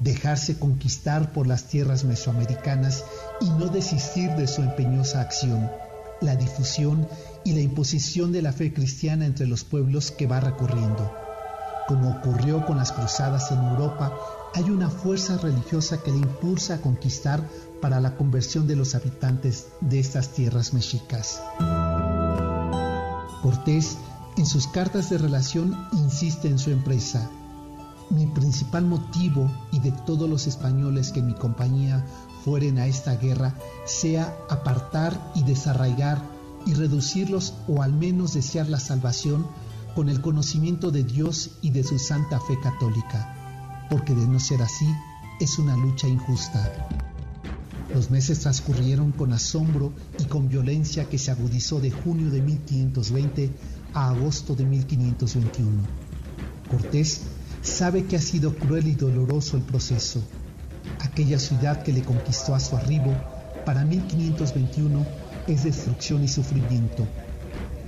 dejarse 0.00 0.58
conquistar 0.58 1.32
por 1.32 1.46
las 1.46 1.64
tierras 1.64 2.04
mesoamericanas 2.04 3.04
y 3.40 3.50
no 3.50 3.66
desistir 3.66 4.30
de 4.32 4.46
su 4.46 4.62
empeñosa 4.62 5.20
acción 5.20 5.70
la 6.20 6.36
difusión 6.36 7.06
y 7.44 7.52
la 7.52 7.60
imposición 7.60 8.32
de 8.32 8.42
la 8.42 8.52
fe 8.52 8.72
cristiana 8.72 9.26
entre 9.26 9.46
los 9.46 9.64
pueblos 9.64 10.10
que 10.10 10.26
va 10.26 10.40
recorriendo. 10.40 11.12
Como 11.86 12.10
ocurrió 12.10 12.66
con 12.66 12.78
las 12.78 12.92
cruzadas 12.92 13.52
en 13.52 13.62
Europa, 13.62 14.12
hay 14.54 14.70
una 14.70 14.90
fuerza 14.90 15.38
religiosa 15.38 16.02
que 16.02 16.10
le 16.10 16.18
impulsa 16.18 16.74
a 16.74 16.80
conquistar 16.80 17.46
para 17.80 18.00
la 18.00 18.16
conversión 18.16 18.66
de 18.66 18.74
los 18.74 18.94
habitantes 18.94 19.68
de 19.80 20.00
estas 20.00 20.30
tierras 20.30 20.74
mexicas. 20.74 21.40
Cortés, 23.42 23.98
en 24.36 24.46
sus 24.46 24.66
cartas 24.66 25.10
de 25.10 25.18
relación, 25.18 25.76
insiste 25.92 26.48
en 26.48 26.58
su 26.58 26.70
empresa. 26.70 27.30
Mi 28.10 28.26
principal 28.26 28.86
motivo 28.86 29.50
y 29.72 29.80
de 29.80 29.92
todos 29.92 30.30
los 30.30 30.46
españoles 30.46 31.10
que 31.10 31.20
en 31.20 31.26
mi 31.26 31.34
compañía 31.34 32.06
fueren 32.44 32.78
a 32.78 32.86
esta 32.86 33.16
guerra 33.16 33.54
sea 33.84 34.36
apartar 34.48 35.32
y 35.34 35.42
desarraigar 35.42 36.22
y 36.66 36.74
reducirlos 36.74 37.54
o 37.66 37.82
al 37.82 37.92
menos 37.92 38.34
desear 38.34 38.68
la 38.68 38.78
salvación 38.78 39.46
con 39.96 40.08
el 40.08 40.20
conocimiento 40.20 40.90
de 40.90 41.04
Dios 41.04 41.58
y 41.62 41.70
de 41.70 41.82
su 41.82 41.98
santa 41.98 42.38
fe 42.38 42.60
católica, 42.60 43.86
porque 43.90 44.14
de 44.14 44.26
no 44.26 44.38
ser 44.38 44.62
así 44.62 44.86
es 45.40 45.58
una 45.58 45.76
lucha 45.76 46.06
injusta. 46.06 46.88
Los 47.94 48.10
meses 48.10 48.40
transcurrieron 48.40 49.12
con 49.12 49.32
asombro 49.32 49.92
y 50.18 50.24
con 50.24 50.48
violencia 50.48 51.08
que 51.08 51.18
se 51.18 51.30
agudizó 51.30 51.80
de 51.80 51.90
junio 51.90 52.30
de 52.30 52.42
1520 52.42 53.50
a 53.94 54.10
agosto 54.10 54.54
de 54.54 54.64
1521. 54.64 55.82
Cortés 56.70 57.22
sabe 57.66 58.04
que 58.04 58.16
ha 58.16 58.20
sido 58.20 58.54
cruel 58.54 58.86
y 58.86 58.94
doloroso 58.94 59.56
el 59.56 59.62
proceso, 59.62 60.22
Aquella 61.00 61.38
ciudad 61.38 61.82
que 61.82 61.92
le 61.92 62.02
conquistó 62.02 62.54
a 62.54 62.60
su 62.60 62.76
arribo, 62.76 63.14
para 63.64 63.84
1521 63.84 65.06
es 65.46 65.64
destrucción 65.64 66.22
y 66.22 66.28
sufrimiento. 66.28 67.06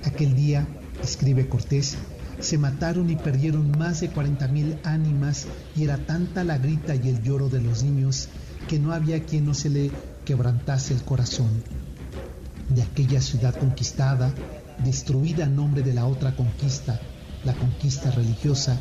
Aquel 0.03 0.35
día, 0.35 0.67
escribe 1.01 1.47
Cortés, 1.47 1.97
se 2.39 2.57
mataron 2.57 3.09
y 3.09 3.15
perdieron 3.15 3.71
más 3.77 4.01
de 4.01 4.11
40.000 4.11 4.79
ánimas 4.83 5.47
y 5.75 5.83
era 5.83 5.97
tanta 5.97 6.43
la 6.43 6.57
grita 6.57 6.95
y 6.95 7.09
el 7.09 7.21
lloro 7.21 7.49
de 7.49 7.61
los 7.61 7.83
niños 7.83 8.29
que 8.67 8.79
no 8.79 8.93
había 8.93 9.25
quien 9.25 9.45
no 9.45 9.53
se 9.53 9.69
le 9.69 9.91
quebrantase 10.25 10.93
el 10.93 11.03
corazón. 11.03 11.63
De 12.69 12.81
aquella 12.81 13.21
ciudad 13.21 13.55
conquistada, 13.55 14.33
destruida 14.83 15.45
a 15.45 15.49
nombre 15.49 15.81
de 15.81 15.93
la 15.93 16.05
otra 16.05 16.35
conquista, 16.35 16.99
la 17.43 17.53
conquista 17.53 18.11
religiosa, 18.11 18.79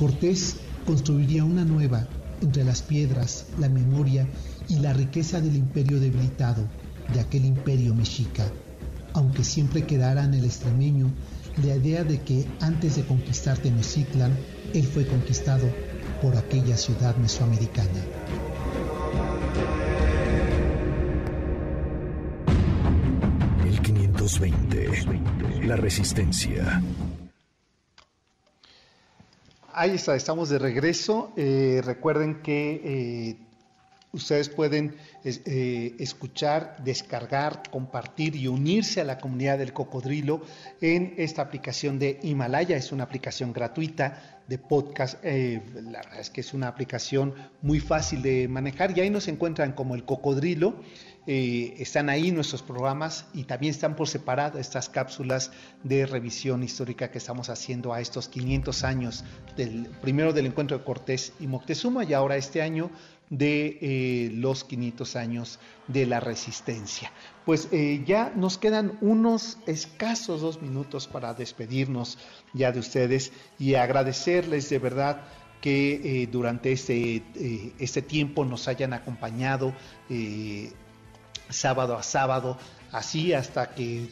Cortés 0.00 0.56
construiría 0.86 1.44
una 1.44 1.62
nueva 1.62 2.08
entre 2.40 2.64
las 2.64 2.80
piedras, 2.80 3.44
la 3.58 3.68
memoria 3.68 4.26
y 4.66 4.76
la 4.76 4.94
riqueza 4.94 5.42
del 5.42 5.56
imperio 5.56 6.00
debilitado, 6.00 6.66
de 7.12 7.20
aquel 7.20 7.44
imperio 7.44 7.94
mexica, 7.94 8.50
aunque 9.12 9.44
siempre 9.44 9.84
quedara 9.84 10.24
en 10.24 10.32
el 10.32 10.46
extremeño 10.46 11.12
la 11.62 11.76
idea 11.76 12.02
de 12.02 12.18
que 12.22 12.46
antes 12.62 12.96
de 12.96 13.04
conquistar 13.04 13.58
Tenochtitlan, 13.58 14.34
él 14.72 14.84
fue 14.84 15.06
conquistado 15.06 15.70
por 16.22 16.34
aquella 16.34 16.78
ciudad 16.78 17.14
mesoamericana. 17.16 18.00
...1520... 23.66 25.66
La 25.66 25.76
resistencia. 25.76 26.80
Ahí 29.80 29.92
está, 29.92 30.14
estamos 30.14 30.50
de 30.50 30.58
regreso. 30.58 31.32
Eh, 31.38 31.80
recuerden 31.82 32.42
que 32.42 32.82
eh, 32.84 33.36
Ustedes 34.12 34.48
pueden 34.48 34.96
eh, 35.24 35.94
escuchar, 36.00 36.76
descargar, 36.84 37.62
compartir 37.70 38.36
y 38.36 38.48
unirse 38.48 39.00
a 39.00 39.04
la 39.04 39.18
comunidad 39.18 39.56
del 39.56 39.72
cocodrilo 39.72 40.42
en 40.82 41.14
esta 41.16 41.40
aplicación 41.42 41.98
de 41.98 42.18
Himalaya. 42.22 42.76
Es 42.76 42.92
una 42.92 43.04
aplicación 43.04 43.54
gratuita 43.54 44.40
de 44.48 44.58
podcast. 44.58 45.22
La 45.24 46.02
verdad 46.02 46.20
es 46.20 46.28
que 46.28 46.40
es 46.40 46.52
una 46.52 46.66
aplicación 46.66 47.34
muy 47.62 47.78
fácil 47.78 48.20
de 48.20 48.48
manejar 48.48 48.98
y 48.98 49.00
ahí 49.00 49.10
nos 49.10 49.28
encuentran 49.28 49.72
como 49.72 49.94
el 49.94 50.04
cocodrilo. 50.04 50.74
Eh, 51.26 51.74
están 51.78 52.08
ahí 52.08 52.30
nuestros 52.32 52.62
programas 52.62 53.26
y 53.34 53.44
también 53.44 53.72
están 53.72 53.94
por 53.94 54.08
separado 54.08 54.58
estas 54.58 54.88
cápsulas 54.88 55.52
de 55.82 56.06
revisión 56.06 56.62
histórica 56.62 57.10
que 57.10 57.18
estamos 57.18 57.50
haciendo 57.50 57.92
a 57.92 58.00
estos 58.00 58.28
500 58.28 58.84
años 58.84 59.24
del 59.54 59.88
primero 60.00 60.32
del 60.32 60.46
encuentro 60.46 60.78
de 60.78 60.84
Cortés 60.84 61.34
y 61.38 61.46
Moctezuma 61.46 62.04
y 62.04 62.14
ahora 62.14 62.36
este 62.36 62.62
año 62.62 62.90
de 63.28 63.78
eh, 63.80 64.30
los 64.32 64.64
500 64.64 65.14
años 65.16 65.58
de 65.88 66.06
la 66.06 66.20
resistencia. 66.20 67.12
Pues 67.44 67.68
eh, 67.70 68.02
ya 68.06 68.32
nos 68.34 68.56
quedan 68.56 68.96
unos 69.02 69.58
escasos 69.66 70.40
dos 70.40 70.62
minutos 70.62 71.06
para 71.06 71.34
despedirnos 71.34 72.18
ya 72.54 72.72
de 72.72 72.80
ustedes 72.80 73.30
y 73.58 73.74
agradecerles 73.74 74.70
de 74.70 74.78
verdad 74.78 75.22
que 75.60 76.26
durante 76.32 76.72
este, 76.72 77.22
este 77.78 78.00
tiempo 78.00 78.46
nos 78.46 78.66
hayan 78.66 78.94
acompañado 78.94 79.74
sábado 81.50 81.96
a 81.96 82.02
sábado, 82.02 82.56
así 82.92 83.32
hasta 83.32 83.70
que 83.70 84.08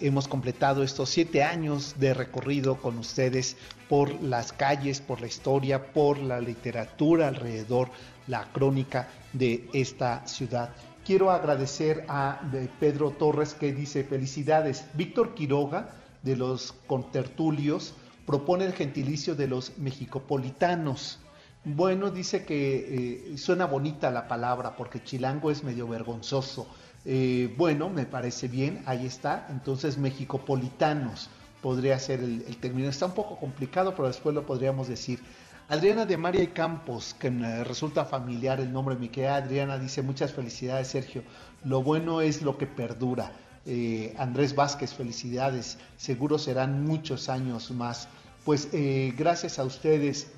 hemos 0.00 0.28
completado 0.28 0.82
estos 0.82 1.10
siete 1.10 1.42
años 1.42 1.96
de 1.98 2.14
recorrido 2.14 2.76
con 2.76 2.98
ustedes 2.98 3.56
por 3.88 4.22
las 4.22 4.52
calles, 4.52 5.00
por 5.00 5.20
la 5.20 5.26
historia, 5.26 5.92
por 5.92 6.18
la 6.18 6.40
literatura 6.40 7.28
alrededor 7.28 7.90
la 8.26 8.44
crónica 8.52 9.08
de 9.32 9.68
esta 9.72 10.26
ciudad. 10.26 10.70
Quiero 11.04 11.30
agradecer 11.30 12.04
a 12.08 12.40
Pedro 12.78 13.10
Torres 13.10 13.54
que 13.54 13.72
dice 13.72 14.04
felicidades. 14.04 14.84
Víctor 14.94 15.34
Quiroga 15.34 15.90
de 16.22 16.36
los 16.36 16.72
contertulios 16.86 17.94
propone 18.24 18.64
el 18.64 18.72
gentilicio 18.72 19.34
de 19.34 19.48
los 19.48 19.78
mexicopolitanos. 19.78 21.18
Bueno, 21.64 22.10
dice 22.10 22.44
que 22.44 23.32
eh, 23.32 23.38
suena 23.38 23.66
bonita 23.66 24.10
la 24.10 24.28
palabra 24.28 24.76
porque 24.76 25.02
chilango 25.02 25.50
es 25.50 25.64
medio 25.64 25.88
vergonzoso. 25.88 26.68
Eh, 27.04 27.52
bueno, 27.56 27.90
me 27.90 28.06
parece 28.06 28.48
bien, 28.48 28.82
ahí 28.86 29.06
está. 29.06 29.46
Entonces, 29.50 29.98
mexicopolitanos 29.98 31.30
podría 31.60 31.98
ser 31.98 32.20
el, 32.20 32.56
término. 32.58 32.88
Está 32.88 33.06
un 33.06 33.14
poco 33.14 33.38
complicado, 33.38 33.94
pero 33.94 34.08
después 34.08 34.34
lo 34.34 34.46
podríamos 34.46 34.88
decir. 34.88 35.20
Adriana 35.68 36.04
de 36.04 36.16
María 36.16 36.42
y 36.42 36.48
Campos, 36.48 37.14
que 37.18 37.30
me 37.30 37.64
resulta 37.64 38.04
familiar 38.04 38.60
el 38.60 38.72
nombre, 38.72 38.96
mi 38.96 39.08
querida 39.08 39.36
Adriana, 39.36 39.78
dice 39.78 40.02
muchas 40.02 40.32
felicidades, 40.32 40.88
Sergio. 40.88 41.22
Lo 41.64 41.82
bueno 41.82 42.20
es 42.20 42.42
lo 42.42 42.58
que 42.58 42.66
perdura. 42.66 43.32
Eh, 43.64 44.14
Andrés 44.18 44.54
Vázquez, 44.54 44.92
felicidades. 44.92 45.78
Seguro 45.96 46.38
serán 46.38 46.84
muchos 46.84 47.28
años 47.28 47.70
más. 47.70 48.08
Pues 48.44 48.68
eh, 48.72 49.14
gracias 49.16 49.58
a 49.58 49.64
ustedes 49.64 50.28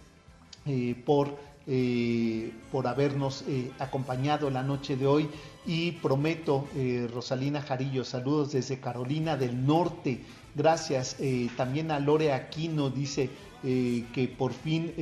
eh, 1.67 2.53
por, 2.71 2.87
habernos 2.87 3.45
acompañado 3.79 4.51
la 4.51 4.63
noche 4.63 4.97
de 4.97 5.07
hoy 5.07 5.29
y 5.67 5.93
prometo, 5.93 6.67
Rosalina 7.13 7.63
Jarillo, 7.63 8.05
saludos 8.05 8.53
desde 8.53 8.81
Carolina 8.81 9.37
del 9.37 9.67
Norte. 9.67 10.21
Gracias. 10.55 11.17
también 11.57 11.91
a 11.91 11.99
Lore 11.99 12.33
Aquino 12.33 12.91
dice, 12.91 13.31
eh, 13.67 14.05
que 14.13 14.29
por 14.29 14.53
fin 14.53 14.93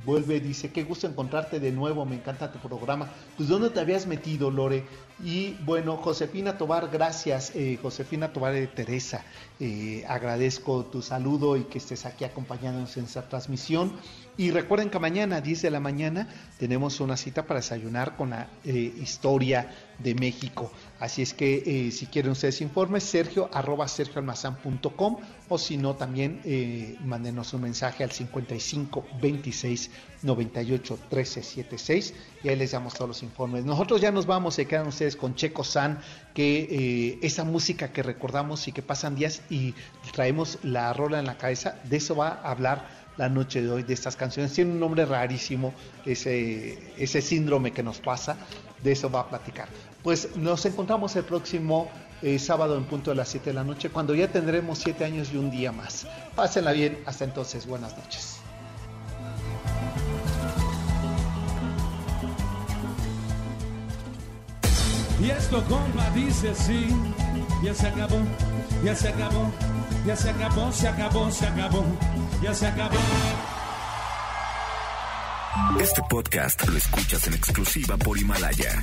eh, 0.00 0.04
vuelve, 0.04 0.40
dice, 0.40 0.70
qué 0.70 0.82
gusto 0.84 1.06
encontrarte 1.06 1.60
de 1.60 1.72
nuevo, 1.72 2.04
me 2.04 2.16
encanta 2.16 2.52
tu 2.52 2.58
programa. 2.58 3.10
Pues 3.36 3.48
¿dónde 3.48 3.70
te 3.70 3.80
habías 3.80 4.06
metido, 4.06 4.50
Lore? 4.50 4.84
Y 5.22 5.54
bueno, 5.64 5.96
Josefina 5.98 6.56
Tobar, 6.56 6.88
gracias, 6.90 7.52
eh, 7.54 7.78
Josefina 7.80 8.32
Tobar 8.32 8.54
de 8.54 8.66
Teresa, 8.66 9.24
agradezco 10.08 10.86
tu 10.86 11.02
saludo 11.02 11.56
y 11.56 11.64
que 11.64 11.78
estés 11.78 12.06
aquí 12.06 12.24
acompañándonos 12.24 12.96
en 12.96 13.04
esta 13.04 13.28
transmisión. 13.28 13.92
Y 14.36 14.50
recuerden 14.52 14.88
que 14.88 14.98
mañana 14.98 15.36
a 15.36 15.40
10 15.42 15.62
de 15.62 15.70
la 15.70 15.80
mañana 15.80 16.28
tenemos 16.58 17.00
una 17.00 17.16
cita 17.18 17.46
para 17.46 17.60
desayunar 17.60 18.16
con 18.16 18.30
la 18.30 18.48
historia 18.64 19.70
de 19.98 20.14
México. 20.14 20.72
Así 21.00 21.22
es 21.22 21.32
que 21.32 21.62
eh, 21.64 21.90
si 21.92 22.06
quieren 22.06 22.32
ustedes 22.32 22.60
informes, 22.60 23.04
sergio 23.04 23.48
arroba 23.54 23.88
sergioalmazán.com 23.88 25.16
o 25.48 25.58
si 25.58 25.78
no 25.78 25.96
también 25.96 26.42
eh, 26.44 26.94
mándenos 27.00 27.54
un 27.54 27.62
mensaje 27.62 28.04
al 28.04 28.12
55 28.12 29.06
26 29.18 29.90
98 30.22 30.98
13 31.08 31.42
76 31.42 32.14
y 32.44 32.50
ahí 32.50 32.56
les 32.56 32.72
damos 32.72 32.92
todos 32.92 33.08
los 33.08 33.22
informes. 33.22 33.64
Nosotros 33.64 34.02
ya 34.02 34.12
nos 34.12 34.26
vamos, 34.26 34.54
se 34.54 34.66
quedan 34.66 34.88
ustedes 34.88 35.16
con 35.16 35.34
Checo 35.34 35.64
San, 35.64 36.00
que 36.34 36.68
eh, 36.70 37.18
esa 37.22 37.44
música 37.44 37.94
que 37.94 38.02
recordamos 38.02 38.68
y 38.68 38.72
que 38.72 38.82
pasan 38.82 39.14
días 39.14 39.40
y 39.48 39.74
traemos 40.12 40.58
la 40.62 40.92
rola 40.92 41.18
en 41.18 41.24
la 41.24 41.38
cabeza, 41.38 41.76
de 41.84 41.96
eso 41.96 42.14
va 42.14 42.28
a 42.28 42.50
hablar 42.50 43.00
la 43.16 43.30
noche 43.30 43.62
de 43.62 43.70
hoy 43.70 43.84
de 43.84 43.94
estas 43.94 44.16
canciones. 44.16 44.52
Tiene 44.52 44.72
un 44.72 44.80
nombre 44.80 45.06
rarísimo, 45.06 45.72
ese, 46.04 46.78
ese 46.98 47.22
síndrome 47.22 47.72
que 47.72 47.82
nos 47.82 48.00
pasa, 48.00 48.36
de 48.82 48.92
eso 48.92 49.10
va 49.10 49.20
a 49.20 49.28
platicar. 49.30 49.68
Pues 50.02 50.36
nos 50.36 50.64
encontramos 50.64 51.14
el 51.16 51.24
próximo 51.24 51.90
eh, 52.22 52.38
sábado 52.38 52.76
en 52.76 52.84
punto 52.84 53.10
de 53.10 53.16
las 53.16 53.28
7 53.28 53.50
de 53.50 53.54
la 53.54 53.64
noche, 53.64 53.90
cuando 53.90 54.14
ya 54.14 54.28
tendremos 54.28 54.78
7 54.78 55.04
años 55.04 55.30
y 55.32 55.36
un 55.36 55.50
día 55.50 55.72
más. 55.72 56.06
Pásenla 56.34 56.72
bien, 56.72 57.02
hasta 57.06 57.24
entonces, 57.24 57.66
buenas 57.66 57.96
noches. 57.96 58.36
Y 65.20 65.30
esto, 65.30 65.62
compa, 65.64 66.08
dice 66.14 66.50
así, 66.50 66.88
ya 67.62 67.74
se 67.74 67.88
acabó, 67.88 68.20
ya 68.82 68.96
se 68.96 69.08
acabó, 69.08 69.52
ya 70.06 70.16
se 70.16 70.30
acabó, 70.30 70.72
se 70.72 70.88
acabó, 70.88 71.30
se 71.30 71.46
acabó, 71.46 71.84
ya 72.42 72.54
se 72.54 72.66
acabó. 72.66 72.96
Este 75.78 76.00
podcast 76.08 76.66
lo 76.66 76.76
escuchas 76.78 77.26
en 77.26 77.34
exclusiva 77.34 77.98
por 77.98 78.18
Himalaya. 78.18 78.82